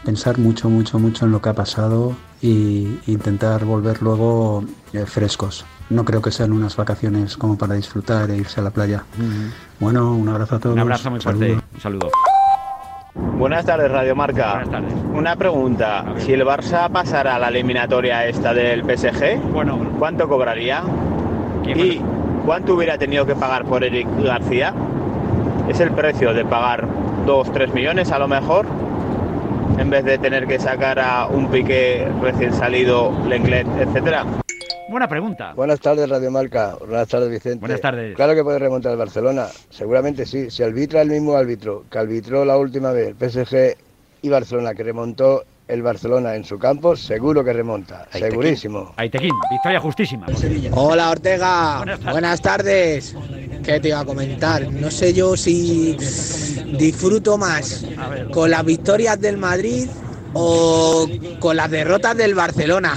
pensar 0.04 0.38
mucho, 0.38 0.70
mucho, 0.70 1.00
mucho 1.00 1.26
en 1.26 1.32
lo 1.32 1.42
que 1.42 1.50
ha 1.50 1.54
pasado 1.54 2.16
y 2.42 3.00
intentar 3.08 3.64
volver 3.66 4.02
luego 4.02 4.64
eh, 4.94 5.06
frescos. 5.06 5.66
No 5.90 6.04
creo 6.04 6.22
que 6.22 6.32
sean 6.32 6.52
unas 6.52 6.76
vacaciones 6.76 7.38
como 7.38 7.58
para 7.58 7.76
disfrutar 7.76 8.30
e 8.32 8.38
irse 8.38 8.60
a 8.60 8.64
la 8.64 8.72
playa. 8.72 9.04
Bueno, 9.80 10.14
un 10.14 10.28
abrazo 10.28 10.56
a 10.56 10.60
todos. 10.60 10.74
Un 10.76 10.82
abrazo 10.82 11.10
muy 11.10 11.20
fuerte. 11.22 11.46
Saludos. 11.48 11.64
Un 11.74 11.82
saludo. 11.82 12.12
Buenas 13.38 13.66
tardes, 13.66 13.92
Radio 13.92 14.16
Marca. 14.16 14.64
Una 15.14 15.36
pregunta. 15.36 16.06
Si 16.20 16.32
el 16.32 16.46
Barça 16.46 16.90
pasara 16.90 17.36
a 17.36 17.40
la 17.40 17.50
eliminatoria 17.50 18.26
esta 18.26 18.54
del 18.54 18.84
PSG, 18.84 19.42
¿cuánto 20.00 20.30
cobraría? 20.30 20.82
¿Y 21.66 22.00
cuánto 22.46 22.76
hubiera 22.76 22.98
tenido 22.98 23.26
que 23.26 23.36
pagar 23.36 23.66
por 23.66 23.84
Eric 23.84 24.08
García? 24.24 24.74
¿Es 25.68 25.82
el 25.82 25.92
precio 25.92 26.34
de 26.34 26.46
pagar 26.46 26.88
2, 27.26 27.52
3 27.52 27.74
millones 27.74 28.12
a 28.14 28.20
lo 28.20 28.30
mejor? 28.30 28.68
En 29.78 29.90
vez 29.90 30.06
de 30.06 30.18
tener 30.18 30.48
que 30.48 30.58
sacar 30.58 30.98
a 31.00 31.26
un 31.26 31.50
pique 31.50 32.08
recién 32.22 32.54
salido, 32.54 33.12
Lenglet, 33.28 33.68
etcétera. 33.82 34.26
Buena 34.88 35.08
pregunta. 35.08 35.54
Buenas 35.54 35.80
tardes, 35.80 36.08
Radio 36.08 36.30
Marca. 36.30 36.76
Buenas 36.80 37.08
tardes, 37.08 37.30
Vicente. 37.30 37.60
Buenas 37.60 37.82
tardes. 37.82 38.16
Claro 38.16 38.36
que 38.36 38.44
puede 38.44 38.60
remontar 38.60 38.92
el 38.92 38.98
Barcelona. 38.98 39.48
Seguramente 39.70 40.26
sí. 40.26 40.52
Si 40.52 40.62
arbitra 40.62 41.02
el 41.02 41.10
mismo 41.10 41.36
árbitro 41.36 41.86
que 41.90 41.98
arbitró 41.98 42.46
la 42.46 42.58
última 42.58 42.92
vez 42.92 43.08
el 43.08 43.16
PSG 43.16 43.78
y 44.22 44.30
Barcelona, 44.30 44.74
que 44.74 44.84
remontó 44.84 45.44
el 45.68 45.82
Barcelona 45.82 46.36
en 46.36 46.44
su 46.44 46.60
campo, 46.60 46.96
seguro 46.96 47.44
que 47.44 47.52
remonta. 47.52 48.08
Segurísimo. 48.12 48.94
Aitequín, 48.98 49.32
victoria 49.50 49.80
justísima. 49.80 50.28
Hola 50.74 51.10
Ortega, 51.10 51.84
buenas 52.12 52.40
tardes. 52.42 53.16
¿Qué 53.64 53.80
te 53.80 53.88
iba 53.88 54.02
a 54.02 54.06
comentar? 54.06 54.72
No 54.72 54.92
sé 54.92 55.14
yo 55.14 55.36
si 55.36 55.98
disfruto 56.78 57.38
más 57.38 57.86
con 58.32 58.52
las 58.52 58.64
victorias 58.64 59.20
del 59.20 59.38
Madrid 59.38 59.88
o 60.34 61.08
con 61.40 61.56
las 61.56 61.72
derrotas 61.72 62.16
del 62.16 62.36
Barcelona. 62.36 62.94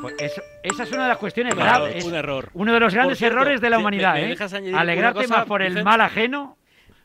Pues 0.00 0.14
eso- 0.18 0.42
esa 0.62 0.82
es 0.84 0.92
una 0.92 1.02
de 1.04 1.08
las 1.08 1.18
cuestiones 1.18 1.54
Claro, 1.54 1.84
graves. 1.84 2.04
un 2.04 2.14
error. 2.14 2.48
Uno 2.54 2.72
de 2.72 2.80
los 2.80 2.94
grandes 2.94 3.18
cierto, 3.18 3.36
errores 3.38 3.60
de 3.60 3.70
la 3.70 3.78
humanidad, 3.78 4.14
me 4.14 4.32
¿eh? 4.32 4.36
Alegrarte 4.74 5.22
cosa, 5.22 5.36
más 5.38 5.46
por 5.46 5.62
el 5.62 5.68
Vicente? 5.68 5.84
mal 5.84 6.00
ajeno 6.00 6.56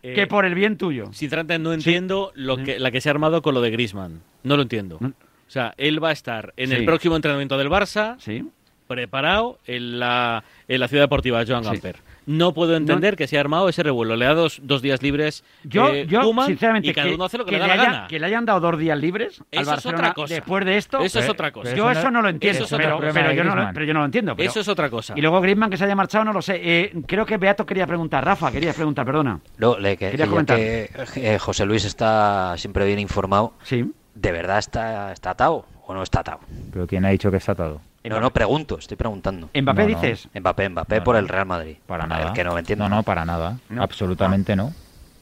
que 0.01 0.21
Eh, 0.23 0.27
por 0.27 0.45
el 0.45 0.53
bien 0.55 0.77
tuyo. 0.77 1.11
Sinceramente 1.13 1.57
no 1.59 1.73
entiendo 1.73 2.31
lo 2.35 2.57
que, 2.57 2.79
la 2.79 2.91
que 2.91 3.01
se 3.01 3.09
ha 3.09 3.11
armado 3.11 3.41
con 3.41 3.53
lo 3.55 3.61
de 3.61 3.71
Griezmann. 3.71 4.21
No 4.43 4.55
lo 4.55 4.61
entiendo. 4.61 4.97
O 5.01 5.11
sea, 5.51 5.73
él 5.77 6.03
va 6.03 6.09
a 6.09 6.13
estar 6.13 6.53
en 6.57 6.69
Sí. 6.69 6.75
el 6.75 6.85
próximo 6.85 7.15
entrenamiento 7.15 7.57
del 7.57 7.69
Barça, 7.69 8.15
Sí. 8.19 8.43
preparado 8.87 9.57
en 9.65 9.99
la, 9.99 10.43
en 10.67 10.79
la 10.79 10.87
ciudad 10.87 11.03
deportiva 11.03 11.43
Joan 11.47 11.63
Gamper. 11.63 11.97
No 12.25 12.53
puedo 12.53 12.75
entender 12.75 13.15
que 13.15 13.27
se 13.27 13.37
ha 13.37 13.39
armado 13.41 13.69
ese 13.69 13.83
revuelo. 13.83 14.15
Le 14.15 14.25
ha 14.25 14.29
dado 14.29 14.41
dos, 14.43 14.59
dos 14.63 14.81
días 14.81 15.01
libres 15.03 15.43
Yo, 15.63 15.89
eh, 15.89 16.07
yo 16.07 16.21
Koeman, 16.21 16.47
sinceramente, 16.47 16.89
y 16.89 16.93
cada 16.93 17.07
que, 17.07 17.13
uno 17.15 17.25
hace 17.25 17.37
lo 17.37 17.45
que, 17.45 17.51
que 17.51 17.57
le 17.57 17.59
da 17.61 17.67
le 17.67 17.75
la 17.75 17.81
haya- 17.83 17.91
gana. 17.91 18.07
que 18.07 18.19
le 18.19 18.25
hayan 18.25 18.45
dado 18.45 18.59
dos 18.59 18.79
días 18.79 18.97
libres 18.99 19.39
al 19.39 19.45
Eso 19.51 19.61
es 19.61 19.67
Barcelona 19.67 19.99
otra 19.99 20.13
cosa. 20.13 20.33
después 20.33 20.65
de 20.65 20.77
esto. 20.77 20.99
Eso 21.01 21.19
es 21.19 21.29
otra 21.29 21.51
cosa. 21.51 21.75
Yo 21.75 21.89
eso 21.91 22.09
no 22.11 22.21
lo 22.21 22.29
entiendo, 22.29 22.57
Eso 22.57 22.65
es 22.65 22.73
otra 22.73 22.85
pero, 22.85 22.97
cosa. 22.97 23.13
pero 23.13 23.31
yo 23.33 23.43
no 23.43 23.49
lo, 23.49 23.55
Griezmann. 23.55 23.73
pero 23.73 23.85
yo 23.85 23.93
no 23.93 23.99
lo 23.99 24.05
entiendo. 24.05 24.35
pero- 24.35 24.49
Eso 24.49 24.59
es 24.59 24.67
otra 24.67 24.89
cosa. 24.89 25.13
Y 25.15 25.21
luego 25.21 25.39
Griezmann 25.41 25.69
que 25.69 25.77
se 25.77 25.85
haya 25.85 25.95
marchado, 25.95 26.25
no 26.25 26.33
lo 26.33 26.41
sé. 26.41 26.59
Eh, 26.63 26.93
creo 27.07 27.25
que 27.25 27.37
Beato 27.37 27.65
quería 27.65 27.85
preguntar. 27.87 28.25
Rafa, 28.25 28.51
querías 28.51 28.75
preguntar, 28.75 29.05
perdona. 29.05 29.39
No, 29.57 29.77
le, 29.77 29.97
que, 29.97 30.11
Querías 30.11 30.27
ya 30.27 30.29
comentar. 30.31 30.57
que 30.57 30.89
eh, 31.17 31.37
José 31.39 31.65
Luis 31.65 31.85
está 31.85 32.55
siempre 32.57 32.85
bien 32.85 32.99
informado. 32.99 33.53
Sí. 33.63 33.91
¿De 34.15 34.31
verdad 34.31 34.57
está, 34.59 35.11
está 35.11 35.31
atado 35.31 35.65
o 35.85 35.93
no 35.93 36.01
está 36.01 36.21
atado? 36.21 36.39
Pero 36.73 36.87
¿quién 36.87 37.05
ha 37.05 37.09
dicho 37.09 37.29
que 37.29 37.37
está 37.37 37.51
atado? 37.51 37.81
No, 38.09 38.19
no, 38.19 38.31
pregunto, 38.31 38.77
estoy 38.77 38.97
preguntando. 38.97 39.49
¿Mbappé 39.53 39.83
No, 39.87 39.89
no. 39.89 40.01
dices? 40.01 40.27
Mbappé, 40.33 40.69
Mbappé 40.69 40.97
No, 40.97 41.03
por 41.03 41.15
el 41.15 41.27
Real 41.27 41.45
Madrid. 41.45 41.75
Para 41.85 42.03
A 42.03 42.07
nada. 42.07 42.23
ver, 42.25 42.33
que 42.33 42.43
no 42.43 42.53
me 42.53 42.59
entiendo. 42.59 42.87
No, 42.89 42.95
no, 42.97 43.03
para 43.03 43.25
nada. 43.25 43.57
No. 43.69 43.81
Absolutamente 43.83 44.55
no. 44.55 44.73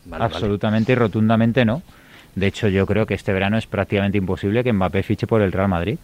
Vale, 0.05 0.21
vale. 0.21 0.25
Absolutamente 0.25 0.91
y 0.91 0.95
rotundamente 0.95 1.63
no. 1.65 1.81
De 2.35 2.47
hecho, 2.47 2.67
yo 2.67 2.85
creo 2.85 3.05
que 3.05 3.13
este 3.13 3.31
verano 3.31 3.57
es 3.57 3.67
prácticamente 3.67 4.17
imposible 4.17 4.63
que 4.63 4.73
Mbappé 4.73 5.03
fiche 5.03 5.27
por 5.27 5.41
el 5.41 5.51
Real 5.51 5.67
Madrid. 5.69 5.97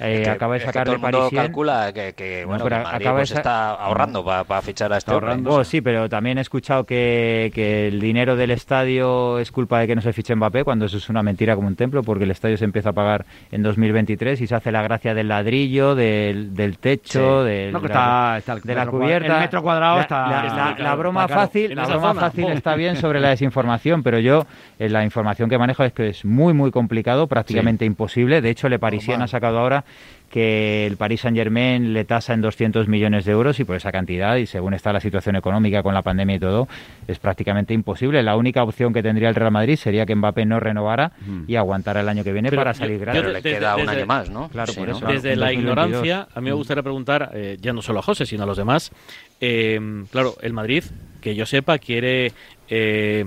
Eh, 0.00 0.14
Es 0.14 0.20
que- 0.22 0.30
acaba 0.30 0.54
de 0.54 0.58
es 0.58 0.64
que 0.64 0.68
sacar 0.68 0.84
todo 0.86 0.92
de 0.92 0.96
el 0.96 1.02
mundo 1.02 1.18
Parisien. 1.18 1.42
calcula 1.44 1.92
que, 1.92 2.12
que, 2.14 2.40
No, 2.42 2.46
bueno, 2.48 2.64
pero 2.64 2.76
que 2.78 2.82
Madrid 2.84 2.96
acaba 3.06 3.16
de 3.18 3.20
pues 3.20 3.28
sa- 3.28 3.34
está 3.36 3.70
ahorrando 3.72 4.24
para 4.24 4.62
fichar 4.62 4.92
a 4.92 4.96
este 4.96 5.12
hombre. 5.12 5.36
Bueno, 5.36 5.64
sí, 5.64 5.80
pero 5.80 6.08
también 6.08 6.38
he 6.38 6.40
escuchado 6.40 6.84
que, 6.84 7.50
que 7.54 7.88
el 7.88 8.00
dinero 8.00 8.34
del 8.36 8.50
estadio 8.50 9.38
es 9.38 9.50
culpa 9.52 9.78
de 9.80 9.86
que 9.86 9.94
no 9.94 10.00
se 10.02 10.12
fiche 10.12 10.34
Mbappé, 10.34 10.64
cuando 10.64 10.86
eso 10.86 10.96
es 10.96 11.08
una 11.10 11.22
mentira 11.22 11.54
como 11.54 11.68
un 11.68 11.76
templo, 11.76 12.02
porque 12.02 12.24
el 12.24 12.30
estadio 12.30 12.56
se 12.56 12.64
empieza 12.64 12.90
a 12.90 12.92
pagar 12.92 13.26
en 13.52 13.62
2023 13.62 14.40
y 14.40 14.46
se 14.46 14.54
hace 14.54 14.72
la 14.72 14.82
gracia 14.82 15.14
del 15.14 15.28
ladrillo, 15.28 15.94
del, 15.94 16.54
del 16.54 16.78
techo, 16.78 17.42
Sí. 17.42 17.48
del- 17.50 17.72
No, 17.72 17.80
de 17.80 17.86
está- 17.86 18.30
la, 18.32 18.38
está 18.38 18.52
el 18.54 18.60
de 18.62 18.74
la 18.74 18.86
cubierta. 18.86 19.34
el 19.34 19.40
metro 19.40 19.62
cuadrado 19.62 19.96
La- 19.96 20.02
está- 20.02 20.26
la, 20.30 20.44
la- 20.44 20.76
la 20.78 20.94
broma 20.94 21.22
está 21.22 21.34
claro. 21.34 21.46
fácil, 21.48 21.74
la 21.76 21.86
broma 21.86 22.08
zona. 22.08 22.20
fácil 22.20 22.44
está 22.48 22.74
bien 22.74 22.96
sobre 22.96 23.20
la 23.20 23.28
desinformación, 23.30 24.02
pero 24.02 24.18
yo 24.18 24.46
eh, 24.78 24.88
la 24.88 25.04
información 25.04 25.48
que 25.50 25.58
manejo 25.58 25.84
es 25.84 25.92
que 25.92 26.08
es 26.08 26.24
muy 26.24 26.54
muy 26.54 26.70
complicado, 26.70 27.26
prácticamente 27.26 27.84
imposible. 27.84 28.40
De 28.40 28.50
hecho, 28.50 28.68
Le 28.68 28.78
Parisien 28.78 29.20
ha 29.22 29.26
sacado 29.26 29.58
ahora 29.58 29.84
que 30.30 30.86
el 30.86 30.96
Paris 30.96 31.22
Saint 31.22 31.36
Germain 31.36 31.92
le 31.92 32.04
tasa 32.04 32.34
en 32.34 32.40
200 32.40 32.86
millones 32.86 33.24
de 33.24 33.32
euros 33.32 33.58
y 33.58 33.64
por 33.64 33.74
esa 33.74 33.90
cantidad 33.90 34.36
y 34.36 34.46
según 34.46 34.74
está 34.74 34.92
la 34.92 35.00
situación 35.00 35.34
económica 35.34 35.82
con 35.82 35.92
la 35.92 36.02
pandemia 36.02 36.36
y 36.36 36.38
todo 36.38 36.68
es 37.08 37.18
prácticamente 37.18 37.74
imposible. 37.74 38.22
La 38.22 38.36
única 38.36 38.62
opción 38.62 38.92
que 38.92 39.02
tendría 39.02 39.28
el 39.28 39.34
Real 39.34 39.50
Madrid 39.50 39.74
sería 39.74 40.06
que 40.06 40.14
Mbappé 40.14 40.46
no 40.46 40.60
renovara 40.60 41.10
y 41.48 41.56
aguantara 41.56 42.00
el 42.02 42.08
año 42.08 42.22
que 42.22 42.32
viene 42.32 42.48
Pero 42.48 42.60
para 42.60 42.74
salir 42.74 43.00
gratis. 43.00 43.20
de- 43.22 43.32
desde- 43.50 43.60
desde- 43.92 44.06
Claro, 44.52 44.72
Sí, 44.72 44.78
por 44.78 44.88
¿no? 44.88 44.96
eso. 44.98 45.06
Desde 45.06 45.34
la 45.34 45.46
2022. 45.46 45.58
ignorancia, 46.04 46.28
a 46.32 46.40
mí 46.40 46.44
me 46.44 46.52
gustaría 46.54 46.82
preguntar, 46.84 47.30
eh, 47.34 47.56
ya 47.60 47.72
no 47.72 47.82
solo 47.82 47.98
a 47.98 48.02
José, 48.02 48.24
sino 48.24 48.44
a 48.44 48.46
los 48.46 48.56
demás. 48.56 48.92
eh, 49.40 49.80
claro, 50.12 50.34
el 50.42 50.52
Madrid, 50.52 50.84
que 51.20 51.34
yo 51.34 51.44
sepa, 51.46 51.78
quiere. 51.78 52.32
eh, 52.68 53.26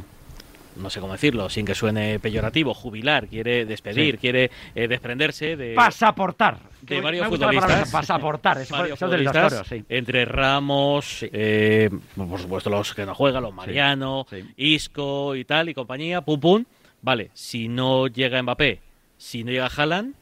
no 0.76 0.90
sé 0.90 1.00
cómo 1.00 1.14
decirlo, 1.14 1.50
sin 1.50 1.66
que 1.66 1.76
suene 1.76 2.20
peyorativo, 2.20 2.74
jubilar, 2.74 3.28
quiere 3.28 3.66
despedir, 3.66 4.16
Sí. 4.16 4.20
quiere 4.20 4.52
eh, 4.76 4.88
desprenderse 4.88 5.56
de, 5.56 5.76
Pasaportar. 5.76 6.58
de 6.82 7.02
varios 7.02 7.28
palabra 7.28 7.48
futbolistas. 7.60 7.92
Pasaportar. 7.92 8.58
Eso, 8.62 8.76
varios 8.76 9.32
toros, 9.32 9.68
sí. 9.68 9.84
entre 9.90 10.26
Ramos, 10.26 11.20
eh, 11.32 11.90
por 12.16 12.40
supuesto 12.40 12.70
los 12.70 12.94
que 12.94 13.06
no 13.06 13.14
juegan, 13.16 13.44
los 13.44 13.54
Mariano, 13.54 14.26
Isco 14.58 15.36
y 15.36 15.46
tal 15.46 15.70
y 15.70 15.74
compañía, 15.74 16.22
pum 16.22 16.40
pum. 16.40 16.66
Vale, 17.02 17.32
si 17.34 17.68
no 17.68 18.08
llega 18.08 18.42
Mbappé, 18.42 18.80
si 19.18 19.44
no 19.44 19.52
llega 19.52 19.68
Haaland, 19.68 20.14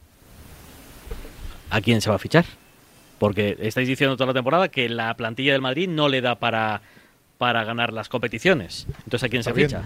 ¿a 1.70 1.80
quién 1.80 2.00
se 2.00 2.10
va 2.10 2.16
a 2.16 2.18
fichar? 2.18 2.44
Porque 3.18 3.56
estáis 3.60 3.86
diciendo 3.86 4.16
toda 4.16 4.28
la 4.28 4.34
temporada 4.34 4.68
que 4.68 4.88
la 4.88 5.14
plantilla 5.14 5.52
del 5.52 5.60
Madrid 5.62 5.88
no 5.88 6.08
le 6.08 6.20
da 6.20 6.34
para, 6.36 6.82
para 7.42 7.64
ganar 7.64 7.92
las 7.92 8.08
competiciones. 8.08 8.86
Entonces, 8.98 9.24
¿a 9.24 9.28
quién 9.28 9.42
se 9.42 9.52
ficha? 9.52 9.82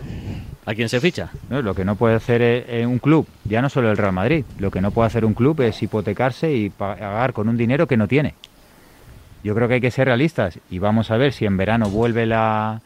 ¿A 0.67 0.75
quién 0.75 0.91
se 0.91 1.01
ficha? 1.01 1.31
No, 1.49 1.63
lo 1.63 1.75
que 1.75 1.87
no 1.87 1.97
puede 1.97 2.15
hacer 2.15 2.43
eh, 2.43 2.67
eh, 2.69 2.87
un 2.87 2.99
club, 2.99 3.27
ya 3.47 3.63
no 3.63 3.71
solo 3.71 3.91
el 3.91 3.97
Real 3.97 4.13
Madrid, 4.13 4.45
lo 4.59 4.71
que 4.71 4.83
no 4.83 4.91
puede 4.91 5.07
hacer 5.07 5.25
un 5.25 5.33
club 5.33 5.63
es 5.63 5.83
hipotecarse 5.83 6.53
y 6.53 6.69
pagar 6.69 7.33
con 7.33 7.49
un 7.49 7.57
dinero 7.57 7.87
que 7.87 7.97
no 7.97 8.09
tiene. 8.09 8.35
Yo 9.43 9.55
creo 9.55 9.69
que 9.69 9.75
hay 9.75 9.81
que 9.81 9.91
ser 9.91 10.07
realistas 10.07 10.59
y 10.69 10.81
vamos 10.81 11.11
a 11.11 11.17
ver 11.17 11.33
si 11.33 11.47
en 11.47 11.57
verano 11.57 11.89
vuelve 11.89 12.27
la, 12.27 12.83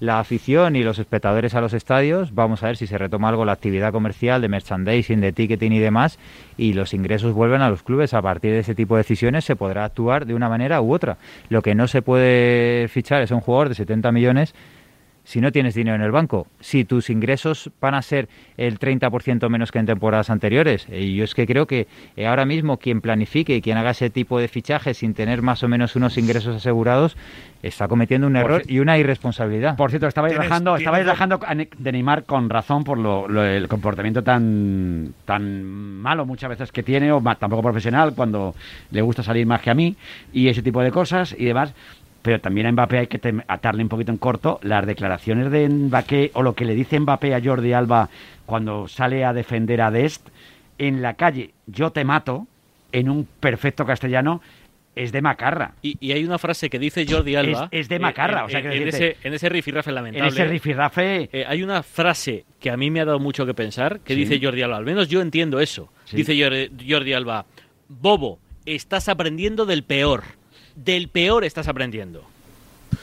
la 0.00 0.18
afición 0.18 0.76
y 0.76 0.82
los 0.82 0.98
espectadores 0.98 1.54
a 1.54 1.60
los 1.60 1.74
estadios, 1.74 2.34
vamos 2.34 2.62
a 2.62 2.66
ver 2.66 2.76
si 2.76 2.86
se 2.86 2.98
retoma 2.98 3.28
algo 3.28 3.44
la 3.44 3.52
actividad 3.52 3.92
comercial 3.92 4.40
de 4.40 4.48
merchandising, 4.48 5.20
de 5.20 5.32
ticketing 5.32 5.72
y 5.72 5.78
demás, 5.78 6.18
y 6.56 6.72
los 6.72 6.94
ingresos 6.94 7.34
vuelven 7.34 7.62
a 7.62 7.68
los 7.68 7.82
clubes. 7.82 8.14
A 8.14 8.22
partir 8.22 8.52
de 8.52 8.60
ese 8.60 8.74
tipo 8.74 8.96
de 8.96 9.00
decisiones 9.00 9.44
se 9.44 9.56
podrá 9.56 9.84
actuar 9.84 10.26
de 10.26 10.34
una 10.34 10.48
manera 10.48 10.80
u 10.80 10.92
otra. 10.92 11.18
Lo 11.50 11.62
que 11.62 11.74
no 11.74 11.86
se 11.86 12.02
puede 12.02 12.88
fichar 12.88 13.22
es 13.22 13.30
un 13.30 13.40
jugador 13.40 13.68
de 13.68 13.74
70 13.74 14.10
millones 14.10 14.54
si 15.30 15.40
no 15.40 15.52
tienes 15.52 15.76
dinero 15.76 15.94
en 15.94 16.02
el 16.02 16.10
banco, 16.10 16.48
si 16.58 16.84
tus 16.84 17.08
ingresos 17.08 17.70
van 17.80 17.94
a 17.94 18.02
ser 18.02 18.28
el 18.56 18.80
30% 18.80 19.48
menos 19.48 19.70
que 19.70 19.78
en 19.78 19.86
temporadas 19.86 20.28
anteriores. 20.28 20.88
Y 20.90 21.14
yo 21.14 21.22
es 21.22 21.36
que 21.36 21.46
creo 21.46 21.68
que 21.68 21.86
eh, 22.16 22.26
ahora 22.26 22.44
mismo 22.44 22.78
quien 22.78 23.00
planifique 23.00 23.54
y 23.54 23.62
quien 23.62 23.78
haga 23.78 23.90
ese 23.92 24.10
tipo 24.10 24.40
de 24.40 24.48
fichajes 24.48 24.98
sin 24.98 25.14
tener 25.14 25.40
más 25.40 25.62
o 25.62 25.68
menos 25.68 25.94
unos 25.94 26.18
ingresos 26.18 26.56
asegurados 26.56 27.16
está 27.62 27.86
cometiendo 27.86 28.26
un 28.26 28.34
error 28.34 28.62
y 28.66 28.80
una 28.80 28.98
irresponsabilidad. 28.98 29.76
Por 29.76 29.90
cierto, 29.90 30.08
estabais 30.08 30.32
tienes 30.32 30.48
estabais 30.80 31.06
Ne- 31.54 31.68
de 31.78 31.92
Neymar 31.92 32.24
con 32.24 32.50
razón 32.50 32.82
por 32.82 32.98
lo, 32.98 33.28
lo- 33.28 33.44
el 33.44 33.68
comportamiento 33.68 34.24
tan, 34.24 35.14
tan 35.26 35.62
malo 35.64 36.26
muchas 36.26 36.50
veces 36.50 36.72
que 36.72 36.82
tiene, 36.82 37.12
o 37.12 37.22
tampoco 37.38 37.62
profesional, 37.62 38.14
cuando 38.16 38.56
le 38.90 39.00
gusta 39.02 39.22
salir 39.22 39.46
más 39.46 39.60
que 39.60 39.70
a 39.70 39.74
mí, 39.74 39.94
y 40.32 40.48
ese 40.48 40.62
tipo 40.62 40.82
de 40.82 40.90
cosas 40.90 41.36
y 41.38 41.44
demás. 41.44 41.72
Pero 42.22 42.38
también 42.40 42.66
a 42.66 42.72
Mbappé 42.72 42.98
hay 42.98 43.06
que 43.06 43.20
atarle 43.48 43.82
un 43.82 43.88
poquito 43.88 44.12
en 44.12 44.18
corto 44.18 44.60
las 44.62 44.86
declaraciones 44.86 45.50
de 45.50 45.68
Mbappé 45.68 46.30
o 46.34 46.42
lo 46.42 46.54
que 46.54 46.64
le 46.66 46.74
dice 46.74 47.00
Mbappé 47.00 47.34
a 47.34 47.40
Jordi 47.42 47.72
Alba 47.72 48.10
cuando 48.46 48.88
sale 48.88 49.24
a 49.24 49.32
defender 49.32 49.80
a 49.80 49.90
Dest 49.90 50.28
en 50.78 51.02
la 51.02 51.14
calle, 51.14 51.50
yo 51.66 51.90
te 51.90 52.04
mato, 52.04 52.46
en 52.92 53.08
un 53.08 53.26
perfecto 53.38 53.84
castellano, 53.86 54.40
es 54.96 55.12
de 55.12 55.22
macarra. 55.22 55.72
Y, 55.82 55.96
y 56.00 56.12
hay 56.12 56.24
una 56.24 56.36
frase 56.38 56.68
que 56.68 56.78
dice 56.78 57.06
Jordi 57.08 57.36
Alba. 57.36 57.68
Es- 57.70 57.82
es 57.82 57.88
de 57.88 57.98
macarra, 58.00 58.40
eh, 58.40 58.44
o 58.44 58.48
sea, 58.48 58.58
eh, 58.58 58.62
quiero 58.62 58.76
en, 58.82 58.88
ese, 58.88 59.16
en 59.22 59.32
ese 59.34 59.48
rifirrafe 59.48 59.92
lamentable. 59.92 60.26
En 60.28 60.34
ese 60.34 60.44
rifirrafe. 60.46 61.28
eh, 61.32 61.44
hay 61.46 61.62
una 61.62 61.82
frase 61.82 62.44
que 62.58 62.70
a 62.70 62.76
mí 62.76 62.90
me 62.90 63.00
ha 63.00 63.04
dado 63.04 63.18
mucho 63.20 63.46
que 63.46 63.54
pensar, 63.54 64.00
que 64.00 64.14
Sí. 64.14 64.20
dice 64.24 64.40
Jordi 64.44 64.62
Alba. 64.62 64.76
Al 64.78 64.84
menos 64.84 65.08
yo 65.08 65.20
entiendo 65.22 65.60
eso. 65.60 65.90
Sí. 66.06 66.16
Dice 66.16 66.38
Jordi, 66.42 66.70
Jordi 66.90 67.12
Alba: 67.12 67.46
Bobo, 67.88 68.38
estás 68.66 69.08
aprendiendo 69.08 69.64
del 69.66 69.84
peor. 69.84 70.22
Del 70.84 71.08
peor 71.08 71.44
estás 71.44 71.68
aprendiendo. 71.68 72.24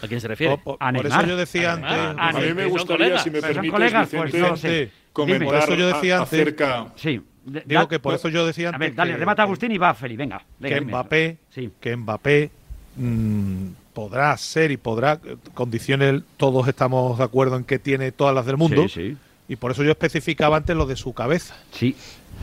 ¿A 0.01 0.07
quién 0.07 0.19
se 0.21 0.27
refiere? 0.27 0.53
Oh, 0.53 0.57
por- 0.57 0.77
por 0.77 1.05
eso 1.05 1.25
yo 1.25 1.37
decía 1.37 1.73
antes- 1.73 1.91
A 2.17 2.31
mí 2.33 2.53
me 2.53 2.65
gustaría, 2.65 2.97
colegas. 2.97 3.23
si 3.23 3.29
me 3.31 3.41
permites, 3.41 3.71
colegas, 3.71 4.11
Vicente, 4.11 4.31
pues, 4.39 4.49
no 4.51 4.57
sé. 4.57 4.91
comentar 5.13 5.45
Por 5.47 5.55
eso 5.57 5.73
yo 5.75 5.87
decía 5.87 6.15
a- 6.17 6.19
antes- 6.21 6.33
acerca... 6.41 6.87
Sí. 6.95 7.21
de- 7.45 7.63
Digo 7.65 7.81
da- 7.81 7.87
que 7.87 7.99
por 7.99 8.13
eso 8.13 8.29
yo 8.29 8.45
decía 8.45 8.69
A 8.69 8.71
ver, 8.73 8.87
antes 8.87 8.95
dale, 8.97 9.11
que- 9.13 9.17
remata 9.17 9.43
Agustín 9.43 9.71
y 9.71 9.77
va 9.77 9.93
Feli, 9.93 10.15
venga. 10.17 10.41
venga 10.59 10.75
que. 10.79 10.81
Mbappé, 10.85 11.37
que 11.79 11.95
Mbappé 11.95 12.51
mm, 12.97 13.67
podrá 13.93 14.35
ser 14.37 14.71
y 14.71 14.77
podrá, 14.77 15.19
eh, 15.25 15.37
condiciones, 15.53 16.21
todos 16.35 16.67
estamos 16.67 17.17
de 17.17 17.23
acuerdo 17.23 17.55
en 17.55 17.63
que 17.63 17.79
tiene 17.79 18.11
todas 18.11 18.35
las 18.35 18.45
del 18.45 18.57
mundo, 18.57 18.87
Sí, 18.87 19.11
sí. 19.11 19.17
Y 19.49 19.55
por 19.55 19.71
eso 19.71 19.83
yo 19.83 19.91
especificaba 19.91 20.57
antes 20.57 20.75
lo 20.75 20.85
de 20.85 20.95
su 20.95 21.13
cabeza. 21.13 21.55
Sí. 21.71 21.95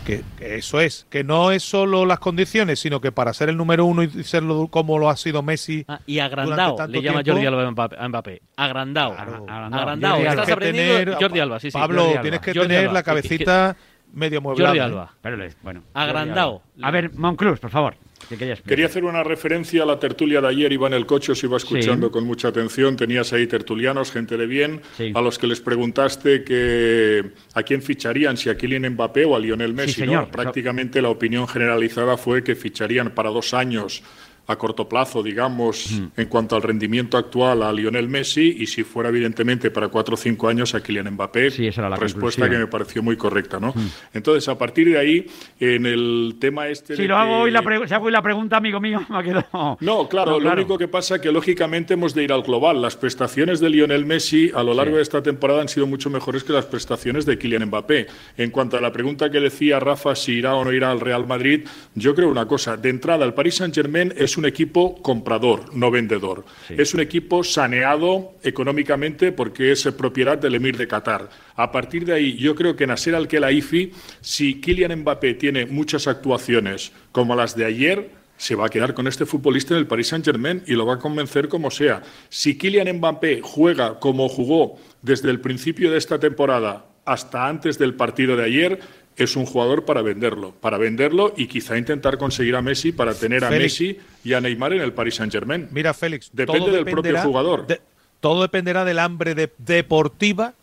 Que, 0.06 0.22
que 0.38 0.56
eso 0.56 0.80
es, 0.80 1.06
que 1.08 1.22
no 1.22 1.50
es 1.52 1.62
solo 1.62 2.04
las 2.04 2.18
condiciones, 2.18 2.80
sino 2.80 3.00
que 3.00 3.12
para 3.12 3.32
ser 3.32 3.48
el 3.48 3.56
número 3.56 3.84
uno 3.84 4.02
y 4.02 4.08
serlo 4.24 4.66
como 4.68 4.98
lo 4.98 5.08
ha 5.08 5.16
sido 5.16 5.40
Messi. 5.42 5.84
Ah, 5.86 6.00
y 6.06 6.18
agrandado, 6.18 6.74
tanto 6.74 6.92
le 6.92 7.00
llama 7.02 7.22
tiempo, 7.22 7.40
Jordi 7.40 7.46
Alba 7.46 7.66
a 7.68 7.70
Mbappé. 7.70 7.96
a 7.98 8.08
Mbappé. 8.08 8.42
Agrandado. 8.56 9.12
agrandado. 9.12 10.14
Tienes 10.16 10.32
Estás 10.32 10.46
que 10.46 10.52
aprendiendo 10.52 10.94
tener- 10.98 11.14
Jordi 11.20 11.40
Alba, 11.40 11.60
sí, 11.60 11.70
sí. 11.70 11.78
Pablo, 11.78 12.00
Jordi 12.02 12.12
Alba. 12.12 12.22
tienes 12.22 12.40
que 12.40 12.52
Jordi 12.52 12.68
tener 12.68 12.82
Alba. 12.84 12.92
la 12.94 13.02
cabecita 13.02 13.76
medio 14.12 14.40
mueblada. 14.40 14.68
Jordi 14.70 14.78
¿eh? 14.80 14.82
Alba. 14.82 15.12
Pero 15.22 15.36
le- 15.36 15.54
bueno. 15.62 15.82
Agrandado. 15.94 16.62
A 16.82 16.90
ver, 16.90 17.14
Monclús, 17.14 17.60
por 17.60 17.70
favor. 17.70 17.96
Que 18.28 18.56
Quería 18.66 18.86
hacer 18.86 19.04
una 19.04 19.22
referencia 19.22 19.82
a 19.82 19.86
la 19.86 19.98
tertulia 19.98 20.40
de 20.40 20.48
ayer. 20.48 20.72
Iba 20.72 20.86
en 20.86 20.94
el 20.94 21.06
coche, 21.06 21.32
os 21.32 21.42
iba 21.44 21.56
escuchando 21.56 22.08
Sí. 22.08 22.12
con 22.12 22.24
mucha 22.24 22.48
atención. 22.48 22.96
Tenías 22.96 23.32
ahí 23.32 23.46
tertulianos, 23.46 24.10
gente 24.12 24.36
de 24.36 24.46
bien, 24.46 24.80
a 25.14 25.20
los 25.20 25.38
que 25.38 25.46
les 25.46 25.60
preguntaste 25.60 26.44
que 26.44 27.24
a 27.54 27.62
quién 27.62 27.82
ficharían, 27.82 28.36
si 28.36 28.48
a 28.50 28.56
Kylian 28.56 28.88
Mbappé 28.94 29.24
o 29.24 29.36
a 29.36 29.38
Lionel 29.38 29.74
Messi. 29.74 30.00
¿no? 30.02 30.06
señor. 30.06 30.28
Prácticamente 30.30 31.00
la 31.02 31.08
opinión 31.10 31.46
generalizada 31.48 32.16
fue 32.16 32.42
que 32.44 32.54
ficharían 32.54 33.10
para 33.14 33.30
dos 33.30 33.54
años 33.54 34.02
a 34.46 34.56
corto 34.56 34.88
plazo, 34.88 35.22
digamos, 35.22 36.00
en 36.16 36.26
cuanto 36.28 36.56
al 36.56 36.62
rendimiento 36.62 37.16
actual 37.16 37.62
a 37.62 37.72
Lionel 37.72 38.08
Messi 38.08 38.56
y 38.58 38.66
si 38.66 38.84
fuera 38.84 39.08
evidentemente 39.08 39.70
para 39.70 39.88
cuatro 39.88 40.14
o 40.14 40.16
cinco 40.16 40.48
años 40.48 40.74
a 40.74 40.82
Kylian 40.82 41.10
Mbappé. 41.14 41.46
era 41.66 41.88
la 41.88 41.96
respuesta 41.96 42.42
conclusión. 42.42 42.50
que 42.50 42.58
me 42.58 42.66
pareció 42.66 43.02
muy 43.02 43.16
correcta, 43.16 43.58
¿no? 43.58 43.72
Entonces, 44.12 44.46
a 44.48 44.58
partir 44.58 44.88
de 44.88 44.98
ahí, 44.98 45.26
en 45.60 45.86
el 45.86 46.36
tema 46.38 46.68
este 46.68 46.96
Si 46.96 47.02
de 47.02 47.08
lo 47.08 47.16
hago 47.16 47.36
que- 47.36 47.40
hoy, 47.42 47.50
la 47.50 47.62
pre- 47.62 47.88
si 47.88 47.94
hago 47.94 48.06
hoy 48.06 48.12
la 48.12 48.22
pregunta, 48.22 48.56
amigo 48.58 48.80
mío, 48.80 49.04
me 49.08 49.18
ha 49.18 49.22
quedado. 49.22 49.78
no, 49.80 50.08
claro, 50.08 50.38
lo 50.38 50.52
único 50.52 50.76
que 50.78 50.88
pasa 50.88 51.16
es 51.16 51.20
que 51.22 51.32
lógicamente 51.32 51.94
hemos 51.94 52.14
de 52.14 52.24
ir 52.24 52.32
al 52.32 52.42
global. 52.42 52.82
Las 52.82 52.96
prestaciones 52.96 53.60
de 53.60 53.70
Lionel 53.70 54.04
Messi 54.04 54.50
a 54.54 54.62
lo 54.62 54.74
largo 54.74 54.96
de 54.96 55.02
esta 55.02 55.22
temporada 55.22 55.62
han 55.62 55.68
sido 55.68 55.86
mucho 55.86 56.10
mejores 56.10 56.44
que 56.44 56.52
las 56.52 56.66
prestaciones 56.66 57.24
de 57.26 57.38
Kylian 57.38 57.66
Mbappé. 57.66 58.06
En 58.36 58.50
cuanto 58.50 58.76
a 58.76 58.80
la 58.80 58.92
pregunta 58.92 59.30
que 59.30 59.40
decía 59.40 59.80
Rafa 59.80 60.14
si 60.14 60.32
irá 60.32 60.54
o 60.54 60.64
no 60.64 60.72
irá 60.72 60.90
al 60.90 61.00
Real 61.00 61.26
Madrid, 61.26 61.66
yo 61.94 62.14
creo 62.14 62.28
una 62.28 62.46
cosa. 62.46 62.76
De 62.76 62.90
entrada, 62.90 63.24
el 63.24 63.32
Paris 63.34 63.56
Saint-Germain 63.56 64.12
es 64.16 64.33
un 64.36 64.46
equipo 64.46 65.00
comprador, 65.02 65.74
no 65.74 65.90
vendedor. 65.90 66.44
Es 66.68 66.94
un 66.94 67.00
equipo 67.00 67.44
saneado 67.44 68.34
económicamente 68.42 69.32
porque 69.32 69.72
es 69.72 69.84
propiedad 69.96 70.38
del 70.38 70.54
Emir 70.54 70.76
de 70.76 70.88
Qatar. 70.88 71.28
A 71.56 71.70
partir 71.70 72.04
de 72.04 72.14
ahí, 72.14 72.36
yo 72.36 72.54
creo 72.54 72.76
que 72.76 72.86
Nasser 72.86 73.14
Al-Khelaifi, 73.14 73.92
si 74.20 74.60
Kylian 74.60 75.00
Mbappé 75.00 75.34
tiene 75.34 75.66
muchas 75.66 76.06
actuaciones 76.06 76.92
como 77.12 77.34
las 77.36 77.56
de 77.56 77.64
ayer, 77.64 78.10
se 78.36 78.54
va 78.54 78.66
a 78.66 78.68
quedar 78.68 78.94
con 78.94 79.06
este 79.06 79.26
futbolista 79.26 79.74
en 79.74 79.80
el 79.80 79.86
Paris 79.86 80.08
Saint-Germain 80.08 80.62
y 80.66 80.72
lo 80.72 80.86
va 80.86 80.94
a 80.94 80.98
convencer 80.98 81.48
como 81.48 81.70
sea. 81.70 82.02
Si 82.28 82.58
Kylian 82.58 82.96
Mbappé 82.98 83.40
juega 83.42 83.98
como 84.00 84.28
jugó 84.28 84.78
desde 85.02 85.30
el 85.30 85.40
principio 85.40 85.90
de 85.90 85.98
esta 85.98 86.18
temporada 86.18 86.86
hasta 87.04 87.46
antes 87.48 87.78
del 87.78 87.94
partido 87.94 88.36
de 88.36 88.44
ayer, 88.44 88.80
es 89.16 89.36
un 89.36 89.46
jugador 89.46 89.84
para 89.84 90.02
venderlo, 90.02 90.52
para 90.60 90.76
venderlo 90.78 91.32
y 91.36 91.46
quizá 91.46 91.78
intentar 91.78 92.18
conseguir 92.18 92.56
a 92.56 92.62
Messi 92.62 92.92
para 92.92 93.14
tener 93.14 93.44
a 93.44 93.48
Félix. 93.48 93.80
Messi 93.80 93.98
y 94.24 94.32
a 94.32 94.40
Neymar 94.40 94.72
en 94.72 94.80
el 94.80 94.92
Paris 94.92 95.16
Saint-Germain. 95.16 95.68
Mira, 95.70 95.94
Félix, 95.94 96.30
Depende 96.32 96.60
todo 96.60 96.72
del 96.72 96.84
propio 96.84 97.20
jugador. 97.20 97.66
de- 97.66 97.80
todo 98.20 98.42
dependerá 98.42 98.84
del 98.84 98.98
hambre 98.98 99.34
de- 99.34 99.52
deportiva 99.58 100.54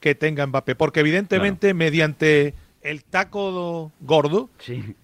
que 0.00 0.14
tenga 0.14 0.46
Mbappé, 0.46 0.74
porque 0.76 1.00
evidentemente 1.00 1.74
mediante 1.74 2.54
el 2.82 3.04
taco 3.04 3.50
do- 3.50 3.92
gordo, 4.00 4.48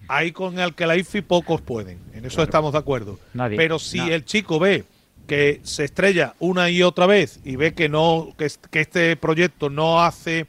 ahí 0.07 0.31
con 0.31 0.57
el 0.57 0.73
Kelaifi 0.73 1.21
pocos 1.21 1.61
pueden. 1.61 1.99
En 2.13 2.25
eso 2.25 2.41
estamos 2.41 2.71
de 2.73 2.79
acuerdo. 2.79 3.19
Nadie. 3.35 3.57
Pero 3.57 3.77
si 3.77 3.99
el 3.99 4.25
chico 4.25 4.57
ve 4.57 4.85
que 5.27 5.59
se 5.63 5.83
estrella 5.83 6.33
una 6.39 6.69
y 6.69 6.81
otra 6.83 7.05
vez 7.05 7.39
y 7.45 7.55
ve 7.57 7.73
que 7.73 7.89
no 7.89 8.29
que, 8.37 8.45
es- 8.45 8.57
que 8.71 8.79
este 8.81 9.15
proyecto 9.17 9.69
no 9.69 10.01
hace 10.01 10.47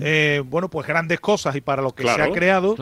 eh, 0.00 0.42
bueno 0.46 0.68
pues 0.70 0.86
grandes 0.86 1.20
cosas 1.20 1.54
y 1.56 1.60
para 1.60 1.82
lo 1.82 1.92
que 1.94 2.02
se 2.02 2.14
Claro. 2.14 2.32
ha 2.32 2.34
creado 2.34 2.74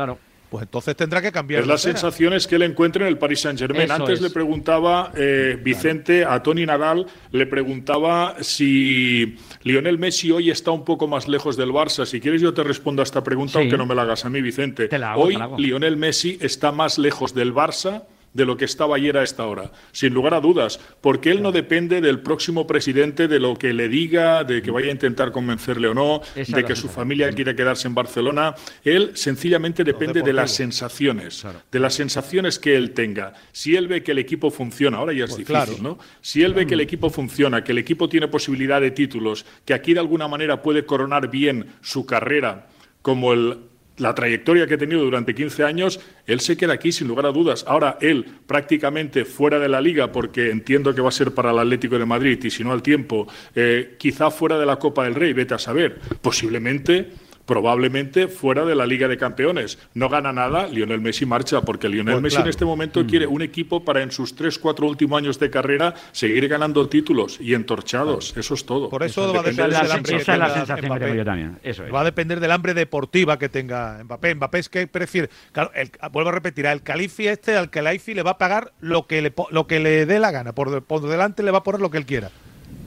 pues 0.50 0.64
entonces 0.64 0.94
tendrá 0.94 1.22
que 1.22 1.32
cambiar 1.32 1.62
Es 1.62 1.66
la 1.66 1.72
las 1.74 1.80
acera. 1.80 1.94
sensaciones 1.98 2.46
que 2.46 2.56
él 2.56 2.62
encuentra 2.62 3.02
en 3.04 3.08
el 3.08 3.16
Paris 3.16 3.40
Saint 3.40 3.58
Germain. 3.58 3.84
Eso 3.84 3.94
Antes 3.94 4.16
es. 4.16 4.20
le 4.20 4.28
preguntaba 4.28 5.10
eh, 5.16 5.58
Vicente 5.64 6.26
a 6.26 6.42
Tony 6.42 6.66
Nadal, 6.66 7.06
le 7.30 7.46
preguntaba 7.46 8.36
si 8.42 9.38
Lionel 9.62 9.98
Messi 9.98 10.30
hoy 10.30 10.50
está 10.50 10.70
un 10.70 10.84
poco 10.84 11.08
más 11.08 11.26
lejos 11.26 11.56
del 11.56 11.70
Barça. 11.70 12.04
Si 12.04 12.20
quieres 12.20 12.42
yo 12.42 12.52
te 12.52 12.62
respondo 12.64 13.00
a 13.00 13.04
esta 13.04 13.24
pregunta, 13.24 13.52
Sí. 13.54 13.58
aunque 13.60 13.78
no 13.78 13.86
me 13.86 13.94
la 13.94 14.02
hagas 14.02 14.26
a 14.26 14.28
mí, 14.28 14.42
Vicente. 14.42 14.90
hago, 14.94 15.22
hoy 15.22 15.32
te 15.32 15.38
la 15.38 15.44
hago. 15.46 15.58
Lionel 15.58 15.96
Messi 15.96 16.36
está 16.42 16.70
más 16.70 16.98
lejos 16.98 17.32
del 17.34 17.54
Barça 17.54 18.02
de 18.34 18.44
lo 18.44 18.56
que 18.56 18.64
estaba 18.64 18.96
ayer 18.96 19.16
a 19.16 19.22
esta 19.22 19.46
hora, 19.46 19.72
sin 19.92 20.14
lugar 20.14 20.34
a 20.34 20.40
dudas, 20.40 20.80
porque 21.00 21.30
él 21.30 21.42
no 21.42 21.52
depende 21.52 22.00
del 22.00 22.20
próximo 22.20 22.66
presidente, 22.66 23.28
de 23.28 23.38
lo 23.38 23.56
que 23.56 23.72
le 23.72 23.88
diga, 23.88 24.44
de 24.44 24.62
que 24.62 24.70
vaya 24.70 24.88
a 24.88 24.92
intentar 24.92 25.32
convencerle 25.32 25.88
o 25.88 25.94
no, 25.94 26.22
Esa 26.34 26.56
de 26.56 26.64
que 26.64 26.76
su 26.76 26.88
familia 26.88 27.30
quiere 27.32 27.54
quedarse 27.54 27.88
en 27.88 27.94
Barcelona. 27.94 28.54
Él 28.84 29.12
sencillamente 29.14 29.84
depende 29.84 30.22
de 30.22 30.32
las 30.32 30.52
sensaciones, 30.52 31.44
de 31.70 31.78
las 31.78 31.94
sensaciones 31.94 32.58
que 32.58 32.76
él 32.76 32.92
tenga. 32.92 33.34
Si 33.52 33.76
él 33.76 33.88
ve 33.88 34.02
que 34.02 34.12
el 34.12 34.18
equipo 34.18 34.50
funciona, 34.50 34.98
ahora 34.98 35.12
ya 35.12 35.24
es 35.24 35.30
Pues 35.30 35.38
difícil, 35.38 35.76
claro. 35.76 35.82
¿no? 35.82 35.98
Si 36.20 36.42
él 36.42 36.54
ve 36.54 36.66
que 36.66 36.74
el 36.74 36.80
equipo 36.80 37.10
funciona, 37.10 37.62
que 37.64 37.72
el 37.72 37.78
equipo 37.78 38.08
tiene 38.08 38.28
posibilidad 38.28 38.80
de 38.80 38.90
títulos, 38.90 39.44
que 39.64 39.74
aquí 39.74 39.94
de 39.94 40.00
alguna 40.00 40.28
manera 40.28 40.62
puede 40.62 40.84
coronar 40.86 41.30
bien 41.30 41.66
su 41.80 42.06
carrera, 42.06 42.68
como 43.02 43.32
el 43.32 43.58
la 44.02 44.14
trayectoria 44.14 44.66
que 44.66 44.74
ha 44.74 44.78
tenido 44.78 45.02
durante 45.02 45.34
15 45.34 45.64
años, 45.64 46.00
él 46.26 46.40
se 46.40 46.56
queda 46.56 46.74
aquí 46.74 46.92
sin 46.92 47.08
lugar 47.08 47.26
a 47.26 47.32
dudas. 47.32 47.64
Ahora 47.66 47.98
él 48.00 48.26
prácticamente 48.46 49.24
fuera 49.24 49.58
de 49.58 49.68
la 49.68 49.80
liga, 49.80 50.12
porque 50.12 50.50
entiendo 50.50 50.94
que 50.94 51.00
va 51.00 51.08
a 51.08 51.12
ser 51.12 51.32
para 51.32 51.50
el 51.50 51.58
Atlético 51.58 51.98
de 51.98 52.06
Madrid 52.06 52.38
y 52.42 52.50
si 52.50 52.64
no 52.64 52.72
al 52.72 52.82
tiempo, 52.82 53.26
eh, 53.54 53.96
quizá 53.98 54.30
fuera 54.30 54.58
de 54.58 54.66
la 54.66 54.76
Copa 54.76 55.04
del 55.04 55.14
Rey, 55.14 55.32
vete 55.32 55.54
a 55.54 55.58
saber, 55.58 55.98
posiblemente 56.20 57.10
probablemente 57.46 58.28
fuera 58.28 58.64
de 58.64 58.74
la 58.74 58.86
Liga 58.86 59.08
de 59.08 59.16
Campeones. 59.16 59.78
No 59.94 60.08
gana 60.08 60.32
nada, 60.32 60.66
Lionel 60.66 61.00
Messi 61.00 61.26
marcha, 61.26 61.60
porque 61.62 61.88
Lionel 61.88 62.14
Pues 62.14 62.22
Messi 62.22 62.36
claro. 62.36 62.46
en 62.46 62.50
este 62.50 62.64
momento 62.64 63.06
quiere 63.06 63.26
un 63.26 63.42
equipo 63.42 63.84
para 63.84 64.02
en 64.02 64.10
sus 64.12 64.34
tres, 64.34 64.58
cuatro 64.58 64.86
últimos 64.86 65.18
años 65.18 65.38
de 65.38 65.50
carrera 65.50 65.94
seguir 66.12 66.48
ganando 66.48 66.88
títulos 66.88 67.38
y 67.40 67.54
entorchados. 67.54 68.34
Eso 68.36 68.54
es 68.54 68.64
todo. 68.64 68.88
Por 68.88 69.02
eso 69.02 69.32
va 69.32 69.40
a 69.40 69.42
Depende 69.42 69.62
depender 69.62 69.76
de 69.76 69.82
del 69.88 69.92
hambre 69.92 70.16
esa 70.16 70.32
es 70.32 70.38
la 70.38 70.44
tenga 70.46 70.54
sensación 70.58 70.80
que 70.80 70.86
Mbappé. 70.86 71.04
tengo 71.04 71.14
yo 71.16 71.24
también. 71.24 71.58
Eso 71.62 71.84
es. 71.84 71.92
Va 71.94 72.00
a 72.00 72.04
depender 72.04 72.40
del 72.40 72.50
hambre 72.52 72.74
deportiva 72.74 73.38
que 73.38 73.48
tenga 73.48 74.02
Mbappé. 74.04 74.34
Mbappé 74.34 74.58
es 74.58 74.68
que 74.68 74.86
prefiere. 74.86 75.28
Claro, 75.52 75.70
el- 75.74 75.90
vuelvo 76.12 76.30
a 76.30 76.32
repetir, 76.32 76.66
al 76.66 76.82
Califi 76.82 77.26
este, 77.28 77.56
al 77.56 77.70
Kelaifi 77.70 78.14
le 78.14 78.22
va 78.22 78.32
a 78.32 78.38
pagar 78.38 78.72
lo 78.80 79.06
que 79.06 79.20
le, 79.22 79.30
po- 79.30 79.48
lo 79.50 79.66
que 79.66 79.80
le 79.80 80.06
dé 80.06 80.18
la 80.18 80.30
gana. 80.30 80.52
Por, 80.54 80.82
por 80.84 81.02
delante 81.08 81.42
le 81.42 81.50
va 81.50 81.58
a 81.58 81.62
poner 81.64 81.80
lo 81.80 81.90
que 81.90 81.98
él 81.98 82.06
quiera. 82.06 82.30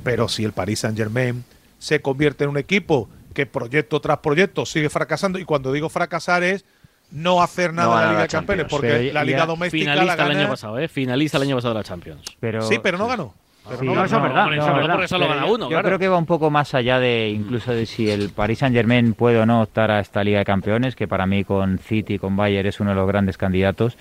Pero 0.04 0.28
si 0.28 0.44
el 0.44 0.52
Paris 0.54 0.80
Saint 0.80 0.98
Germain 0.98 1.44
se 1.78 2.02
convierte 2.02 2.44
en 2.46 2.52
un 2.52 2.58
equipo 2.58 3.10
que 3.36 3.46
proyecto 3.46 4.00
tras 4.02 4.18
proyecto 4.18 4.66
sigue 4.66 4.90
fracasando, 4.90 5.38
y 5.38 5.46
cuando 5.46 5.72
digo 5.72 5.90
fracasar 5.90 6.42
es 6.42 6.66
no 7.12 7.44
hacer 7.44 7.72
nada 7.72 7.88
No 7.88 7.94
en 8.00 8.00
la 8.06 8.10
Liga 8.14 8.22
de 8.24 8.28
Campeones, 8.30 8.64
Champions. 8.68 8.72
porque 8.98 9.14
la 9.14 9.24
Liga 9.24 9.46
Doméstica 9.46 9.92
Finalista 9.92 10.16
la 10.26 10.32
el 10.32 10.38
año 10.40 10.50
pasado, 10.50 10.80
¿eh? 10.80 10.88
Finalista 10.88 11.38
el 11.38 11.44
año 11.44 11.56
pasado 11.58 11.74
de 11.76 11.80
la 11.80 11.84
Champions. 11.84 12.22
Pero, 12.40 12.62
sí, 12.64 12.80
pero 12.82 12.98
no 12.98 13.08
ganó. 13.08 13.34
Pero 13.68 13.80
Sí, 13.80 13.86
no 13.88 13.96
no, 13.96 14.06
eso 14.06 14.16
es 14.18 14.22
verdad, 14.24 14.54
eso 14.54 14.68
no, 14.68 14.74
verdad. 14.76 14.94
porque 14.94 15.08
solo 15.08 15.26
Pero 15.26 15.36
gana 15.36 15.48
yo- 15.48 15.54
uno, 15.56 15.66
Yo 15.66 15.70
claro. 15.70 15.88
creo 15.88 16.00
que 16.00 16.08
va 16.08 16.18
un 16.18 16.26
poco 16.28 16.50
más 16.52 16.74
allá 16.76 17.00
de 17.00 17.30
incluso 17.30 17.72
de 17.74 17.86
si 17.88 18.10
el 18.10 18.30
Paris 18.30 18.60
Saint 18.60 18.76
Germain 18.76 19.14
puede 19.16 19.40
o 19.40 19.46
no 19.46 19.62
optar 19.62 19.90
a 19.92 20.00
esta 20.00 20.24
Liga 20.24 20.40
de 20.40 20.46
Campeones, 20.46 20.96
que 20.96 21.08
para 21.08 21.26
mí 21.26 21.44
con 21.44 21.80
City 21.80 22.16
y 22.16 22.20
con 22.20 22.36
Bayern 22.36 22.68
es 22.68 22.80
uno 22.80 22.92
de 22.92 22.96
los 22.96 23.08
grandes 23.08 23.38
candidatos, 23.38 23.98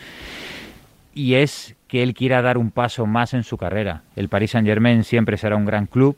y 1.15 1.35
es 1.35 1.75
que 1.89 2.03
él 2.03 2.15
quiera 2.15 2.43
dar 2.43 2.59
un 2.59 2.71
paso 2.71 3.07
más 3.07 3.35
en 3.35 3.43
su 3.45 3.57
carrera. 3.57 4.03
El 4.17 4.29
Paris 4.29 4.51
Saint 4.53 4.67
Germain 4.67 5.05
siempre 5.05 5.37
será 5.39 5.57
un 5.57 5.65
gran 5.65 5.87
club, 5.87 6.17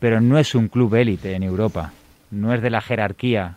pero 0.00 0.20
no 0.20 0.38
es 0.38 0.54
un 0.54 0.68
club 0.68 0.94
élite 0.94 1.34
en 1.34 1.42
Europa, 1.44 1.92
no 2.32 2.52
es 2.52 2.62
de 2.62 2.70
la 2.70 2.80
jerarquía 2.80 3.56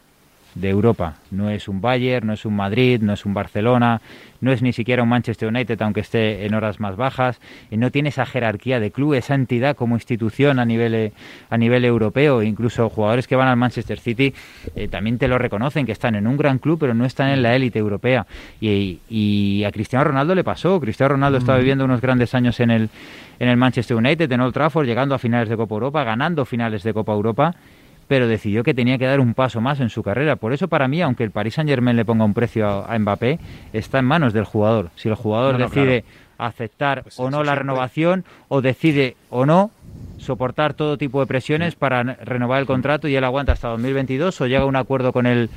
de 0.56 0.70
Europa. 0.70 1.16
No 1.32 1.50
es 1.50 1.68
un 1.68 1.82
Bayern, 1.82 2.28
no 2.28 2.34
es 2.34 2.46
un 2.46 2.56
Madrid, 2.56 3.02
no 3.02 3.14
es 3.14 3.26
un 3.26 3.34
Barcelona, 3.34 4.02
no 4.40 4.52
es 4.52 4.62
ni 4.62 4.72
siquiera 4.72 5.04
un 5.04 5.10
Manchester 5.10 5.50
United, 5.50 5.82
aunque 5.82 6.00
esté 6.00 6.46
en 6.46 6.54
horas 6.54 6.80
más 6.80 6.96
bajas, 6.96 7.42
y 7.70 7.78
no 7.78 7.92
tiene 7.92 8.10
esa 8.10 8.26
jerarquía 8.26 8.80
de 8.80 8.92
club, 8.92 9.14
esa 9.16 9.36
entidad 9.36 9.76
como 9.76 9.96
institución 9.96 10.60
a 10.60 10.66
nivel, 10.66 11.12
a 11.50 11.58
nivel 11.58 11.84
europeo. 11.84 12.42
Incluso 12.42 12.90
jugadores 12.90 13.28
que 13.28 13.36
van 13.36 13.50
al 13.50 13.58
Manchester 13.58 14.00
City 14.00 14.34
eh, 14.76 14.88
también 14.88 15.18
te 15.18 15.28
lo 15.28 15.38
reconocen, 15.38 15.86
que 15.86 15.92
están 15.92 16.16
en 16.16 16.26
un 16.26 16.38
gran 16.38 16.58
club, 16.58 16.80
pero 16.80 16.94
no 16.94 17.06
están 17.06 17.30
en 17.30 17.44
la 17.44 17.54
élite 17.54 17.80
europea. 17.80 18.26
Y, 18.62 19.00
y 19.10 19.64
a 19.66 19.72
Cristiano 19.72 20.06
Ronaldo 20.06 20.36
le 20.36 20.44
pasó. 20.46 20.80
Cristiano 20.80 21.14
Ronaldo 21.14 21.38
estaba 21.38 21.58
viviendo 21.58 21.84
unos 21.84 22.00
grandes 22.00 22.34
años 22.34 22.62
en 22.62 22.72
el, 22.72 22.90
en 23.40 23.50
el 23.50 23.58
Manchester 23.58 23.98
United, 23.98 24.32
en 24.32 24.40
Old 24.40 24.54
Trafford, 24.54 24.86
llegando 24.86 25.16
a 25.16 25.20
finales 25.20 25.50
de 25.50 25.58
Copa 25.58 25.76
Europa, 25.76 26.04
ganando 26.06 26.46
finales 26.46 26.84
de 26.84 26.94
Copa 26.94 27.12
Europa 27.12 27.56
pero 28.08 28.28
decidió 28.28 28.64
que 28.64 28.74
tenía 28.74 28.98
que 28.98 29.06
dar 29.06 29.20
un 29.20 29.34
paso 29.34 29.62
más 29.62 29.80
en 29.80 29.90
su 29.90 30.04
carrera. 30.04 30.36
Por 30.36 30.54
eso, 30.54 30.68
para 30.68 30.88
mí, 30.88 31.02
aunque 31.02 31.24
el 31.24 31.32
Paris 31.32 31.56
Saint 31.56 31.70
Germain 31.70 31.96
le 31.96 32.06
ponga 32.06 32.26
un 32.26 32.34
precio 32.34 32.68
a, 32.68 32.94
a 32.94 33.00
Mbappé, 33.00 33.40
está 33.74 34.00
en 34.00 34.06
manos 34.06 34.34
del 34.34 34.46
jugador. 34.46 34.90
Si 34.96 35.10
el 35.10 35.16
jugador 35.16 35.54
No, 35.54 35.60
no, 35.60 35.66
decide 35.66 36.02
claro. 36.04 36.26
aceptar 36.38 37.04
Pues 37.04 37.20
o 37.20 37.30
no 37.32 37.44
la 37.44 37.56
renovación, 37.56 38.26
o 38.48 38.62
decide 38.62 39.16
o 39.30 39.46
no 39.46 39.72
soportar 40.18 40.74
todo 40.74 40.98
tipo 40.98 41.20
de 41.20 41.28
presiones 41.28 41.76
para 41.76 42.04
renovar 42.04 42.60
el 42.60 42.66
contrato 42.66 43.08
y 43.08 43.16
él 43.16 43.24
aguanta 43.24 43.52
hasta 43.54 43.70
2022 43.70 44.42
o 44.42 44.48
llega 44.48 44.64
a 44.64 44.66
un 44.66 44.76
acuerdo 44.76 45.14
con 45.14 45.26
el 45.26 45.50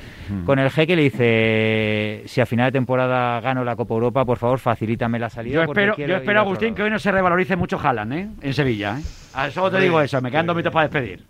con 0.45 0.59
el 0.59 0.71
jeque 0.71 0.93
y 0.93 0.97
le 0.97 1.03
dice 1.03 2.23
si 2.27 2.41
a 2.41 2.47
final 2.47 2.67
de 2.67 2.73
temporada 2.73 3.41
gano 3.41 3.65
la 3.65 3.77
Copa 3.77 3.95
Europa 3.95 4.25
por 4.25 4.39
favor 4.39 4.59
facilítame 4.59 5.19
la 5.19 5.31
salida 5.31 5.55
Yo 5.55 5.63
espero, 5.63 5.97
yo 5.97 6.17
espero 6.17 6.41
Agustín, 6.41 6.69
lado". 6.69 6.77
que 6.77 6.83
hoy 6.83 6.91
no 6.91 6.99
se 6.99 7.11
revalorice 7.11 7.57
mucho 7.57 7.79
Haaland, 7.81 8.13
¿eh? 8.13 8.29
En 8.43 8.55
Sevilla, 8.55 8.99
¿eh? 8.99 9.03
A 9.35 9.49
eso 9.49 9.71
te 9.71 9.81
digo 9.81 10.01
eso, 10.01 10.21
me 10.21 10.31
quedan 10.31 10.47
dos 10.47 10.57
minutos 10.57 10.73
para 10.73 10.89
despedir. 10.89 11.25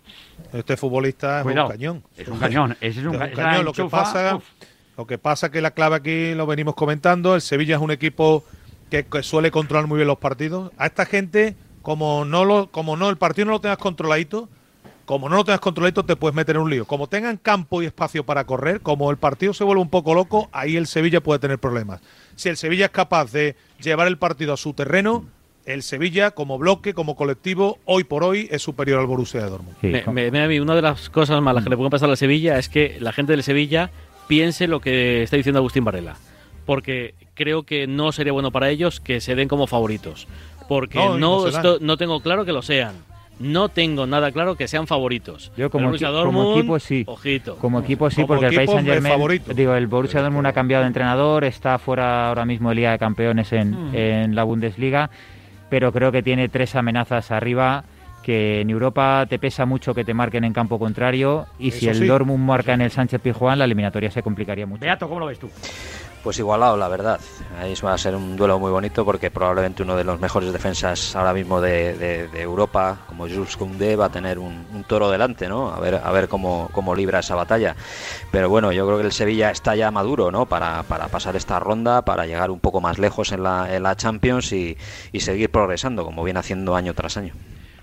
Este 0.53 0.77
futbolista 0.77 1.39
es 1.39 1.43
Cuidado. 1.45 1.67
un 1.67 1.73
cañón. 1.73 2.03
Es 2.17 2.29
un 2.29 2.39
cañón, 2.39 2.77
ese 2.81 3.01
es 3.01 3.07
un, 3.07 3.15
Es 3.23 3.35
cañón. 3.37 3.65
Lo 3.65 3.73
que, 3.73 3.85
pasa, 3.85 4.37
uf. 4.37 4.45
lo 4.97 5.07
que 5.07 5.19
pasa 5.19 5.51
que 5.51 5.61
la 5.61 5.73
clave 5.73 5.97
aquí 5.97 6.35
lo 6.35 6.47
venimos 6.47 6.75
comentando. 6.75 7.35
El 7.35 7.41
Sevilla 7.43 7.77
es 7.77 7.83
un 7.83 7.91
equipo 7.91 8.45
que, 8.91 9.05
que 9.05 9.23
suele 9.23 9.51
controlar 9.51 9.87
muy 9.87 9.97
bien 9.97 10.09
los 10.09 10.19
partidos. 10.19 10.73
A 10.79 10.87
esta 10.87 11.05
gente, 11.05 11.55
como 11.83 12.25
no 12.25 12.45
lo, 12.45 12.71
como 12.71 12.97
no 12.97 13.11
el 13.11 13.17
partido 13.19 13.47
no 13.47 13.53
lo 13.53 13.61
tengas 13.61 13.79
controladito, 13.79 14.49
como 15.05 15.29
no 15.31 15.37
lo 15.37 15.45
tengas 15.45 15.61
controladito, 15.61 16.05
te 16.05 16.17
puedes 16.17 16.35
meter 16.35 16.57
en 16.57 16.63
un 16.63 16.71
lío. 16.71 16.85
Como 16.85 17.07
tengan 17.07 17.39
campo 17.39 17.83
y 17.83 17.87
espacio 17.87 18.25
para 18.25 18.45
correr, 18.45 18.81
como 18.81 19.11
el 19.11 19.17
partido 19.17 19.55
se 19.55 19.65
vuelve 19.65 19.81
un 19.83 19.89
poco 19.89 20.15
loco, 20.15 20.49
ahí 20.53 20.77
el 20.77 20.87
Sevilla 20.87 21.23
puede 21.23 21.39
tener 21.41 21.59
problemas. 21.59 22.01
Si 22.37 22.49
el 22.49 22.57
Sevilla 22.59 22.87
es 22.87 22.91
capaz 22.91 23.33
de 23.33 23.57
llevar 23.81 24.07
el 24.07 24.19
partido 24.19 24.53
a 24.53 24.57
su 24.59 24.75
terreno, 24.75 25.25
el 25.69 25.83
Sevilla, 25.83 26.31
como 26.33 26.59
bloque, 26.59 26.95
como 26.95 27.15
colectivo, 27.17 27.79
hoy 27.85 28.05
por 28.05 28.25
hoy 28.25 28.49
es 28.51 28.63
superior 28.63 29.01
al 29.01 29.07
Borussia 29.07 29.43
de 29.43 29.51
Dortmund. 29.51 29.77
Me- 29.83 30.03
me- 30.13 30.31
me- 30.31 30.43
a 30.43 30.49
mí 30.49 30.59
una 30.61 30.75
de 30.75 30.83
las 30.83 31.11
cosas 31.11 31.41
malas 31.43 31.63
que 31.65 31.71
le 31.71 31.77
pueden 31.77 31.91
pasar 31.91 32.11
a 32.11 32.17
Sevilla 32.17 32.59
es 32.59 32.69
que 32.69 32.97
la 33.01 33.13
gente 33.13 33.33
del 33.33 33.43
Sevilla 33.43 33.91
piense 34.27 34.67
lo 34.67 34.81
que 34.81 35.23
está 35.23 35.37
diciendo 35.37 35.59
Agustín 35.59 35.85
Varela. 35.85 36.17
Porque 36.67 37.15
creo 37.35 37.63
que 37.63 37.87
no 37.87 38.13
sería 38.13 38.33
bueno 38.33 38.51
para 38.51 38.69
ellos 38.71 39.01
que 39.01 39.21
se 39.21 39.35
den 39.35 39.49
como 39.49 39.67
favoritos. 39.67 40.27
Porque 40.69 40.99
No, 40.99 41.19
no, 41.19 41.41
no 41.41 41.47
se 41.47 41.51
dan. 41.53 41.65
esto- 41.67 41.79
no 41.81 41.97
tengo 41.97 42.21
claro 42.21 42.45
que 42.45 42.53
lo 42.53 42.63
sean. 42.63 42.95
No 43.39 43.69
tengo 43.69 44.07
nada 44.07 44.33
claro 44.33 44.57
que 44.57 44.67
sean 44.67 44.87
favoritos. 44.89 45.53
Yo 45.57 45.71
como, 45.71 45.83
El 45.85 45.87
Borussia 45.91 46.09
equi- 46.11 46.25
como 46.25 46.43
Dortmund, 46.43 46.59
equipo 46.59 46.79
sí. 46.81 47.05
Ojito. 47.07 47.57
Como 47.57 47.79
equipo 47.81 48.11
sí, 48.11 48.17
Como 48.17 48.27
porque 48.29 48.47
el 48.47 48.53
equipo, 48.55 48.73
Paris 48.73 48.73
Saint 48.73 48.89
Germain, 48.89 49.13
favorito. 49.13 49.55
digo, 49.55 49.75
el 49.77 49.87
Borussia 49.87 50.21
Dortmund 50.23 50.47
ha 50.49 50.53
cambiado 50.53 50.83
de 50.83 50.89
entrenador, 50.89 51.45
está 51.45 51.79
fuera 51.79 52.29
ahora 52.29 52.45
mismo 52.45 52.71
de 52.71 52.75
Liga 52.75 52.91
de 52.91 52.99
Campeones 52.99 53.53
en, 53.53 53.91
Mm. 53.91 53.95
en 53.95 54.35
la 54.35 54.43
Bundesliga, 54.43 55.11
pero 55.69 55.93
creo 55.93 56.13
que 56.13 56.23
tiene 56.23 56.49
tres 56.49 56.75
amenazas 56.75 57.31
arriba 57.31 57.85
que 58.23 58.61
en 58.61 58.71
Europa 58.71 59.25
te 59.29 59.39
pesa 59.39 59.65
mucho 59.65 59.95
que 59.95 60.05
te 60.05 60.13
marquen 60.13 60.45
en 60.45 60.53
campo 60.53 60.79
contrario 60.79 61.47
y 61.59 61.71
si 61.71 61.89
el 61.89 61.97
sí. 61.97 62.07
Dortmund 62.07 62.45
marca 62.45 62.75
en 62.75 62.83
el 62.83 62.91
Sánchez 62.91 63.21
Pizjuán 63.21 63.59
la 63.59 63.65
eliminatoria 63.65 64.11
se 64.11 64.23
complicaría 64.23 64.67
mucho. 64.67 64.81
Beato, 64.81 65.09
¿cómo 65.09 65.21
lo 65.21 65.27
ves 65.27 65.39
tú? 65.39 65.49
Pues 66.23 66.39
igualado, 66.39 66.77
la 66.77 66.89
verdad. 66.89 67.21
Ahí 67.59 67.75
va 67.85 67.95
a 67.95 67.99
ser 67.99 68.15
un 68.15 68.37
duelo 68.37 68.59
muy 68.59 68.71
bonito 68.71 69.05
porque 69.05 69.31
probablemente 69.31 69.83
uno 69.83 69.97
de 69.97 70.05
los 70.05 70.21
mejores 70.21 70.53
defensas 70.53 71.15
ahora 71.15 71.33
mismo 71.33 71.61
de, 71.61 72.29
Europa, 72.35 72.99
como 73.07 73.29
Jules 73.29 73.57
Koundé, 73.57 73.97
va 73.97 74.07
a 74.07 74.09
tener 74.11 74.39
un, 74.39 74.85
toro 74.87 75.11
delante, 75.11 75.49
¿no? 75.49 75.73
A 75.73 75.81
ver, 75.81 76.01
a 76.03 76.11
ver 76.11 76.29
cómo, 76.29 76.69
cómo 76.73 76.95
libra 76.95 77.21
esa 77.21 77.35
batalla. 77.35 77.77
Pero 78.31 78.49
bueno, 78.49 78.73
yo 78.73 78.87
creo 78.87 78.99
que 78.99 79.07
el 79.07 79.13
Sevilla 79.13 79.51
está 79.51 79.77
ya 79.77 79.91
maduro, 79.91 80.31
¿no? 80.31 80.47
Para, 80.47 80.83
para 80.83 81.09
pasar 81.09 81.37
esta 81.37 81.61
ronda, 81.61 82.03
para 82.03 82.27
llegar 82.27 82.51
un 82.51 82.61
poco 82.61 82.81
más 82.81 82.99
lejos 82.99 83.33
en 83.33 83.43
la, 83.43 83.95
Champions 83.97 84.53
y 84.53 84.77
seguir 85.19 85.51
progresando, 85.51 86.05
como 86.05 86.25
viene 86.25 86.41
haciendo 86.41 86.75
año 86.75 86.95
tras 86.95 87.17
año. 87.17 87.35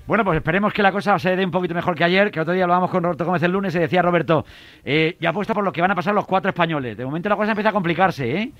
Bueno, 0.08 0.24
pues 0.24 0.38
esperemos 0.38 0.72
que 0.72 0.84
la 0.84 0.91
cosa 0.91 1.18
se 1.18 1.36
dé 1.36 1.43
un 1.43 1.51
poquito 1.51 1.74
mejor 1.74 1.95
que 1.95 2.03
ayer, 2.03 2.30
que 2.30 2.39
otro 2.39 2.53
día 2.53 2.64
hablábamos 2.64 2.91
con 2.91 3.01
Roberto 3.03 3.26
Gómez 3.26 3.41
el 3.43 3.51
lunes 3.51 3.74
y 3.76 3.80
decía 3.80 4.01
Roberto, 4.03 4.45
eh, 4.84 5.18
ya 5.20 5.30
apuesta 5.30 5.53
por 5.56 5.64
lo 5.64 5.72
que 5.72 5.82
van 5.82 5.91
a 5.91 5.95
pasar 5.95 6.14
los 6.14 6.26
cuatro 6.26 6.49
españoles. 6.49 6.95
De 6.95 7.03
momento 7.06 7.28
la 7.28 7.36
cosa 7.36 7.51
empieza 7.51 7.70
a 7.70 7.74
complicarse, 7.74 8.41
¿eh? 8.41 8.51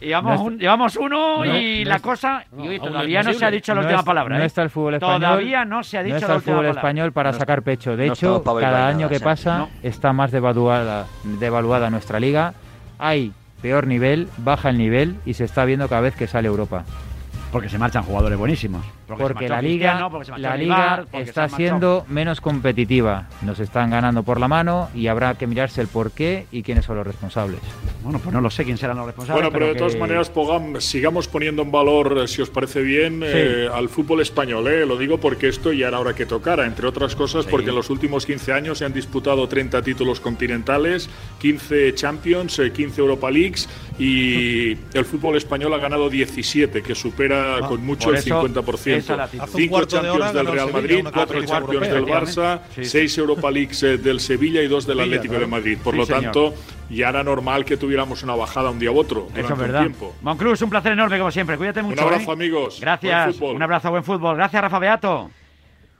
Llevamos, 0.00 0.30
No 0.30 0.34
está- 0.36 0.44
un- 0.46 0.58
llevamos 0.58 0.96
uno 0.96 1.44
No, 1.44 1.44
y 1.44 1.82
no 1.82 1.88
la 1.90 1.96
es- 1.96 2.02
cosa... 2.02 2.44
y 2.56 2.68
no 2.78 2.80
todavía 2.84 3.22
no, 3.22 3.32
se 3.34 3.44
ha 3.44 3.50
dicho 3.50 3.72
la 3.74 3.80
No 3.80 3.86
última 3.86 3.98
es- 4.00 4.06
palabra, 4.06 4.38
no 4.38 4.42
¿eh? 4.44 4.46
está 4.46 4.62
el 4.62 4.70
fútbol 4.70 4.94
español. 4.94 5.20
Todavía 5.20 5.64
no 5.64 5.82
se 5.82 5.98
ha 5.98 6.02
dicho 6.04 6.14
no 6.14 6.18
está 6.20 6.28
la 6.28 6.34
el 6.36 6.40
fútbol 6.42 6.56
palabra. 6.58 6.80
español 6.80 7.12
para 7.12 7.32
sacar 7.32 7.62
pecho. 7.62 7.96
De 7.96 8.06
no 8.06 8.12
hecho, 8.12 8.42
cada 8.44 8.86
año 8.88 8.98
nada, 9.00 9.08
que 9.10 9.20
pasa 9.20 9.58
No. 9.58 9.68
está 9.82 10.12
más 10.12 10.30
devaluada, 10.30 11.06
devaluada 11.24 11.90
nuestra 11.90 12.20
liga. 12.20 12.54
Hay 13.00 13.32
peor 13.60 13.88
nivel, 13.88 14.28
baja 14.38 14.70
el 14.70 14.78
nivel 14.78 15.16
y 15.26 15.34
se 15.34 15.42
está 15.44 15.64
viendo 15.64 15.88
cada 15.88 16.00
vez 16.00 16.14
que 16.14 16.28
sale 16.28 16.46
Europa. 16.46 16.84
Porque 17.52 17.68
se 17.70 17.78
marchan 17.78 18.02
jugadores 18.02 18.38
buenísimos. 18.38 18.84
Porque, 19.06 19.22
Porque, 19.22 19.48
la 19.48 19.62
liga, 19.62 20.10
porque 20.10 20.30
la 20.36 20.54
liga 20.56 21.06
está 21.14 21.48
siendo 21.48 22.04
menos 22.08 22.42
competitiva. 22.42 23.26
Nos 23.40 23.58
están 23.58 23.88
ganando 23.90 24.22
por 24.22 24.38
la 24.38 24.48
mano 24.48 24.90
y 24.94 25.06
habrá 25.06 25.34
que 25.36 25.46
mirarse 25.46 25.80
el 25.80 25.88
porqué 25.88 26.46
y 26.52 26.62
quiénes 26.62 26.84
son 26.84 26.96
los 26.96 27.06
responsables. 27.06 27.60
Bueno, 28.02 28.18
pues 28.18 28.34
no 28.34 28.42
lo 28.42 28.50
sé 28.50 28.64
quién 28.64 28.76
serán 28.76 28.98
los 28.98 29.06
responsables. 29.06 29.42
Bueno, 29.42 29.50
pero 29.52 29.66
de 29.68 29.72
que- 29.72 29.78
todas 29.78 29.96
maneras, 29.96 30.28
Pogam, 30.28 30.78
sigamos 30.80 31.26
poniendo 31.26 31.62
en 31.62 31.72
valor, 31.72 32.18
eh, 32.22 32.28
si 32.28 32.42
os 32.42 32.50
parece 32.50 32.82
bien, 32.82 33.22
eh, 33.24 33.66
al 33.72 33.88
fútbol 33.88 34.20
español. 34.20 34.66
eh. 34.68 34.84
Lo 34.84 34.98
digo 34.98 35.18
porque 35.18 35.48
esto 35.48 35.72
ya 35.72 35.88
era 35.88 35.98
hora 36.00 36.14
que 36.14 36.26
tocara, 36.26 36.66
entre 36.66 36.86
otras 36.86 37.16
cosas, 37.16 37.46
porque 37.46 37.70
en 37.70 37.76
los 37.76 37.88
últimos 37.88 38.26
15 38.26 38.52
años 38.52 38.76
se 38.78 38.84
han 38.84 38.92
disputado 38.92 39.48
30 39.48 39.80
títulos 39.80 40.20
continentales, 40.20 41.08
15 41.40 41.94
Champions, 41.94 42.58
eh, 42.58 42.72
15 42.72 43.00
Europa 43.00 43.30
Leagues 43.30 43.68
y 43.98 44.76
el 44.94 45.04
fútbol 45.04 45.36
español 45.36 45.74
ha 45.74 45.78
ganado 45.78 46.08
17, 46.08 46.82
que 46.82 46.94
supera 46.94 47.56
Ah, 47.56 47.68
con 47.68 47.84
mucho 47.84 48.10
el 48.10 48.16
eso, 48.16 48.26
esa 48.46 48.48
50%. 48.62 49.16
la 49.16 49.24
actitud. 49.24 49.42
Hace 49.44 49.56
un 49.56 49.62
5 49.62 49.70
cuarto 49.72 49.96
de 49.96 50.02
Champions 50.02 50.32
del 50.34 50.46
Real 50.46 50.72
Madrid, 50.72 50.98
una 51.00 51.10
4 51.12 51.34
Copa 51.40 51.46
Champions 51.46 51.88
del 51.88 51.96
Europea, 51.98 52.20
Barça, 52.20 52.60
Sí, 52.74 52.84
sí. 52.84 52.90
6 52.90 53.18
Europa 53.18 53.50
Leagues 53.50 53.82
eh, 53.82 53.98
del 53.98 54.20
Sevilla 54.20 54.62
y 54.62 54.68
2 54.68 54.86
del 54.86 54.96
Sevilla, 54.98 55.04
Atlético 55.16 55.32
claro. 55.32 55.44
de 55.46 55.50
Madrid. 55.50 55.78
Por 55.82 55.94
Sí, 55.94 55.98
lo 56.00 56.06
señor. 56.06 56.22
tanto, 56.22 56.54
ya 56.90 57.08
era 57.08 57.22
normal 57.24 57.64
que 57.64 57.76
tuviéramos 57.76 58.22
una 58.22 58.34
bajada 58.36 58.70
un 58.70 58.78
día 58.78 58.90
u 58.92 58.98
otro 58.98 59.22
durante 59.22 59.40
Eso 59.40 59.48
es 59.48 59.52
un 59.54 59.58
verdad. 59.58 59.80
tiempo. 59.80 60.14
Monclus, 60.22 60.62
un 60.62 60.70
placer 60.70 60.92
enorme 60.92 61.18
como 61.18 61.30
siempre. 61.30 61.56
Cuídate 61.56 61.82
mucho. 61.82 62.00
abrazo, 62.02 62.30
¿eh? 62.30 62.34
amigos. 62.34 62.78
Gracias. 62.80 63.40
Un 63.40 63.62
abrazo, 63.62 63.90
buen 63.90 64.04
fútbol. 64.04 64.36
Gracias, 64.36 64.62
Rafa 64.62 64.78
Beato. 64.78 65.30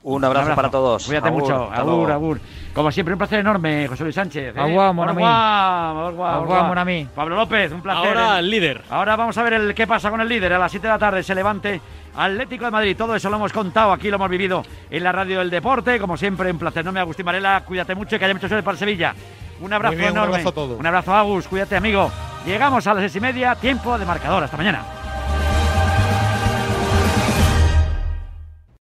Un 0.02 0.24
abrazo, 0.24 0.54
para 0.54 0.70
todos. 0.70 1.04
Cuídate 1.06 1.30
mucho. 1.30 1.70
Agur, 1.72 2.10
agur. 2.10 2.40
Como 2.72 2.90
siempre, 2.92 3.14
un 3.14 3.18
placer 3.18 3.40
enorme, 3.40 3.88
José 3.88 4.04
Luis 4.04 4.14
Sánchez. 4.14 4.56
¿eh? 4.56 4.60
Au 4.60 4.66
revoir, 4.66 4.94
mon 4.94 5.02
Au 5.02 5.10
ami. 5.10 5.16
revoir, 5.22 5.96
au 5.96 6.06
revoir, 6.06 6.08
au 6.08 6.38
Au 6.38 6.40
revoir, 6.42 6.42
revoir. 6.42 6.64
mon 6.68 6.78
ami. 6.78 7.08
Pablo 7.14 7.36
López, 7.36 7.72
un 7.72 7.80
placer. 7.82 8.08
Ahora 8.16 8.38
el 8.38 8.48
líder. 8.48 8.82
Ahora 8.90 9.16
vamos 9.16 9.36
a 9.36 9.42
ver 9.42 9.54
el 9.54 9.74
qué 9.74 9.86
pasa 9.86 10.10
con 10.10 10.20
el 10.20 10.28
líder. 10.28 10.52
A 10.52 10.58
las 10.58 10.70
7 10.70 10.86
de 10.86 10.92
la 10.92 10.98
tarde 10.98 11.22
se 11.22 11.34
levante 11.34 11.80
Atlético 12.16 12.64
de 12.66 12.70
Madrid. 12.70 12.96
Todo 12.96 13.16
eso 13.16 13.28
lo 13.28 13.36
hemos 13.36 13.52
contado 13.52 13.92
aquí, 13.92 14.08
lo 14.08 14.16
hemos 14.16 14.30
vivido 14.30 14.62
en 14.88 15.02
la 15.02 15.10
radio 15.12 15.40
del 15.40 15.50
deporte. 15.50 15.98
Como 15.98 16.16
siempre, 16.16 16.50
un 16.50 16.58
placer 16.58 16.82
enorme. 16.82 17.00
Agustín 17.00 17.26
Varela, 17.26 17.62
cuídate 17.66 17.94
mucho 17.96 18.14
y 18.14 18.18
que 18.18 18.24
haya 18.24 18.34
mucho 18.34 18.48
suerte 18.48 18.64
para 18.64 18.78
Sevilla. 18.78 19.14
Un 19.60 19.72
abrazo 19.72 19.96
bien, 19.96 20.10
un 20.10 20.16
enorme. 20.16 20.34
abrazo 20.34 20.48
a 20.50 20.52
todos. 20.52 20.78
Un 20.78 20.86
abrazo, 20.86 21.14
Agus. 21.14 21.48
Cuídate, 21.48 21.76
amigo. 21.76 22.10
Llegamos 22.46 22.86
a 22.86 22.94
las 22.94 23.02
seis 23.02 23.16
y 23.16 23.20
media. 23.20 23.56
Tiempo 23.56 23.98
de 23.98 24.06
marcador. 24.06 24.44
Hasta 24.44 24.56
mañana. 24.56 24.82